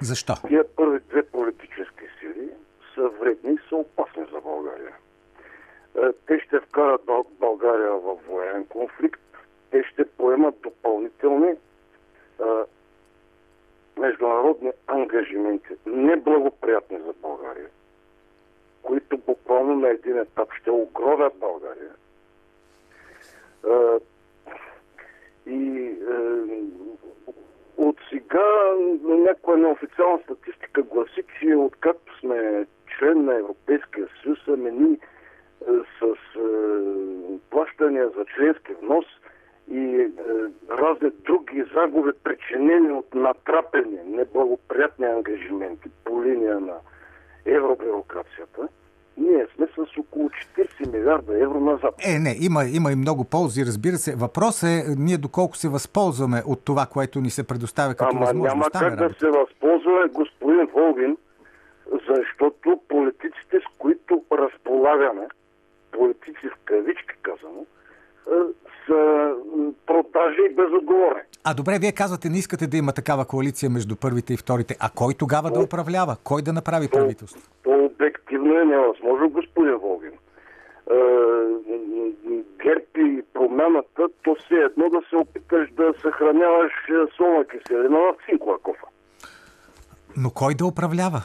Защо? 0.00 0.32
Тия 0.48 0.64
първи 0.66 0.98
две 1.00 1.22
политически 1.22 2.04
сили 2.20 2.48
са 2.94 3.08
вредни 3.10 3.52
и 3.52 3.68
са 3.68 3.76
опасни 3.76 4.26
за 4.32 4.40
България. 4.40 4.94
Е, 5.96 6.12
Те 6.26 6.38
ще 6.38 6.60
вкарат 6.60 7.04
Бъл- 7.04 7.26
България 7.30 7.92
в 7.92 8.16
военен 8.26 8.66
конфликт. 8.66 9.20
Те 9.70 9.82
ще 9.84 10.04
поемат 10.06 10.60
допълнителни 10.60 11.48
е, 11.48 11.56
международни 13.96 14.72
ангажименти, 14.86 15.68
неблагоприятни 15.86 16.98
за 16.98 17.12
България, 17.12 17.68
които 18.82 19.18
буквално 19.18 19.74
на 19.74 19.88
един 19.88 20.18
етап 20.18 20.48
ще 20.52 20.70
огробят 20.70 21.32
България. 21.36 21.90
Е, 23.66 23.98
И 25.46 25.94
от 27.78 27.96
сега 28.10 28.44
някоя 29.02 29.58
неофициална 29.58 30.18
статистика 30.24 30.82
гласи, 30.82 31.22
че 31.40 31.54
откакто 31.54 32.18
сме 32.18 32.66
член 32.98 33.24
на 33.24 33.34
Европейския 33.34 34.08
съюз, 34.22 34.38
сме 34.44 34.70
ни 34.70 34.92
е, 34.92 34.98
с 35.98 36.16
е, 36.36 36.40
плащания 37.50 38.08
за 38.08 38.24
членски 38.24 38.72
внос 38.82 39.04
и 39.70 40.00
е, 40.00 40.10
разни 40.70 41.10
други 41.10 41.64
загуби, 41.74 42.10
причинени 42.24 42.92
от 42.92 43.14
натрапени 43.14 43.98
неблагоприятни 44.04 45.06
ангажименти 45.06 45.88
по 46.04 46.24
линия 46.24 46.60
на 46.60 46.74
евробюрокрацията, 47.46 48.68
ние 49.20 49.46
сме 49.54 49.66
с 49.66 49.98
около 49.98 50.30
40 50.58 50.92
милиарда 50.92 51.42
евро 51.42 51.60
назад. 51.60 51.94
Е, 52.06 52.18
не, 52.18 52.36
има, 52.40 52.64
има 52.64 52.92
и 52.92 52.96
много 52.96 53.24
ползи, 53.24 53.66
разбира 53.66 53.96
се. 53.96 54.16
Въпросът 54.16 54.68
е 54.68 54.84
ние 54.98 55.18
доколко 55.18 55.56
се 55.56 55.68
възползваме 55.68 56.42
от 56.46 56.64
това, 56.64 56.86
което 56.86 57.20
ни 57.20 57.30
се 57.30 57.46
предоставя 57.46 57.94
като 57.94 58.16
Ама 58.16 58.26
възможност. 58.26 58.74
няма 58.74 58.90
как 58.90 58.98
да 58.98 59.14
се 59.18 59.26
възползваме, 59.26 60.08
господин 60.12 60.66
Волгин, 60.74 61.16
защото 62.08 62.80
политиците, 62.88 63.56
с 63.56 63.78
които 63.78 64.22
разполагаме, 64.32 65.26
политици 65.92 66.48
в 66.48 66.58
кавички 66.64 67.14
казано, 67.22 67.66
е, 68.30 68.34
са 68.86 69.32
продажи 69.86 70.40
и 70.50 70.54
безотговорни. 70.54 71.20
А 71.44 71.54
добре, 71.54 71.78
вие 71.78 71.92
казвате, 71.92 72.28
не 72.28 72.38
искате 72.38 72.66
да 72.66 72.76
има 72.76 72.92
такава 72.92 73.24
коалиция 73.24 73.70
между 73.70 73.96
първите 73.96 74.34
и 74.34 74.36
вторите. 74.36 74.76
А 74.80 74.90
кой 74.94 75.14
тогава 75.14 75.50
да 75.50 75.60
управлява? 75.60 76.16
Кой 76.24 76.42
да 76.42 76.52
направи 76.52 76.88
правителство? 76.88 77.50
То 77.62 77.77
е 78.60 78.64
невъзможно, 78.64 79.30
господин 79.30 79.76
Волгин. 79.76 80.12
Е, 80.12 80.96
ГЕРБ 82.62 82.86
и 82.96 83.22
промяната, 83.34 84.08
то 84.24 84.34
все 84.34 84.54
едно 84.54 84.88
да 84.90 85.00
се 85.08 85.16
опиташ 85.16 85.70
да 85.70 85.94
съхраняваш 86.02 86.72
е, 86.88 87.16
солна 87.16 87.44
киселина 87.44 87.98
в 87.98 88.14
цинкова 88.26 88.58
кофа. 88.58 88.86
Но 90.16 90.30
кой 90.30 90.54
да 90.54 90.66
управлява? 90.66 91.20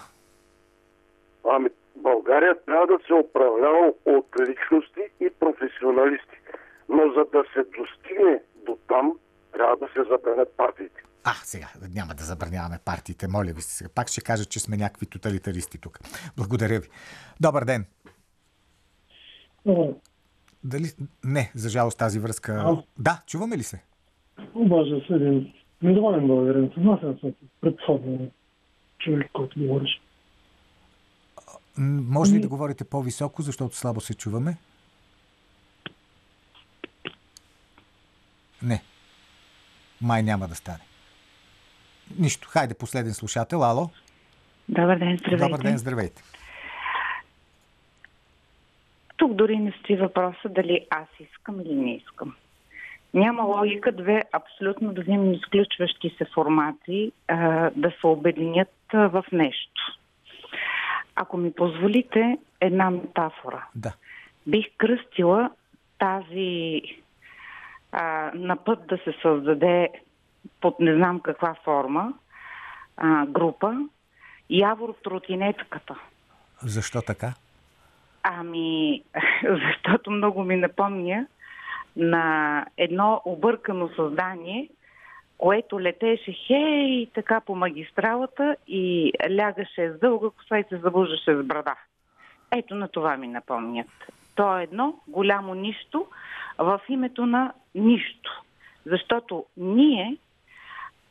Ами, 1.49 1.69
България 1.95 2.55
трябва 2.65 2.87
да 2.87 2.99
се 3.07 3.13
управлява 3.13 3.93
от 4.05 4.27
личности 4.39 5.01
и 5.19 5.29
професионалисти. 5.39 6.37
Но 6.89 7.13
за 7.13 7.25
да 7.31 7.43
се 7.53 7.63
достигне 7.77 8.41
до 8.55 8.77
там, 8.87 9.13
трябва 9.53 9.75
да 9.77 9.87
се 9.87 10.09
забранят 10.09 10.53
партиите. 10.57 11.03
А, 11.23 11.33
сега 11.43 11.69
няма 11.89 12.13
да 12.15 12.23
забраняваме 12.23 12.79
партиите, 12.85 13.27
моля 13.27 13.53
ви 13.53 13.61
се. 13.61 13.75
Сега 13.75 13.89
Пак 13.95 14.07
ще 14.07 14.21
кажа, 14.21 14.45
че 14.45 14.59
сме 14.59 14.77
някакви 14.77 15.05
тоталитаристи 15.05 15.77
тук. 15.77 15.99
Благодаря 16.37 16.79
ви. 16.79 16.87
Добър 17.41 17.65
ден. 17.65 17.85
О, 19.65 19.93
Дали... 20.63 20.85
Не, 21.23 21.51
за 21.55 21.69
жалост 21.69 21.97
тази 21.97 22.19
връзка... 22.19 22.61
Ало. 22.65 22.83
Да, 22.99 23.21
чуваме 23.27 23.57
ли 23.57 23.63
се? 23.63 23.83
обажда 24.55 25.01
се 25.07 25.13
един 25.13 25.53
недоволен 25.81 26.27
българин. 26.27 26.71
Съгласен 26.73 27.17
съм 27.21 27.31
с 27.31 27.61
предходния 27.61 28.29
човек, 28.99 29.29
който 29.33 29.59
говориш. 29.59 30.01
Може 31.77 32.33
ли 32.33 32.41
да 32.41 32.47
говорите 32.47 32.83
по-високо, 32.83 33.41
защото 33.41 33.75
слабо 33.75 34.01
се 34.01 34.13
чуваме? 34.13 34.57
Не. 38.61 38.81
Май 40.01 40.23
няма 40.23 40.47
да 40.47 40.55
стане. 40.55 40.79
Нищо. 42.19 42.47
Хайде, 42.47 42.73
последен 42.73 43.13
слушател. 43.13 43.63
Ало. 43.63 43.89
Добър 44.69 44.99
ден, 44.99 45.17
здравейте. 45.17 45.45
Добър 45.45 45.61
ден, 45.61 45.77
здравейте. 45.77 46.23
Тук 49.17 49.33
дори 49.33 49.57
не 49.57 49.71
стои 49.71 49.95
въпроса 49.95 50.49
дали 50.49 50.87
аз 50.89 51.07
искам 51.19 51.61
или 51.61 51.75
не 51.75 51.95
искам. 51.95 52.35
Няма 53.13 53.43
логика 53.43 53.91
две 53.91 54.23
абсолютно 54.31 54.93
взаимно 54.93 55.31
изключващи 55.31 56.15
се 56.17 56.25
формации 56.33 57.11
а, 57.27 57.69
да 57.75 57.91
се 58.01 58.07
обединят 58.07 58.73
а, 58.93 58.97
в 59.07 59.25
нещо. 59.31 59.97
Ако 61.15 61.37
ми 61.37 61.53
позволите 61.53 62.37
една 62.61 62.89
метафора. 62.89 63.65
Да. 63.75 63.93
Бих 64.47 64.65
кръстила 64.77 65.49
тази 65.99 66.81
а, 67.91 68.31
на 68.35 68.55
път 68.55 68.87
да 68.87 68.97
се 68.97 69.13
създаде 69.21 69.89
под 70.63 70.79
не 70.79 70.95
знам 70.95 71.19
каква 71.19 71.55
форма 71.63 72.13
а, 72.97 73.25
група 73.25 73.75
Явор 74.49 74.95
тротинетката. 75.03 75.95
Защо 76.61 77.01
така? 77.01 77.33
Ами, 78.23 79.03
защото 79.43 80.11
много 80.11 80.43
ми 80.43 80.55
напомня 80.55 81.27
на 81.95 82.65
едно 82.77 83.21
объркано 83.25 83.89
създание, 83.95 84.69
което 85.37 85.81
летеше 85.81 86.31
хей 86.47 87.07
така 87.13 87.41
по 87.41 87.55
магистралата 87.55 88.55
и 88.67 89.13
лягаше 89.39 89.91
с 89.91 89.99
дълга 89.99 90.29
коса 90.29 90.59
и 90.59 90.65
се 90.69 90.77
забуждаше 90.77 91.35
с 91.35 91.43
брада. 91.43 91.75
Ето 92.51 92.75
на 92.75 92.87
това 92.87 93.17
ми 93.17 93.27
напомнят. 93.27 93.91
То 94.35 94.57
е 94.57 94.63
едно 94.63 94.99
голямо 95.07 95.53
нищо 95.53 96.05
в 96.57 96.81
името 96.89 97.25
на 97.25 97.53
нищо. 97.75 98.43
Защото 98.85 99.45
ние, 99.57 100.17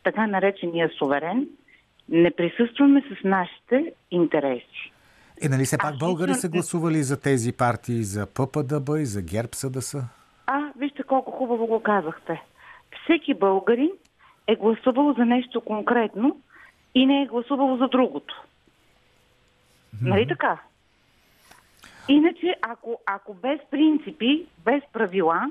така 0.02 0.26
наречения 0.26 0.90
суверен, 0.98 1.48
не 2.08 2.30
присъстваме 2.30 3.02
с 3.02 3.24
нашите 3.24 3.92
интереси. 4.10 4.92
Е, 5.44 5.48
нали 5.48 5.64
все 5.64 5.78
пак 5.78 5.98
българи 5.98 6.34
са 6.34 6.48
гласували 6.48 7.02
за 7.02 7.20
тези 7.20 7.52
партии, 7.52 8.02
за 8.02 8.26
ППДБ 8.26 8.88
и 8.98 9.06
за 9.06 9.22
ГЕРБ 9.22 9.48
СДС? 9.52 10.04
А, 10.46 10.72
вижте 10.76 11.02
колко 11.02 11.30
хубаво 11.30 11.66
го 11.66 11.82
казахте. 11.82 12.42
Всеки 13.04 13.34
българин 13.34 13.90
е 14.46 14.56
гласувал 14.56 15.14
за 15.18 15.24
нещо 15.24 15.60
конкретно 15.60 16.40
и 16.94 17.06
не 17.06 17.22
е 17.22 17.26
гласувал 17.26 17.76
за 17.76 17.88
другото. 17.88 18.44
Нали 20.02 20.28
така? 20.28 20.58
Иначе, 22.08 22.54
ако, 22.62 23.00
ако 23.06 23.34
без 23.34 23.60
принципи, 23.70 24.46
без 24.64 24.82
правила, 24.92 25.50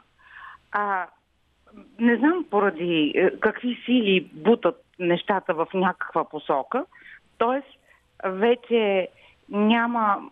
а, 0.72 1.08
не 2.02 2.16
знам 2.16 2.46
поради 2.50 3.14
е, 3.16 3.40
какви 3.40 3.82
сили 3.86 4.30
бутат 4.34 4.76
нещата 5.00 5.54
в 5.54 5.68
някаква 5.74 6.30
посока, 6.30 6.86
т.е. 7.38 7.62
вече 8.30 9.08
няма, 9.50 10.30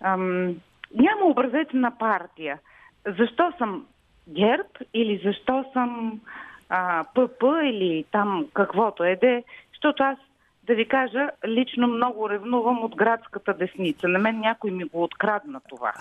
ам, 0.00 0.46
няма 0.94 1.24
образец 1.24 1.68
на 1.72 1.98
партия. 1.98 2.58
Защо 3.18 3.52
съм 3.58 3.86
ГЕРБ 4.28 4.68
или 4.94 5.20
защо 5.24 5.64
съм 5.72 6.20
а, 6.68 7.04
ПП 7.14 7.42
или 7.64 8.04
там 8.12 8.46
каквото 8.54 9.04
е 9.04 9.16
де, 9.16 9.44
защото 9.72 10.02
аз 10.02 10.18
да 10.68 10.74
ви 10.74 10.88
кажа, 10.88 11.30
лично 11.46 11.86
много 11.86 12.30
ревнувам 12.30 12.84
от 12.84 12.96
градската 12.96 13.54
десница. 13.54 14.08
На 14.08 14.18
мен 14.18 14.40
някой 14.40 14.70
ми 14.70 14.84
го 14.84 15.02
открадна 15.02 15.60
това. 15.68 15.92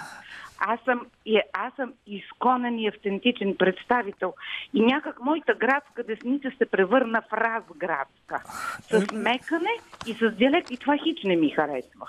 Аз 0.59 0.79
съм, 0.85 1.05
и 1.25 1.41
аз 1.53 1.73
съм 1.75 1.93
изконен 2.07 2.79
и 2.79 2.87
автентичен 2.87 3.55
представител. 3.59 4.33
И 4.73 4.81
някак 4.81 5.21
моята 5.21 5.53
градска 5.53 6.03
десница 6.03 6.51
се 6.57 6.65
превърна 6.65 7.21
в 7.29 7.33
разградска. 7.33 8.41
С 8.81 9.11
мекане 9.13 9.73
и 10.07 10.13
с 10.13 10.31
диалект. 10.31 10.71
И 10.71 10.77
това 10.77 10.97
хич 10.97 11.23
не 11.23 11.35
ми 11.35 11.49
харесва. 11.49 12.07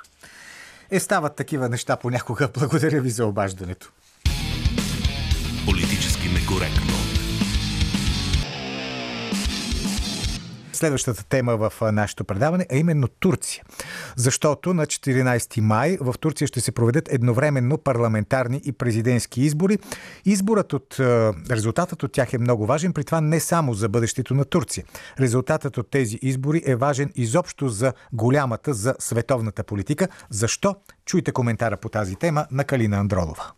Е, 0.91 1.01
стават 1.01 1.37
такива 1.37 1.69
неща 1.69 1.97
понякога. 1.97 2.49
Благодаря 2.59 3.01
ви 3.01 3.11
за 3.11 3.27
обаждането. 3.27 3.93
Политически 5.67 6.29
некоректно. 6.29 7.08
Следващата 10.79 11.25
тема 11.25 11.57
в 11.57 11.73
нашето 11.93 12.25
предаване, 12.25 12.67
а 12.73 12.77
именно 12.77 13.09
Турция. 13.09 13.65
Защото 14.17 14.75
на 14.75 14.87
14 14.87 15.61
май 15.61 15.99
в 16.01 16.15
Турция 16.21 16.49
ще 16.49 16.61
се 16.61 16.73
проведат 16.73 17.13
едновременно 17.13 17.79
парламентарни 17.79 18.61
и 18.65 18.73
президентски 18.73 19.43
избори. 19.43 19.79
Изборът 20.25 20.73
от 20.73 20.97
резултатът 21.51 22.03
от 22.03 22.13
тях 22.13 22.33
е 22.33 22.39
много 22.39 22.67
важен, 22.67 22.93
при 22.93 23.05
това 23.05 23.21
не 23.21 23.41
само 23.41 23.75
за 23.75 23.89
бъдещето 23.89 24.35
на 24.35 24.45
Турция. 24.45 24.85
Резултатът 25.21 25.79
от 25.79 25.91
тези 25.91 26.19
избори 26.23 26.63
е 26.67 26.77
важен 26.77 27.13
изобщо 27.15 27.69
за 27.69 27.93
голямата, 28.13 28.75
за 28.75 28.95
световната 28.99 29.65
политика. 29.65 30.09
Защо? 30.31 30.77
Чуйте 31.05 31.33
коментара 31.33 31.77
по 31.77 31.89
тази 31.89 32.17
тема 32.17 32.47
на 32.51 32.65
Калина 32.65 32.97
Андролова. 32.97 33.53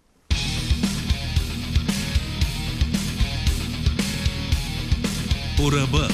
По 5.56 5.72
ръба. 5.72 6.08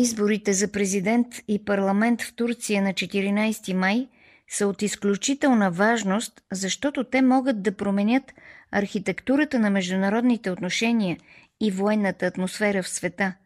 Изборите 0.00 0.52
за 0.52 0.72
президент 0.72 1.26
и 1.48 1.64
парламент 1.64 2.22
в 2.22 2.34
Турция 2.34 2.82
на 2.82 2.92
14 2.92 3.72
май 3.72 4.08
са 4.48 4.66
от 4.66 4.82
изключителна 4.82 5.70
важност, 5.70 6.42
защото 6.52 7.04
те 7.04 7.22
могат 7.22 7.62
да 7.62 7.76
променят 7.76 8.34
архитектурата 8.72 9.58
на 9.58 9.70
международните 9.70 10.50
отношения 10.50 11.16
и 11.60 11.70
военната 11.70 12.26
атмосфера 12.26 12.82
в 12.82 12.88
света– 12.88 13.34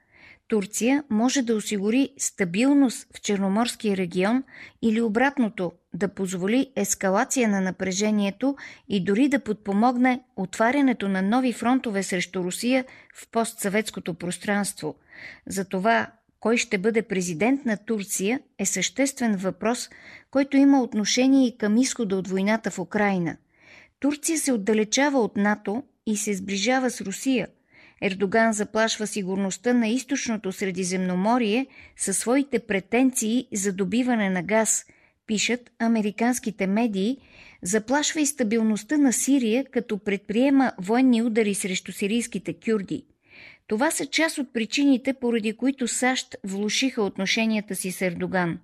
Турция 0.53 1.05
може 1.11 1.43
да 1.43 1.57
осигури 1.57 2.09
стабилност 2.19 3.07
в 3.17 3.21
Черноморския 3.21 3.97
регион 3.97 4.45
или 4.83 5.01
обратното 5.01 5.73
да 5.95 6.09
позволи 6.09 6.73
ескалация 6.77 7.49
на 7.49 7.61
напрежението 7.61 8.57
и 8.89 9.05
дори 9.05 9.29
да 9.29 9.41
подпомогне 9.41 10.21
отварянето 10.37 11.09
на 11.09 11.23
нови 11.23 11.53
фронтове 11.53 12.03
срещу 12.03 12.45
Русия 12.45 12.85
в 13.15 13.31
постсъветското 13.31 14.15
пространство. 14.15 14.95
За 15.47 15.65
това 15.65 16.07
кой 16.43 16.57
ще 16.57 16.79
бъде 16.79 17.03
президент 17.03 17.65
на 17.65 17.77
Турция 17.77 18.41
е 18.59 18.67
съществен 18.67 19.37
въпрос, 19.37 19.91
който 20.31 20.57
има 20.57 20.83
отношение 20.83 21.47
и 21.47 21.59
към 21.59 21.77
изхода 21.77 22.17
от 22.17 22.29
войната 22.29 22.71
в 22.71 22.79
Украина. 22.79 23.37
Турция 24.01 24.39
се 24.39 24.53
отдалечава 24.53 25.21
от 25.21 25.37
НАТО 25.37 25.83
и 26.07 26.17
се 26.17 26.35
сближава 26.35 26.91
с 26.91 27.01
Русия– 27.01 27.49
Ердоган 28.03 28.53
заплашва 28.53 29.07
сигурността 29.07 29.73
на 29.73 29.89
източното 29.89 30.53
Средиземноморие 30.53 31.67
със 31.97 32.19
своите 32.19 32.59
претенции 32.59 33.49
за 33.53 33.73
добиване 33.73 34.31
на 34.31 34.43
газ, 34.43 34.85
пишат 35.27 35.71
американските 35.79 36.67
медии, 36.67 37.19
заплашва 37.63 38.21
и 38.21 38.27
стабилността 38.27 38.99
на 38.99 39.13
Сирия, 39.13 39.65
като 39.65 39.99
предприема 39.99 40.73
военни 40.79 41.23
удари 41.23 41.55
срещу 41.55 41.93
сирийските 41.93 42.55
кюрди. 42.55 43.05
Това 43.67 43.91
са 43.91 44.07
част 44.07 44.39
от 44.39 44.53
причините, 44.53 45.13
поради 45.13 45.53
които 45.53 45.89
САЩ 45.89 46.37
влушиха 46.45 47.03
отношенията 47.03 47.77
си 47.77 47.93
с 47.93 48.03
Ердоган. 48.03 48.59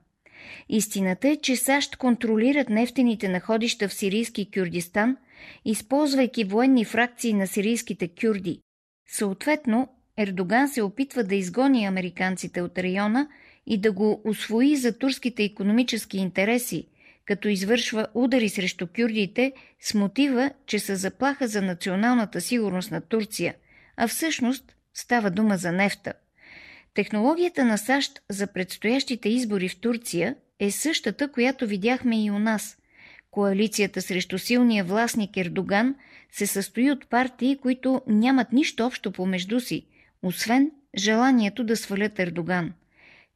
Истината 0.68 1.28
е, 1.28 1.36
че 1.36 1.56
САЩ 1.56 1.96
контролират 1.96 2.68
нефтените 2.68 3.28
находища 3.28 3.88
в 3.88 3.94
сирийски 3.94 4.50
Кюрдистан, 4.54 5.16
използвайки 5.64 6.44
военни 6.44 6.84
фракции 6.84 7.32
на 7.32 7.46
сирийските 7.46 8.08
кюрди. 8.08 8.60
Съответно, 9.08 9.88
Ердоган 10.16 10.68
се 10.68 10.82
опитва 10.82 11.24
да 11.24 11.34
изгони 11.34 11.84
американците 11.84 12.62
от 12.62 12.78
района 12.78 13.28
и 13.66 13.78
да 13.78 13.92
го 13.92 14.20
освои 14.24 14.76
за 14.76 14.98
турските 14.98 15.44
економически 15.44 16.18
интереси, 16.18 16.88
като 17.24 17.48
извършва 17.48 18.06
удари 18.14 18.48
срещу 18.48 18.86
кюрдите 18.96 19.52
с 19.80 19.94
мотива, 19.94 20.50
че 20.66 20.78
са 20.78 20.96
заплаха 20.96 21.48
за 21.48 21.62
националната 21.62 22.40
сигурност 22.40 22.90
на 22.90 23.00
Турция, 23.00 23.54
а 23.96 24.08
всъщност 24.08 24.76
става 24.98 25.30
дума 25.30 25.56
за 25.56 25.72
нефта. 25.72 26.12
Технологията 26.94 27.64
на 27.64 27.78
САЩ 27.78 28.20
за 28.30 28.46
предстоящите 28.46 29.28
избори 29.28 29.68
в 29.68 29.80
Турция 29.80 30.34
е 30.60 30.70
същата, 30.70 31.32
която 31.32 31.66
видяхме 31.66 32.24
и 32.24 32.30
у 32.30 32.38
нас. 32.38 32.76
Коалицията 33.30 34.02
срещу 34.02 34.38
силния 34.38 34.84
властник 34.84 35.36
Ердоган– 35.36 35.94
се 36.32 36.46
състои 36.46 36.90
от 36.90 37.08
партии, 37.08 37.56
които 37.56 38.02
нямат 38.06 38.52
нищо 38.52 38.86
общо 38.86 39.12
помежду 39.12 39.60
си, 39.60 39.86
освен 40.22 40.70
желанието 40.96 41.64
да 41.64 41.76
свалят 41.76 42.18
Ердоган. 42.18 42.72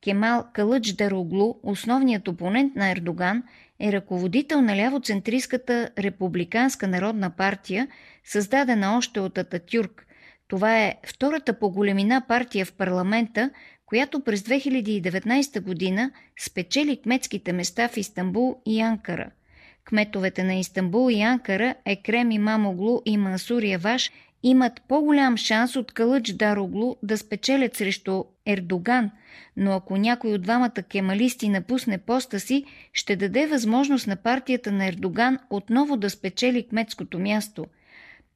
Кемал 0.05 0.47
Калъч 0.53 0.93
Дароглу, 0.93 1.55
основният 1.63 2.29
опонент 2.29 2.77
на 2.77 2.91
Ердоган, 2.91 3.43
е 3.81 3.93
ръководител 3.93 4.61
на 4.61 4.77
лявоцентристската 4.77 5.91
Републиканска 5.99 6.89
народна 6.89 7.31
партия, 7.31 7.89
създадена 8.25 8.97
още 8.97 9.21
от 9.21 9.39
Ататюрк. 9.39 10.07
Това 10.53 10.79
е 10.79 10.95
втората 11.07 11.59
по 11.59 11.71
големина 11.71 12.23
партия 12.29 12.67
в 12.67 12.73
парламента, 12.73 13.51
която 13.87 14.21
през 14.21 14.41
2019 14.41 15.61
година 15.61 16.11
спечели 16.41 16.97
кметските 16.97 17.53
места 17.53 17.89
в 17.89 17.97
Истанбул 17.97 18.61
и 18.67 18.81
Анкара– 18.81 19.31
Кметовете 19.85 20.45
на 20.45 20.55
Истанбул 20.55 21.11
и 21.11 21.23
Анкара, 21.23 21.75
Екрем 21.85 22.31
и 22.31 22.39
Мамоглу 22.39 23.03
и 23.05 23.17
Мансур 23.17 23.63
Яваш 23.63 24.11
имат 24.43 24.83
по-голям 24.89 25.37
шанс 25.37 25.77
от 25.77 25.93
Калъч 25.93 26.33
Дароглу 26.33 26.97
да 27.03 27.19
спечелят 27.19 27.77
срещу 27.77 28.25
Ердоган, 28.47 29.11
но 29.57 29.73
ако 29.73 29.97
някой 29.97 30.33
от 30.33 30.43
двамата 30.43 30.83
кемалисти 30.91 31.49
напусне 31.49 31.99
поста 31.99 32.41
си, 32.41 32.65
ще 32.93 33.17
даде 33.17 33.47
възможност 33.47 34.07
на 34.07 34.17
партията 34.17 34.73
на 34.73 34.87
Ердоган 34.87 35.39
отново 35.51 35.97
да 35.97 36.11
спечели 36.11 36.69
кметското 36.69 37.19
място. 37.19 37.67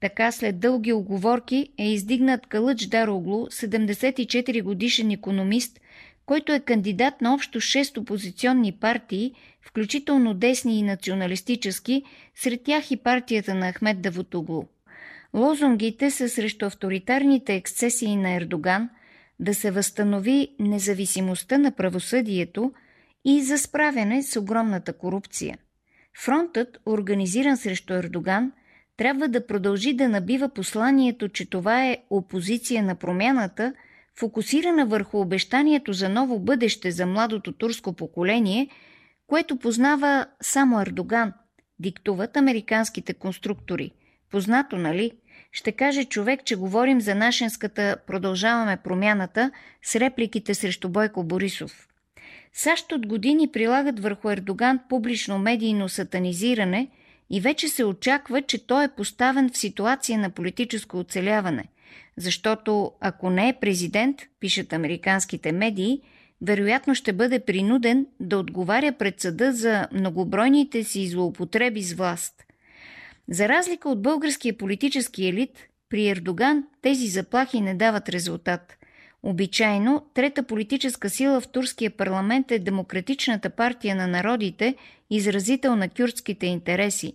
Така 0.01 0.33
след 0.33 0.61
дълги 0.61 0.93
оговорки 0.93 1.69
е 1.79 1.89
издигнат 1.89 2.47
Калъч 2.47 2.87
Дароглу, 2.87 3.47
74 3.47 4.63
годишен 4.63 5.11
економист, 5.11 5.81
който 6.27 6.53
е 6.53 6.61
кандидат 6.61 7.21
на 7.21 7.35
общо 7.35 7.61
6 7.61 7.99
опозиционни 7.99 8.73
партии, 8.73 9.33
включително 9.61 10.35
десни 10.35 10.79
и 10.79 10.83
националистически, 10.83 12.03
сред 12.35 12.63
тях 12.65 12.91
и 12.91 12.97
партията 12.97 13.55
на 13.55 13.73
Ахмед 13.73 14.01
Давутоглу. 14.01 14.65
Лозунгите 15.35 16.11
са 16.11 16.29
срещу 16.29 16.67
авторитарните 16.67 17.55
ексцесии 17.55 18.17
на 18.17 18.31
Ердоган, 18.31 18.89
да 19.41 19.55
се 19.55 19.71
възстанови 19.71 20.49
независимостта 20.61 21.59
на 21.59 21.71
правосъдието 21.71 22.73
и 23.25 23.43
за 23.43 23.59
справяне 23.59 24.23
с 24.23 24.41
огромната 24.41 24.93
корупция. 24.93 25.59
Фронтът, 26.19 26.79
организиран 26.87 27.57
срещу 27.57 27.95
Ердоган, 27.95 28.53
трябва 28.97 29.29
да 29.29 29.47
продължи 29.47 29.95
да 29.95 30.09
набива 30.09 30.49
посланието, 30.49 31.29
че 31.29 31.51
това 31.51 31.85
е 31.85 31.99
опозиция 32.11 32.83
на 32.83 32.95
промяната– 32.95 33.73
фокусирана 34.19 34.87
върху 34.87 35.21
обещанието 35.21 35.93
за 35.93 36.09
ново 36.09 36.39
бъдеще 36.39 36.91
за 36.91 37.07
младото 37.07 37.53
турско 37.53 37.93
поколение, 37.93 38.69
което 39.27 39.57
познава 39.57 40.27
само 40.41 40.81
Ердоган, 40.81 41.33
диктуват 41.79 42.37
американските 42.37 43.15
конструктори. 43.15 43.91
Познато, 44.31 44.77
нали? 44.77 45.13
Ще 45.53 45.73
каже 45.73 46.05
човек, 46.05 46.45
че 46.45 46.57
говорим 46.57 47.01
за 47.01 47.15
нашенската 47.15 47.97
«Продължаваме 48.07 48.77
промяната» 48.77 49.51
с 49.83 49.97
репликите 49.97 50.55
срещу 50.55 50.89
Бойко 50.89 51.25
Борисов. 51.25 51.89
САЩ 52.53 52.93
от 52.93 53.07
години 53.07 53.53
прилагат 53.53 54.01
върху 54.01 54.31
Ердоган 54.31 54.81
публично 54.89 55.39
медийно 55.39 55.89
сатанизиране 55.89 56.89
и 57.31 57.41
вече 57.41 57.69
се 57.69 57.85
очаква, 57.85 58.43
че 58.43 58.67
той 58.67 58.85
е 58.85 58.95
поставен 58.97 59.51
в 59.51 59.57
ситуация 59.57 60.19
на 60.19 60.31
политическо 60.31 60.99
оцеляване– 60.99 61.65
защото 62.17 62.93
ако 63.01 63.31
не 63.31 63.49
е 63.49 63.59
президент, 63.61 64.17
пишат 64.41 64.73
американските 64.73 65.53
медии, 65.53 66.01
вероятно 66.43 66.95
ще 66.95 67.13
бъде 67.13 67.39
принуден 67.39 68.07
да 68.21 68.39
отговаря 68.39 68.93
пред 68.93 69.21
съда 69.21 69.53
за 69.53 69.89
многобройните 69.93 70.85
си 70.85 71.09
злоупотреби 71.09 71.83
с 71.83 71.93
власт. 71.93 72.45
За 73.29 73.49
разлика 73.49 73.89
от 73.89 74.03
българския 74.03 74.59
политически 74.59 75.27
елит, 75.27 75.59
при 75.89 76.09
Ердоган 76.09 76.65
тези 76.83 77.07
заплахи 77.07 77.61
не 77.61 77.75
дават 77.75 78.09
резултат. 78.09 78.77
Обичайно, 79.29 80.07
трета 80.15 80.43
политическа 80.43 81.11
сила 81.11 81.41
в 81.41 81.49
турския 81.49 81.91
парламент 81.91 82.51
е 82.51 82.59
Демократичната 82.59 83.51
партия 83.51 83.97
на 83.97 84.07
народите, 84.07 84.75
изразител 85.11 85.77
на 85.77 85.89
кюртските 85.89 86.47
интереси. 86.47 87.13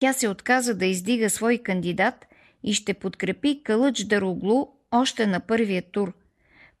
Тя 0.00 0.12
се 0.12 0.28
отказа 0.28 0.74
да 0.74 0.86
издига 0.86 1.30
свой 1.30 1.58
кандидат 1.58 2.26
и 2.64 2.74
ще 2.74 2.94
подкрепи 2.94 3.62
Калъч 3.64 4.04
Дароглу 4.04 4.66
още 4.90 5.26
на 5.26 5.40
първия 5.40 5.82
тур. 5.82 6.12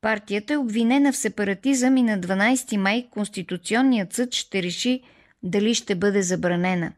Партията 0.00 0.54
е 0.54 0.56
обвинена 0.56 1.12
в 1.12 1.16
сепаратизъм 1.16 1.96
и 1.96 2.02
на 2.02 2.18
12 2.18 2.76
май 2.76 3.06
Конституционният 3.10 4.12
съд 4.12 4.34
ще 4.34 4.62
реши 4.62 5.02
дали 5.42 5.74
ще 5.74 5.94
бъде 5.94 6.22
забранена. 6.22 6.92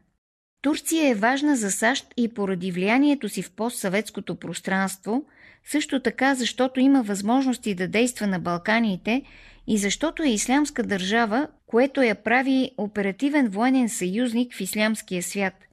Турция 0.61 1.09
е 1.09 1.15
важна 1.15 1.55
за 1.55 1.71
САЩ 1.71 2.05
и 2.17 2.33
поради 2.33 2.71
влиянието 2.71 3.29
си 3.29 3.41
в 3.41 3.51
постсъветското 3.51 4.35
пространство, 4.35 5.25
също 5.65 5.99
така 5.99 6.35
защото 6.35 6.79
има 6.79 7.03
възможности 7.03 7.75
да 7.75 7.87
действа 7.87 8.27
на 8.27 8.39
Балканите 8.39 9.21
и 9.67 9.77
защото 9.77 10.23
е 10.23 10.29
ислямска 10.29 10.83
държава, 10.83 11.47
което 11.67 12.01
я 12.01 12.15
прави 12.15 12.71
оперативен 12.77 13.47
военен 13.47 13.89
съюзник 13.89 14.55
в 14.55 14.61
ислямския 14.61 15.23
свят– 15.23 15.53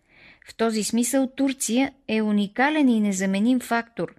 в 0.48 0.54
този 0.54 0.84
смисъл 0.84 1.26
Турция 1.26 1.92
е 2.08 2.22
уникален 2.22 2.88
и 2.88 3.00
незаменим 3.00 3.60
фактор. 3.60 4.14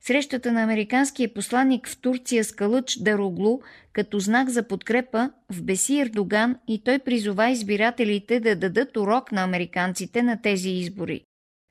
срещата 0.00 0.52
на 0.52 0.62
американския 0.62 1.34
посланник 1.34 1.88
в 1.88 2.00
Турция 2.00 2.44
с 2.44 2.52
Калъч 2.52 2.98
Дароглу 3.00 3.60
като 3.92 4.18
знак 4.18 4.48
за 4.48 4.62
подкрепа 4.62 5.30
в 5.50 5.62
беси 5.62 6.00
Ердоган 6.00 6.56
и 6.68 6.84
той 6.84 6.98
призова 6.98 7.50
избирателите 7.50 8.40
да 8.40 8.56
дадат 8.56 8.96
урок 8.96 9.32
на 9.32 9.44
американците 9.44 10.22
на 10.22 10.42
тези 10.42 10.70
избори. 10.70 11.24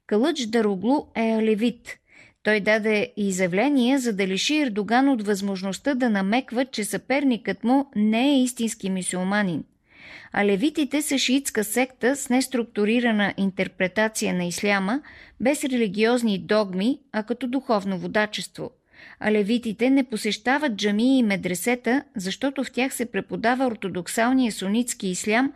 Калъч 0.07 0.45
Дароглу 0.45 1.05
е 1.15 1.21
алевит. 1.21 1.97
Той 2.47 2.59
даде 2.59 3.13
изявление, 3.17 3.97
за 3.97 4.13
да 4.13 4.27
лиши 4.27 4.57
Ердоган 4.57 5.09
от 5.09 5.25
възможността 5.25 5.95
да 5.95 6.09
намеква, 6.09 6.65
че 6.65 6.83
съперникът 6.83 7.63
му 7.63 7.91
не 7.95 8.29
е 8.29 8.43
истински 8.43 8.89
мусулманин– 8.89 9.63
а 10.33 10.45
левитите 10.45 11.01
са 11.01 11.17
шиитска 11.17 11.63
секта 11.63 12.15
с 12.15 12.29
неструктурирана 12.29 13.33
интерпретация 13.37 14.33
на 14.33 14.45
исляма, 14.45 15.01
без 15.39 15.63
религиозни 15.63 16.39
догми, 16.39 16.99
а 17.11 17.23
като 17.23 17.47
духовно 17.47 17.97
водачество. 17.97 18.71
А 19.19 19.31
левитите 19.31 19.89
не 19.89 20.03
посещават 20.03 20.75
джамии 20.75 21.19
и 21.19 21.23
медресета, 21.23 22.03
защото 22.15 22.63
в 22.63 22.71
тях 22.71 22.93
се 22.93 23.05
преподава 23.05 23.65
ортодоксалния 23.65 24.51
сунитски 24.51 25.07
ислям, 25.07 25.53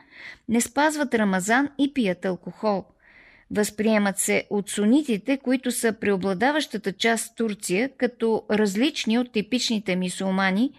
не 0.50 0.62
спазват 0.62 1.14
рамазан 1.14 1.70
и 1.80 1.94
пият 1.94 2.26
алкохол. 2.26 2.86
Възприемат 3.52 4.18
се 4.18 4.44
от 4.50 4.70
сунитите, 4.70 5.38
които 5.38 5.72
са 5.72 5.94
преобладаващата 5.94 6.94
част 6.94 7.36
Турция, 7.36 7.90
като 7.98 8.44
различни 8.52 9.20
от 9.20 9.32
типичните 9.32 9.96
мисулмани 9.96 10.72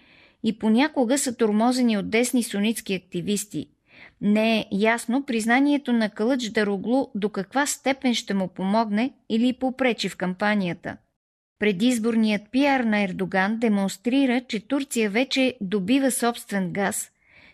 и 0.43 0.59
понякога 0.59 1.17
са 1.17 1.37
тормозени 1.37 1.97
от 1.97 2.09
десни 2.09 2.43
сунитски 2.43 2.93
активисти– 2.93 3.67
не 4.21 4.59
е 4.59 4.65
ясно 4.71 5.25
признанието 5.25 5.93
на 5.93 6.09
Кълъч 6.09 6.49
Дароглу 6.49 7.07
до 7.15 7.29
каква 7.29 7.65
степен 7.65 8.15
ще 8.15 8.33
му 8.33 8.47
помогне 8.47 9.13
или 9.29 9.53
попречи 9.53 10.09
в 10.09 10.17
кампанията. 10.17 10.97
Предизборният 11.59 12.41
пиар 12.51 12.79
на 12.79 13.03
Ердоган 13.03 13.59
демонстрира, 13.59 14.41
че 14.47 14.67
Турция 14.67 15.09
вече 15.09 15.57
добива 15.61 16.11
собствен 16.11 16.71
газ, 16.73 17.11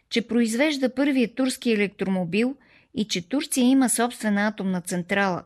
че 0.10 0.28
произвежда 0.28 0.96
първия 0.96 1.36
турски 1.36 1.72
електромобил 1.72 2.56
и 2.96 3.06
че 3.06 3.30
Турция 3.30 3.66
има 3.66 3.90
собствена 3.90 4.48
атомна 4.48 4.82
централа. 4.82 5.44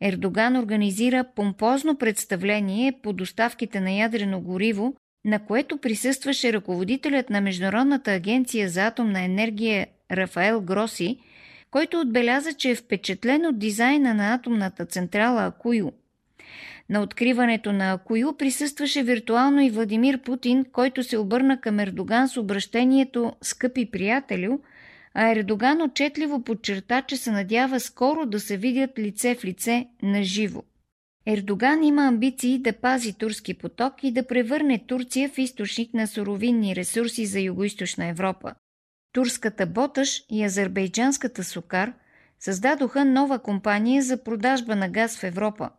Ердоган 0.00 0.56
организира 0.56 1.24
помпозно 1.36 1.98
представление 1.98 2.92
по 3.02 3.12
доставките 3.12 3.80
на 3.80 3.90
ядрено 3.90 4.40
гориво, 4.40 4.94
на 5.24 5.38
което 5.38 5.78
присъстваше 5.78 6.52
ръководителят 6.52 7.30
на 7.30 7.40
Международната 7.40 8.12
агенция 8.12 8.68
за 8.68 8.86
атомна 8.86 9.22
енергия 9.22 9.86
Рафаел 10.12 10.60
Гроси, 10.60 11.18
който 11.70 12.00
отбеляза, 12.00 12.52
че 12.52 12.70
е 12.70 12.74
впечатлен 12.74 13.46
от 13.46 13.58
дизайна 13.58 14.14
на 14.14 14.34
атомната 14.34 14.86
централа 14.86 15.46
Акую. 15.46 15.90
На 16.90 17.00
откриването 17.02 17.72
на 17.72 17.92
Акую 17.92 18.32
присъстваше 18.32 19.02
виртуално 19.02 19.62
и 19.62 19.70
Владимир 19.70 20.18
Путин, 20.18 20.64
който 20.72 21.04
се 21.04 21.18
обърна 21.18 21.60
към 21.60 21.80
Ердоган 21.80 22.28
с 22.28 22.36
обращението 22.36 23.32
«Скъпи 23.42 23.90
приятелю», 23.90 24.58
а 25.14 25.30
Ердоган 25.30 25.82
отчетливо 25.82 26.44
подчерта, 26.44 27.02
че 27.02 27.16
се 27.16 27.30
надява 27.30 27.80
скоро 27.80 28.26
да 28.26 28.40
се 28.40 28.56
видят 28.56 28.98
лице 28.98 29.34
в 29.34 29.44
лице 29.44 29.86
на 30.02 30.22
живо. 30.22 30.62
Ердоган 31.26 31.82
има 31.84 32.02
амбиции 32.02 32.58
да 32.58 32.72
пази 32.72 33.12
турски 33.12 33.54
поток 33.54 33.94
и 34.04 34.12
да 34.12 34.26
превърне 34.26 34.84
Турция 34.86 35.28
в 35.28 35.38
източник 35.38 35.94
на 35.94 36.06
суровинни 36.06 36.76
ресурси 36.76 37.26
за 37.26 37.38
Юго-Источна 37.38 38.10
Европа. 38.10 38.54
Турската 39.12 39.66
Боташ 39.66 40.24
и 40.30 40.44
азербайджанската 40.44 41.44
Сокар 41.44 41.92
създадоха 42.40 43.04
нова 43.04 43.38
компания 43.38 44.02
за 44.02 44.24
продажба 44.24 44.76
на 44.76 44.88
газ 44.88 45.18
в 45.18 45.24
Европа. 45.24 45.70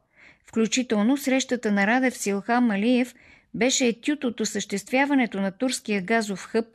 Включително 0.45 1.17
срещата 1.17 1.71
на 1.71 1.87
Радев 1.87 2.17
Силхам 2.17 2.71
Алиев 2.71 3.15
беше 3.53 3.87
етюд 3.87 4.23
от 4.23 4.39
осъществяването 4.39 5.41
на 5.41 5.51
турския 5.51 6.01
газов 6.01 6.39
хъб, 6.39 6.65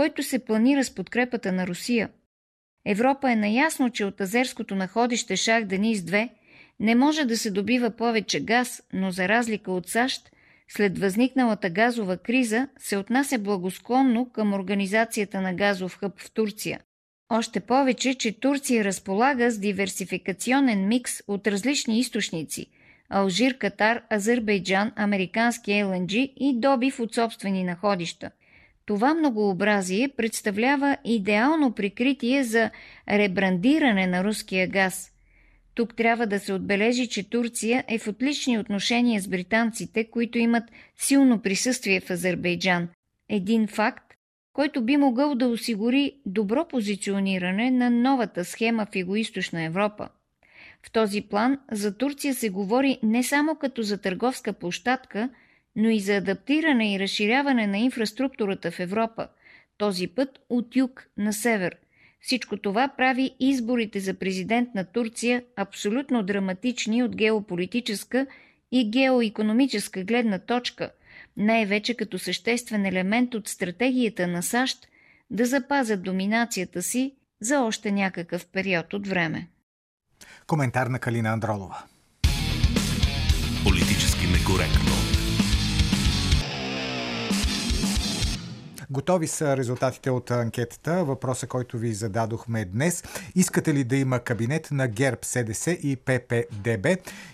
който 0.00 0.22
се 0.22 0.44
планира 0.44 0.84
с 0.84 0.94
подкрепата 0.94 1.52
на 1.52 1.66
Русия. 1.66 2.08
Европа 2.86 3.32
е 3.32 3.36
наясно, 3.36 3.90
че 3.90 4.04
от 4.04 4.20
азерското 4.20 4.74
находище 4.74 5.36
Шах 5.36 5.64
Денис 5.64 6.00
2 6.00 6.28
не 6.80 6.94
може 6.94 7.24
да 7.24 7.36
се 7.36 7.50
добива 7.50 7.90
повече 7.90 8.40
газ, 8.40 8.82
но 8.92 9.10
за 9.10 9.28
разлика 9.28 9.72
от 9.72 9.88
САЩ– 9.88 10.30
след 10.68 10.98
възникналата 10.98 11.70
газова 11.70 12.16
криза 12.16 12.68
се 12.78 12.96
отнася 12.96 13.38
благосклонно 13.38 14.30
към 14.30 14.52
организацията 14.52 15.40
на 15.40 15.54
газов 15.54 15.98
хъб 15.98 16.20
в 16.20 16.30
Турция. 16.30 16.80
Още 17.28 17.60
повече, 17.60 18.14
че 18.14 18.40
Турция 18.40 18.84
разполага 18.84 19.50
с 19.50 19.58
диверсификационен 19.58 20.88
микс 20.88 21.12
от 21.28 21.46
различни 21.46 21.98
източници– 21.98 22.66
Алжир, 23.08 23.58
Катар, 23.58 24.02
Азербайджан, 24.12 24.92
американски 24.96 25.70
LNG 25.70 26.32
и 26.36 26.60
добив 26.60 27.00
от 27.00 27.14
собствени 27.14 27.64
находища. 27.64 28.30
Това 28.86 29.14
многообразие 29.14 30.08
представлява 30.08 30.96
идеално 31.04 31.72
прикритие 31.72 32.44
за 32.44 32.70
ребрандиране 33.08 34.06
на 34.06 34.24
руския 34.24 34.68
газ– 34.68 35.10
тук 35.74 35.96
трябва 35.96 36.26
да 36.26 36.40
се 36.40 36.52
отбележи, 36.52 37.08
че 37.08 37.30
Турция 37.30 37.84
е 37.88 37.98
в 37.98 38.08
отлични 38.08 38.58
отношения 38.58 39.20
с 39.20 39.28
британците, 39.28 40.04
които 40.04 40.38
имат 40.38 40.64
силно 40.96 41.42
присъствие 41.42 42.00
в 42.00 42.10
Азербайджан. 42.10 42.88
Един 43.28 43.66
факт, 43.66 44.14
който 44.52 44.84
би 44.84 44.96
могъл 44.96 45.34
да 45.34 45.48
осигури 45.48 46.12
добро 46.26 46.68
позициониране 46.68 47.70
на 47.70 47.90
новата 47.90 48.44
схема 48.44 48.86
в 48.86 48.94
Юго-Источна 48.94 49.66
Европа. 49.66 50.08
В 50.82 50.92
този 50.92 51.22
план 51.22 51.58
за 51.72 51.96
Турция 51.96 52.34
се 52.34 52.50
говори 52.50 52.98
не 53.02 53.22
само 53.22 53.56
като 53.56 53.82
за 53.82 53.98
търговска 53.98 54.52
площадка, 54.52 55.30
но 55.76 55.88
и 55.88 56.00
за 56.00 56.16
адаптиране 56.16 56.94
и 56.94 57.00
разширяване 57.00 57.66
на 57.66 57.78
инфраструктурата 57.78 58.70
в 58.70 58.80
Европа, 58.80 59.28
този 59.78 60.06
път 60.06 60.38
от 60.48 60.76
юг 60.76 61.06
на 61.16 61.32
север– 61.32 61.76
всичко 62.20 62.56
това 62.56 62.88
прави 62.96 63.36
изборите 63.40 64.00
за 64.00 64.14
президент 64.14 64.74
на 64.74 64.84
Турция 64.84 65.42
абсолютно 65.56 66.22
драматични 66.22 67.02
от 67.02 67.16
геополитическа 67.16 68.26
и 68.72 68.90
геоекономическа 68.90 70.04
гледна 70.04 70.38
точка, 70.38 70.90
най-вече 71.36 71.94
като 71.94 72.18
съществен 72.18 72.86
елемент 72.86 73.34
от 73.34 73.48
стратегията 73.48 74.26
на 74.26 74.42
САЩ 74.42 74.88
да 75.30 75.46
запазят 75.46 76.02
доминацията 76.02 76.82
си 76.82 77.14
за 77.40 77.60
още 77.60 77.92
някакъв 77.92 78.46
период 78.46 78.94
от 78.94 79.06
време. 79.06 79.48
Коментар 80.46 80.86
на 80.86 80.98
Калина 80.98 81.28
Андролова. 81.28 81.82
Политически 83.64 84.26
некоректно. 84.26 84.89
Готови 88.92 89.26
са 89.26 89.56
резултатите 89.56 90.10
от 90.10 90.30
анкетата. 90.30 91.04
Въпроса, 91.04 91.46
който 91.46 91.78
ви 91.78 91.92
зададохме 91.92 92.64
днес. 92.64 93.04
Искате 93.34 93.74
ли 93.74 93.84
да 93.84 93.96
има 93.96 94.20
кабинет 94.20 94.68
на 94.70 94.88
ГЕРБ, 94.88 95.18
СДС 95.22 95.70
и 95.70 95.96
ППДБ? 95.96 96.86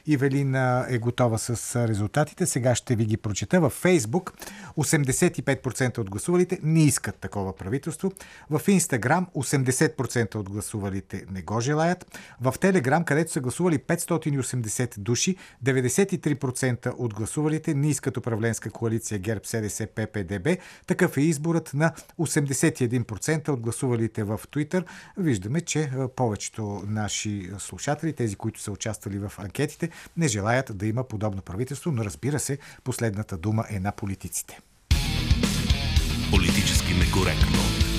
Ивелина 0.07 0.87
е 0.89 0.99
готова 0.99 1.39
с 1.39 1.77
резултатите. 1.89 2.47
Сега 2.47 2.75
ще 2.75 2.97
ви 2.97 3.05
ги 3.05 3.17
прочета. 3.17 3.61
Във 3.61 3.73
Фейсбук 3.73 4.33
85% 4.79 5.99
от 5.99 6.11
гласувалите 6.11 6.59
не 6.63 6.83
искат 6.83 7.17
такова 7.17 7.57
правителство. 7.57 8.13
В 8.51 8.61
Инстаграм 8.69 9.27
80% 9.37 10.35
от 10.35 10.51
гласувалите 10.51 11.25
не 11.31 11.43
го 11.43 11.61
желаят. 11.61 12.19
В 12.41 12.55
Телеграм, 12.61 13.05
където 13.05 13.33
са 13.33 13.41
гласували 13.41 13.79
580 13.79 14.99
души, 14.99 15.37
93% 15.65 16.95
от 16.99 17.15
гласувалите 17.15 17.75
не 17.75 17.89
искат 17.89 18.17
управленска 18.17 18.71
коалиция 18.71 19.19
ГЕРБ, 19.19 19.41
СДС, 19.45 19.87
ППДБ. 19.87 20.49
Такъв 20.87 21.17
е 21.17 21.21
избор 21.21 21.46
изборът 21.47 21.75
на 21.75 21.93
81% 22.19 23.49
от 23.49 23.61
гласувалите 23.61 24.25
в 24.25 24.41
Twitter. 24.53 24.85
Виждаме, 25.17 25.61
че 25.61 25.91
повечето 26.17 26.83
наши 26.87 27.51
слушатели, 27.59 28.13
тези, 28.13 28.37
които 28.37 28.61
са 28.61 28.73
участвали 28.73 29.19
в 29.19 29.33
анкетите, 29.39 29.91
не 30.17 30.29
желаят 30.29 30.79
да 30.79 30.87
има 30.87 31.05
подобно 31.05 31.43
правителство, 31.43 31.91
но 31.91 32.05
разбира 32.05 32.39
се, 32.39 32.59
последната 32.85 33.37
дума 33.37 33.65
е 33.71 33.81
на 33.81 33.93
политиците. 33.93 34.61
Политически 36.31 36.95
некоректно. 36.95 37.96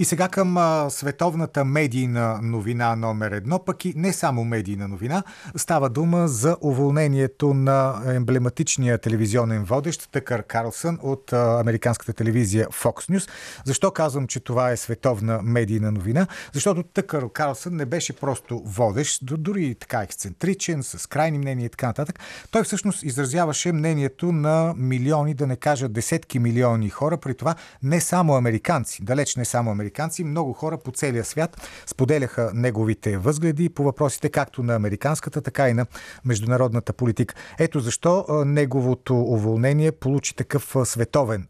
И 0.00 0.04
сега 0.04 0.28
към 0.28 0.56
а, 0.56 0.90
световната 0.90 1.64
медийна 1.64 2.38
новина 2.42 2.96
номер 2.96 3.32
едно, 3.32 3.64
пък 3.64 3.84
и 3.84 3.92
не 3.96 4.12
само 4.12 4.44
медийна 4.44 4.88
новина. 4.88 5.22
Става 5.56 5.88
дума 5.88 6.28
за 6.28 6.56
уволнението 6.60 7.54
на 7.54 8.02
емблематичния 8.06 8.98
телевизионен 8.98 9.64
водещ 9.64 10.08
Тъкър 10.12 10.42
Карлсън 10.42 10.98
от 11.02 11.32
а, 11.32 11.60
американската 11.60 12.12
телевизия 12.12 12.66
Fox 12.66 13.10
News. 13.10 13.28
Защо 13.64 13.90
казвам, 13.90 14.26
че 14.26 14.40
това 14.40 14.70
е 14.70 14.76
световна 14.76 15.40
медийна 15.42 15.92
новина? 15.92 16.26
Защото 16.52 16.82
Тъкър 16.82 17.32
Карлсън 17.32 17.76
не 17.76 17.86
беше 17.86 18.12
просто 18.12 18.62
водещ, 18.64 19.20
дори 19.22 19.74
така 19.74 20.02
ексцентричен, 20.02 20.82
с 20.82 21.08
крайни 21.08 21.38
мнения 21.38 21.66
и 21.66 21.70
така 21.70 21.86
нататък. 21.86 22.18
Той 22.50 22.64
всъщност 22.64 23.02
изразяваше 23.02 23.72
мнението 23.72 24.32
на 24.32 24.74
милиони, 24.76 25.34
да 25.34 25.46
не 25.46 25.56
кажа 25.56 25.88
десетки 25.88 26.38
милиони 26.38 26.90
хора, 26.90 27.16
при 27.16 27.34
това 27.34 27.54
не 27.82 28.00
само 28.00 28.34
американци, 28.34 29.04
далеч 29.04 29.36
не 29.36 29.44
само 29.44 29.70
американци, 29.70 29.87
американци, 29.88 30.24
много 30.24 30.52
хора 30.52 30.78
по 30.78 30.92
целия 30.92 31.24
свят 31.24 31.68
споделяха 31.86 32.50
неговите 32.54 33.18
възгледи 33.18 33.68
по 33.68 33.82
въпросите 33.82 34.28
както 34.28 34.62
на 34.62 34.74
американската, 34.74 35.42
така 35.42 35.68
и 35.68 35.74
на 35.74 35.86
международната 36.24 36.92
политика. 36.92 37.34
Ето 37.58 37.80
защо 37.80 38.26
неговото 38.46 39.16
уволнение 39.16 39.92
получи 39.92 40.36
такъв 40.36 40.76
световен 40.84 41.48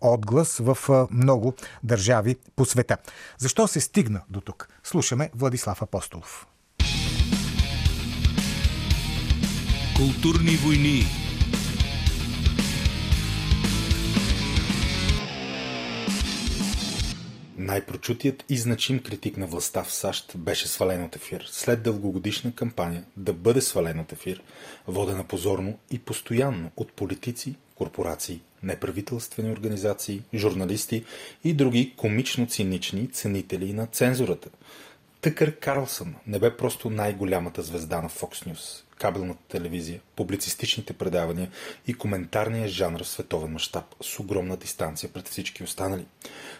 отглас 0.00 0.58
в 0.58 1.06
много 1.10 1.54
държави 1.82 2.36
по 2.56 2.64
света. 2.64 2.96
Защо 3.38 3.66
се 3.66 3.80
стигна 3.80 4.20
до 4.30 4.40
тук? 4.40 4.68
Слушаме 4.84 5.30
Владислав 5.34 5.82
Апостолов. 5.82 6.46
Културни 9.96 10.56
войни 10.56 11.27
Най-прочутият 17.68 18.44
и 18.48 18.56
значим 18.56 18.98
критик 18.98 19.36
на 19.36 19.46
властта 19.46 19.84
в 19.84 19.92
САЩ 19.92 20.32
беше 20.36 20.68
свален 20.68 21.04
от 21.04 21.16
ефир, 21.16 21.48
след 21.50 21.82
дългогодишна 21.82 22.52
кампания 22.54 23.04
да 23.16 23.32
бъде 23.32 23.60
свален 23.60 24.00
от 24.00 24.12
ефир, 24.12 24.42
водена 24.86 25.24
позорно 25.24 25.78
и 25.90 25.98
постоянно 25.98 26.70
от 26.76 26.92
политици, 26.92 27.54
корпорации, 27.74 28.40
неправителствени 28.62 29.52
организации, 29.52 30.22
журналисти 30.34 31.04
и 31.44 31.52
други 31.52 31.94
комично-цинични 31.96 33.12
ценители 33.12 33.72
на 33.72 33.86
цензурата. 33.86 34.48
Тъкър 35.20 35.56
Карлсън 35.56 36.14
не 36.26 36.38
бе 36.38 36.56
просто 36.56 36.90
най-голямата 36.90 37.62
звезда 37.62 38.02
на 38.02 38.08
Fox 38.08 38.46
News 38.46 38.84
кабелната 38.98 39.40
телевизия, 39.48 40.00
публицистичните 40.16 40.92
предавания 40.92 41.50
и 41.86 41.94
коментарния 41.94 42.68
жанр 42.68 43.02
в 43.02 43.08
световен 43.08 43.50
мащаб 43.50 43.84
с 44.00 44.18
огромна 44.18 44.56
дистанция 44.56 45.10
пред 45.12 45.28
всички 45.28 45.64
останали. 45.64 46.06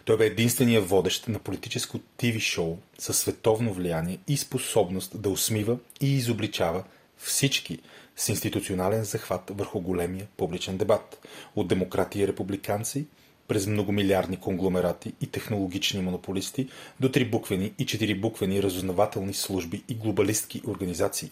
Той 0.05 0.17
бе 0.17 0.27
единствения 0.27 0.81
водещ 0.81 1.29
на 1.29 1.39
политическо 1.39 1.99
ТВ 1.99 2.41
шоу 2.41 2.79
със 2.99 3.19
световно 3.19 3.73
влияние 3.73 4.19
и 4.29 4.37
способност 4.37 5.23
да 5.23 5.31
усмива 5.31 5.79
и 6.01 6.17
изобличава 6.17 6.85
всички 7.19 7.79
с 8.17 8.29
институционален 8.29 9.05
захват 9.05 9.51
върху 9.55 9.81
големия 9.81 10.27
публичен 10.37 10.77
дебат. 10.77 11.27
От 11.57 11.69
демократи 11.69 12.21
и 12.21 12.29
републиканци 12.29 13.07
през 13.49 13.67
многомилиардни 13.67 14.37
конгломерати 14.37 15.13
и 15.21 15.27
технологични 15.27 16.01
монополисти 16.01 16.69
до 17.01 17.09
трибуквени 17.09 17.73
и 17.79 17.87
четирибуквени 17.87 18.63
разузнавателни 18.63 19.35
служби 19.35 19.83
и 19.89 19.95
глобалистки 19.95 20.63
организации. 20.67 21.31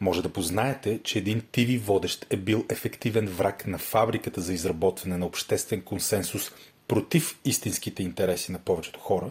Може 0.00 0.22
да 0.22 0.28
познаете, 0.28 1.00
че 1.02 1.18
един 1.18 1.42
ТВ 1.52 1.78
водещ 1.78 2.26
е 2.30 2.36
бил 2.36 2.64
ефективен 2.68 3.26
враг 3.26 3.66
на 3.66 3.78
фабриката 3.78 4.40
за 4.40 4.52
изработване 4.52 5.16
на 5.16 5.26
обществен 5.26 5.80
консенсус 5.80 6.50
против 6.88 7.38
истинските 7.44 8.02
интереси 8.02 8.52
на 8.52 8.58
повечето 8.58 9.00
хора, 9.00 9.30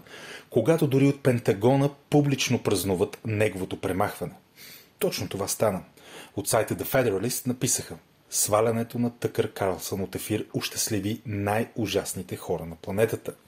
когато 0.49 0.87
дори 0.87 1.07
от 1.07 1.23
Пентагона 1.23 1.89
публично 2.09 2.63
празнуват 2.63 3.19
неговото 3.25 3.81
премахване. 3.81 4.33
Точно 4.99 5.29
това 5.29 5.47
стана. 5.47 5.81
От 6.35 6.47
сайта 6.47 6.75
The 6.75 6.83
Federalist 6.83 7.47
написаха 7.47 7.95
Свалянето 8.29 8.99
на 8.99 9.09
Тъкър 9.09 9.51
Карлсън 9.51 10.01
от 10.01 10.15
ефир 10.15 10.45
ущастливи 10.53 11.21
най-ужасните 11.25 12.35
хора 12.35 12.65
на 12.65 12.75
планетата– 12.75 13.33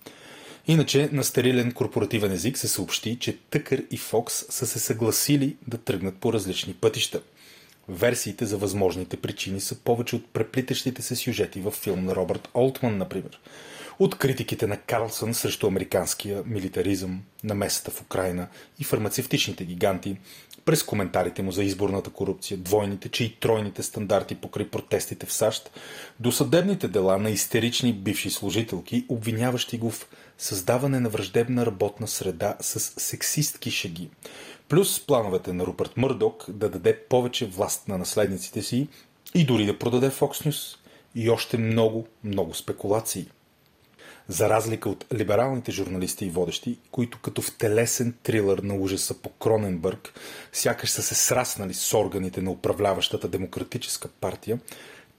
Иначе 0.69 1.09
на 1.11 1.23
стерилен 1.23 1.71
корпоративен 1.71 2.31
език 2.31 2.57
се 2.57 2.67
съобщи, 2.67 3.17
че 3.19 3.37
Тъкър 3.37 3.83
и 3.91 3.97
Фокс 3.97 4.45
са 4.49 4.67
се 4.67 4.79
съгласили 4.79 5.57
да 5.67 5.77
тръгнат 5.77 6.17
по 6.17 6.33
различни 6.33 6.73
пътища. 6.73 7.21
Версиите 7.87 8.45
за 8.45 8.57
възможните 8.57 9.17
причини 9.17 9.59
са 9.59 9.75
повече 9.75 10.15
от 10.15 10.33
преплитащите 10.33 11.01
се 11.01 11.15
сюжети 11.15 11.61
в 11.61 11.71
филм 11.71 12.05
на 12.05 12.15
Робърт 12.15 12.49
Олтман, 12.55 12.97
например. 12.97 13.39
От 13.99 14.17
критиките 14.17 14.67
на 14.67 14.77
Карлсън 14.77 15.33
срещу 15.33 15.67
американския 15.67 16.43
милитаризъм, 16.45 17.21
намесата 17.43 17.91
в 17.91 18.01
Украина 18.01 18.47
и 18.79 18.83
фармацевтичните 18.83 19.65
гиганти, 19.65 20.17
през 20.65 20.83
коментарите 20.83 21.41
му 21.41 21.51
за 21.51 21.63
изборната 21.63 22.09
корупция, 22.09 22.57
двойните, 22.57 23.09
че 23.09 23.23
и 23.23 23.35
тройните 23.35 23.83
стандарти 23.83 24.35
покрай 24.35 24.69
протестите 24.69 25.25
в 25.25 25.33
САЩ, 25.33 25.71
до 26.19 26.31
съдебните 26.31 26.87
дела 26.87 27.17
на 27.17 27.29
истерични 27.29 27.93
бивши 27.93 28.29
служителки, 28.29 29.05
обвиняващи 29.09 29.77
го 29.77 29.89
в 29.89 30.09
създаване 30.37 30.99
на 30.99 31.09
враждебна 31.09 31.65
работна 31.65 32.07
среда 32.07 32.55
с 32.61 32.79
сексистки 32.79 33.71
шеги, 33.71 34.09
плюс 34.69 34.99
плановете 34.99 35.53
на 35.53 35.65
Рупърт 35.65 35.97
Мърдок 35.97 36.45
да 36.49 36.69
даде 36.69 36.97
повече 37.09 37.45
власт 37.45 37.87
на 37.87 37.97
наследниците 37.97 38.61
си 38.61 38.87
и 39.35 39.45
дори 39.45 39.65
да 39.65 39.79
продаде 39.79 40.09
Fox 40.09 40.47
News 40.47 40.77
и 41.15 41.29
още 41.29 41.57
много, 41.57 42.07
много 42.23 42.53
спекулации. 42.53 43.27
За 44.29 44.49
разлика 44.49 44.89
от 44.89 45.05
либералните 45.13 45.71
журналисти 45.71 46.25
и 46.25 46.29
водещи, 46.29 46.77
които 46.91 47.19
като 47.19 47.41
в 47.41 47.57
телесен 47.57 48.13
трилър 48.23 48.59
на 48.59 48.75
ужаса 48.75 49.13
по 49.13 49.29
Кроненбърг, 49.29 50.13
сякаш 50.53 50.89
са 50.89 51.01
се 51.01 51.15
сраснали 51.15 51.73
с 51.73 51.93
органите 51.93 52.41
на 52.41 52.51
управляващата 52.51 53.27
демократическа 53.27 54.07
партия, 54.07 54.59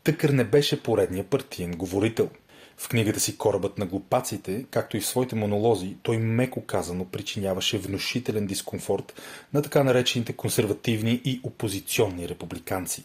Тъкър 0.05 0.31
не 0.31 0.45
беше 0.45 0.83
поредния 0.83 1.25
партиен 1.25 1.77
говорител– 1.77 2.29
в 2.81 2.89
книгата 2.89 3.21
си 3.21 3.37
Корабът 3.37 3.79
на 3.79 3.87
глупаците, 3.87 4.65
както 4.71 4.97
и 4.97 5.01
в 5.01 5.07
своите 5.07 5.37
монолози, 5.37 5.97
той 6.03 6.19
меко 6.19 6.63
казано 6.67 7.05
причиняваше 7.05 7.79
внушителен 7.79 8.47
дискомфорт 8.47 9.21
на 9.53 9.63
така 9.63 9.85
наречените 9.85 10.33
консервативни 10.33 11.21
и 11.25 11.41
опозиционни 11.43 12.29
републиканци. 12.29 13.05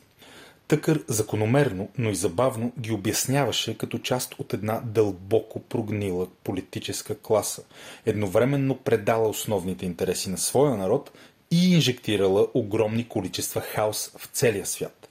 Тъкър 0.67 1.03
закономерно, 1.07 1.89
но 1.97 2.09
и 2.09 2.15
забавно 2.15 2.71
ги 2.79 2.91
обясняваше 2.91 3.77
като 3.77 3.99
част 3.99 4.35
от 4.39 4.53
една 4.53 4.81
дълбоко 4.85 5.59
прогнила 5.59 6.27
политическа 6.43 7.19
класа, 7.19 7.63
едновременно 8.05 8.77
предала 8.77 9.29
основните 9.29 9.85
интереси 9.85 10.29
на 10.29 10.37
своя 10.37 10.77
народ 10.77 11.11
и 11.51 11.73
инжектирала 11.75 12.47
огромни 12.53 13.07
количества 13.07 13.61
хаос 13.61 14.11
в 14.17 14.29
целия 14.33 14.65
свят. 14.65 15.09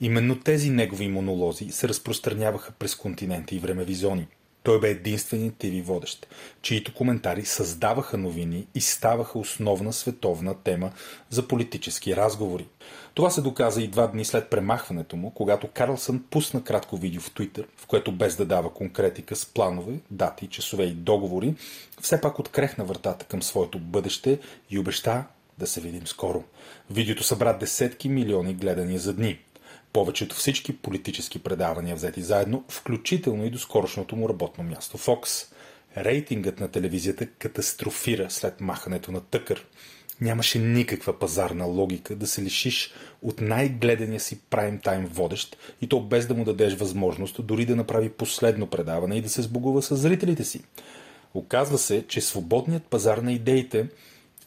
Именно 0.00 0.40
тези 0.40 0.70
негови 0.70 1.08
монолози 1.08 1.70
се 1.70 1.88
разпространяваха 1.88 2.72
през 2.72 2.94
континенти 2.94 3.56
и 3.56 3.58
времеви 3.58 3.94
зони. 3.94 4.26
Той 4.66 4.80
бе 4.80 4.90
единственият 4.90 5.56
ТВ 5.56 5.82
водещ, 5.82 6.26
чието 6.62 6.94
коментари 6.94 7.44
създаваха 7.44 8.16
новини 8.18 8.66
и 8.74 8.80
ставаха 8.80 9.38
основна 9.38 9.92
световна 9.92 10.54
тема 10.54 10.92
за 11.30 11.48
политически 11.48 12.16
разговори. 12.16 12.66
Това 13.14 13.30
се 13.30 13.40
доказа 13.40 13.82
и 13.82 13.88
два 13.88 14.06
дни 14.06 14.24
след 14.24 14.50
премахването 14.50 15.16
му, 15.16 15.30
когато 15.30 15.68
Карлсън 15.68 16.24
пусна 16.30 16.64
кратко 16.64 16.96
видео 16.96 17.20
в 17.20 17.30
Твитър, 17.30 17.66
в 17.76 17.86
което 17.86 18.12
без 18.12 18.36
да 18.36 18.44
дава 18.44 18.74
конкретика 18.74 19.36
с 19.36 19.46
планове, 19.46 19.92
дати, 20.10 20.46
часове 20.46 20.84
и 20.84 20.92
договори, 20.92 21.54
все 22.00 22.20
пак 22.20 22.38
открехна 22.38 22.84
вратата 22.84 23.24
към 23.24 23.42
своето 23.42 23.78
бъдеще 23.78 24.38
и 24.70 24.78
обеща 24.78 25.24
да 25.58 25.66
се 25.66 25.80
видим 25.80 26.06
скоро. 26.06 26.44
Видеото 26.90 27.24
събра 27.24 27.52
десетки 27.52 28.08
милиони 28.08 28.54
гледания 28.54 28.98
за 28.98 29.14
дни– 29.14 29.38
повечето 29.96 30.36
всички 30.36 30.76
политически 30.76 31.38
предавания 31.38 31.96
взети 31.96 32.22
заедно, 32.22 32.64
включително 32.68 33.44
и 33.44 33.50
до 33.50 33.58
скорошното 33.58 34.16
му 34.16 34.28
работно 34.28 34.64
място 34.64 34.98
Фокс. 34.98 35.30
Рейтингът 35.96 36.60
на 36.60 36.68
телевизията 36.68 37.26
катастрофира 37.26 38.30
след 38.30 38.60
махането 38.60 39.12
на 39.12 39.20
Тъкър. 39.20 39.66
Нямаше 40.20 40.58
никаква 40.58 41.18
пазарна 41.18 41.64
логика 41.64 42.16
да 42.16 42.26
се 42.26 42.42
лишиш 42.42 42.92
от 43.22 43.40
най-гледания 43.40 44.20
си 44.20 44.40
прайм 44.50 44.78
тайм 44.78 45.06
водещ 45.06 45.56
и 45.82 45.88
то 45.88 46.00
без 46.00 46.26
да 46.26 46.34
му 46.34 46.44
дадеш 46.44 46.74
възможност 46.74 47.46
дори 47.46 47.64
да 47.64 47.76
направи 47.76 48.08
последно 48.08 48.66
предаване 48.66 49.16
и 49.16 49.22
да 49.22 49.28
се 49.28 49.42
сбогува 49.42 49.82
с 49.82 49.96
зрителите 49.96 50.44
си. 50.44 50.60
Оказва 51.34 51.78
се, 51.78 52.06
че 52.08 52.20
свободният 52.20 52.84
пазар 52.84 53.18
на 53.18 53.32
идеите 53.32 53.88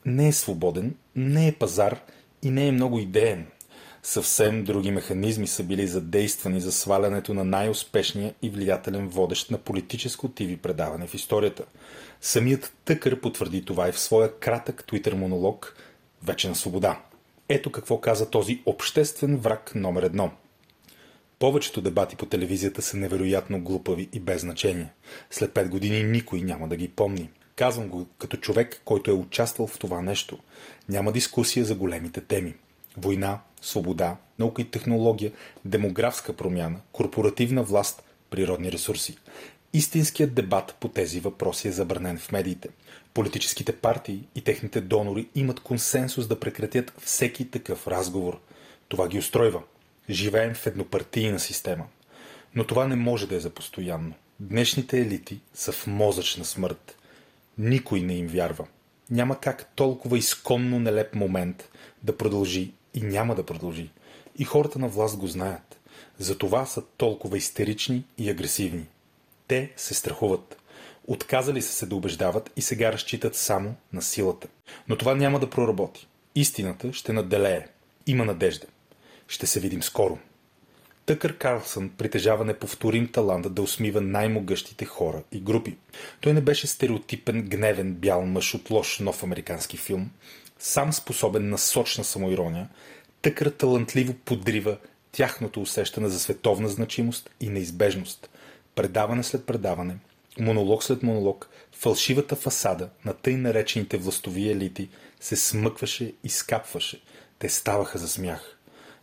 не 0.05 0.27
е 0.27 0.33
свободен, 0.33 0.95
не 1.15 1.47
е 1.47 1.55
пазар 1.55 2.01
и 2.43 2.49
не 2.49 2.67
е 2.67 2.71
много 2.71 2.99
идеен– 2.99 3.47
Съвсем 4.03 4.63
други 4.63 4.91
механизми 4.91 5.47
са 5.47 5.63
били 5.63 5.87
задействани 5.87 6.61
за 6.61 6.71
свалянето 6.71 7.33
на 7.33 7.43
най-успешния 7.43 8.33
и 8.41 8.49
влиятелен 8.49 9.07
водещ 9.07 9.51
на 9.51 9.57
политическо 9.57 10.29
ТВ 10.29 10.57
предаване 10.57 11.07
в 11.07 11.13
историята. 11.13 11.65
Самият 12.21 12.73
Тъкър 12.85 13.21
потвърди 13.21 13.65
това 13.65 13.89
и 13.89 13.91
в 13.91 13.99
своя 13.99 14.39
кратък 14.39 14.83
твитър 14.87 15.13
монолог 15.13 15.75
«Вече 16.23 16.49
на 16.49 16.55
свобода». 16.55 17.01
Ето 17.49 17.71
какво 17.71 18.01
каза 18.01 18.29
този 18.29 18.61
обществен 18.65 19.37
враг 19.37 19.71
номер 19.75 20.03
едно. 20.03 20.31
Повечето 21.39 21.81
дебати 21.81 22.15
по 22.15 22.25
телевизията 22.25 22.81
са 22.81 22.97
невероятно 22.97 23.61
глупави 23.61 24.09
и 24.13 24.19
без 24.19 24.41
значение. 24.41 24.93
След 25.31 25.53
пет 25.53 25.69
години 25.69 26.03
никой 26.03 26.41
няма 26.41 26.67
да 26.67 26.75
ги 26.75 26.87
помни. 26.87 27.29
Казвам 27.55 27.87
го 27.87 28.07
като 28.17 28.37
човек, 28.37 28.81
който 28.85 29.11
е 29.11 29.13
участвал 29.13 29.67
в 29.67 29.79
това 29.79 30.01
нещо. 30.01 30.39
Няма 30.89 31.11
дискусия 31.11 31.65
за 31.65 31.75
големите 31.75 32.21
теми. 32.21 32.53
Война, 32.97 33.41
свобода, 33.61 34.17
наука 34.39 34.61
и 34.61 34.71
технология, 34.71 35.31
демографска 35.65 36.33
промяна, 36.33 36.79
корпоративна 36.91 37.63
власт, 37.63 38.03
природни 38.29 38.71
ресурси. 38.71 39.17
Истинският 39.73 40.33
дебат 40.33 40.75
по 40.79 40.87
тези 40.87 41.19
въпроси 41.19 41.67
е 41.67 41.71
забранен 41.71 42.17
в 42.17 42.31
медиите. 42.31 42.69
Политическите 43.13 43.75
партии 43.75 44.27
и 44.35 44.41
техните 44.41 44.81
донори 44.81 45.27
имат 45.35 45.59
консенсус 45.59 46.27
да 46.27 46.39
прекратят 46.39 46.93
всеки 47.01 47.51
такъв 47.51 47.87
разговор. 47.87 48.39
Това 48.87 49.07
ги 49.07 49.17
устройва. 49.17 49.61
Живеем 50.09 50.53
в 50.53 50.67
еднопартийна 50.67 51.39
система. 51.39 51.85
Но 52.55 52.67
това 52.67 52.87
не 52.87 52.95
може 52.95 53.27
да 53.27 53.35
е 53.35 53.39
за 53.39 53.49
постоянно. 53.49 54.13
Днешните 54.39 54.99
елити 54.99 55.39
са 55.53 55.71
в 55.71 55.87
мозъчна 55.87 56.45
смърт. 56.45 56.97
Никой 57.57 58.01
не 58.01 58.13
им 58.13 58.27
вярва. 58.27 58.67
Няма 59.09 59.39
как 59.39 59.71
толкова 59.75 60.17
изконно 60.17 60.79
нелеп 60.79 61.15
момент 61.15 61.69
да 62.03 62.17
продължи 62.17 62.73
и 62.99 63.03
няма 63.05 63.35
да 63.35 63.45
продължи. 63.45 63.89
И 64.37 64.43
хората 64.43 64.79
на 64.79 64.87
власт 64.87 65.17
го 65.17 65.27
знаят. 65.27 65.79
Затова 66.17 66.65
са 66.65 66.81
толкова 66.97 67.37
истерични 67.37 68.03
и 68.17 68.29
агресивни. 68.29 68.85
Те 69.47 69.71
се 69.75 69.93
страхуват. 69.93 70.57
Отказали 71.07 71.61
са 71.61 71.73
се 71.73 71.85
да 71.85 71.95
убеждават 71.95 72.51
и 72.55 72.61
сега 72.61 72.93
разчитат 72.93 73.35
само 73.35 73.75
на 73.93 74.01
силата. 74.01 74.47
Но 74.87 74.97
това 74.97 75.15
няма 75.15 75.39
да 75.39 75.49
проработи. 75.49 76.07
Истината 76.35 76.93
ще 76.93 77.13
наделее. 77.13 77.67
Има 78.07 78.25
надежда. 78.25 78.67
Ще 79.27 79.47
се 79.47 79.59
видим 79.59 79.83
скоро. 79.83 80.17
Тъкър 81.05 81.37
Карлсън 81.37 81.89
притежава 81.97 82.45
неповторим 82.45 83.11
талант 83.11 83.53
да 83.53 83.61
усмива 83.61 84.01
най-могъщите 84.01 84.85
хора 84.85 85.23
и 85.31 85.39
групи. 85.39 85.77
Той 86.21 86.33
не 86.33 86.41
беше 86.41 86.67
стереотипен, 86.67 87.41
гневен, 87.41 87.93
бял 87.93 88.25
мъж 88.25 88.55
от 88.55 88.69
лош 88.69 88.99
нов 88.99 89.23
американски 89.23 89.77
филм. 89.77 90.09
Сам 90.60 90.93
способен 90.93 91.49
на 91.49 91.57
сочна 91.57 92.03
самоирония, 92.03 92.70
Тъкър 93.22 93.49
талантливо 93.49 94.14
подрива 94.14 94.78
тяхното 95.12 95.62
усещане 95.62 96.10
за 96.10 96.20
световна 96.20 96.70
значимост 96.70 97.30
и 97.39 97.49
неизбежност. 97.49 98.30
Предаване 98.76 99.24
след 99.24 99.45
предаване, 99.45 99.97
монолог 100.39 100.84
след 100.84 101.03
монолог, 101.03 101.49
фалшивата 101.72 102.36
фасада 102.36 102.89
на 103.05 103.14
тъй 103.14 103.36
наречените 103.36 103.97
властови 103.97 104.51
елити 104.51 104.89
се 105.20 105.36
смъкваше 105.36 106.14
и 106.24 106.30
скапваше. 106.30 107.01
Те 107.39 107.49
ставаха 107.49 107.97
за 107.97 108.07
смях. 108.07 108.57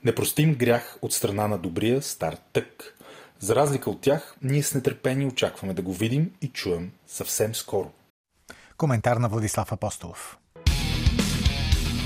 Непростим 0.05 0.55
грях 0.55 0.99
от 1.03 1.13
страна 1.13 1.49
на 1.49 1.59
добрия 1.59 2.03
стар 2.03 2.37
тък. 2.53 2.99
За 3.39 3.57
разлика 3.57 3.91
от 3.91 4.01
тях, 4.01 4.37
ние 4.43 4.63
с 4.63 4.75
нетърпение 4.75 5.27
очакваме 5.27 5.75
да 5.75 5.83
го 5.83 5.93
видим 5.93 6.33
и 6.43 6.49
чуем 6.49 6.93
съвсем 7.07 7.55
скоро. 7.55 7.91
Коментар 8.77 9.17
на 9.17 9.29
Владислав 9.29 9.73
Апостолов. 9.73 10.39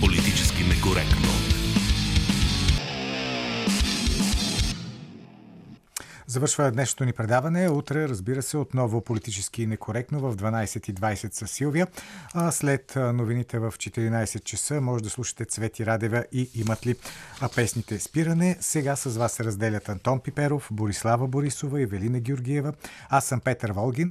Политически 0.01 0.65
некоректно. 0.65 1.29
Завършва 6.27 6.71
днешното 6.71 7.05
ни 7.05 7.13
предаване. 7.13 7.69
Утре, 7.69 8.09
разбира 8.09 8.43
се, 8.43 8.57
отново 8.57 9.01
политически 9.01 9.67
некоректно 9.67 10.21
в 10.21 10.37
12.20 10.37 11.35
с 11.35 11.47
Силвия. 11.47 11.87
А 12.35 12.51
след 12.51 12.93
новините 12.97 13.59
в 13.59 13.73
14 13.77 14.45
часа 14.45 14.81
може 14.81 15.05
да 15.05 15.11
слушате 15.11 15.45
Цвети 15.45 15.87
Радева 15.87 16.25
и 16.33 16.51
имат 16.55 16.87
ли 16.87 16.95
песните 17.55 17.99
спиране. 17.99 18.57
Сега 18.61 18.97
с 18.97 19.17
вас 19.17 19.33
се 19.33 19.45
разделят 19.45 19.89
Антон 19.89 20.21
Пиперов, 20.21 20.69
Борислава 20.73 21.27
Борисова 21.27 21.81
и 21.81 21.87
Велина 21.87 22.21
Георгиева. 22.21 22.73
Аз 23.09 23.25
съм 23.25 23.41
Петър 23.41 23.73
Волгин. 23.73 24.09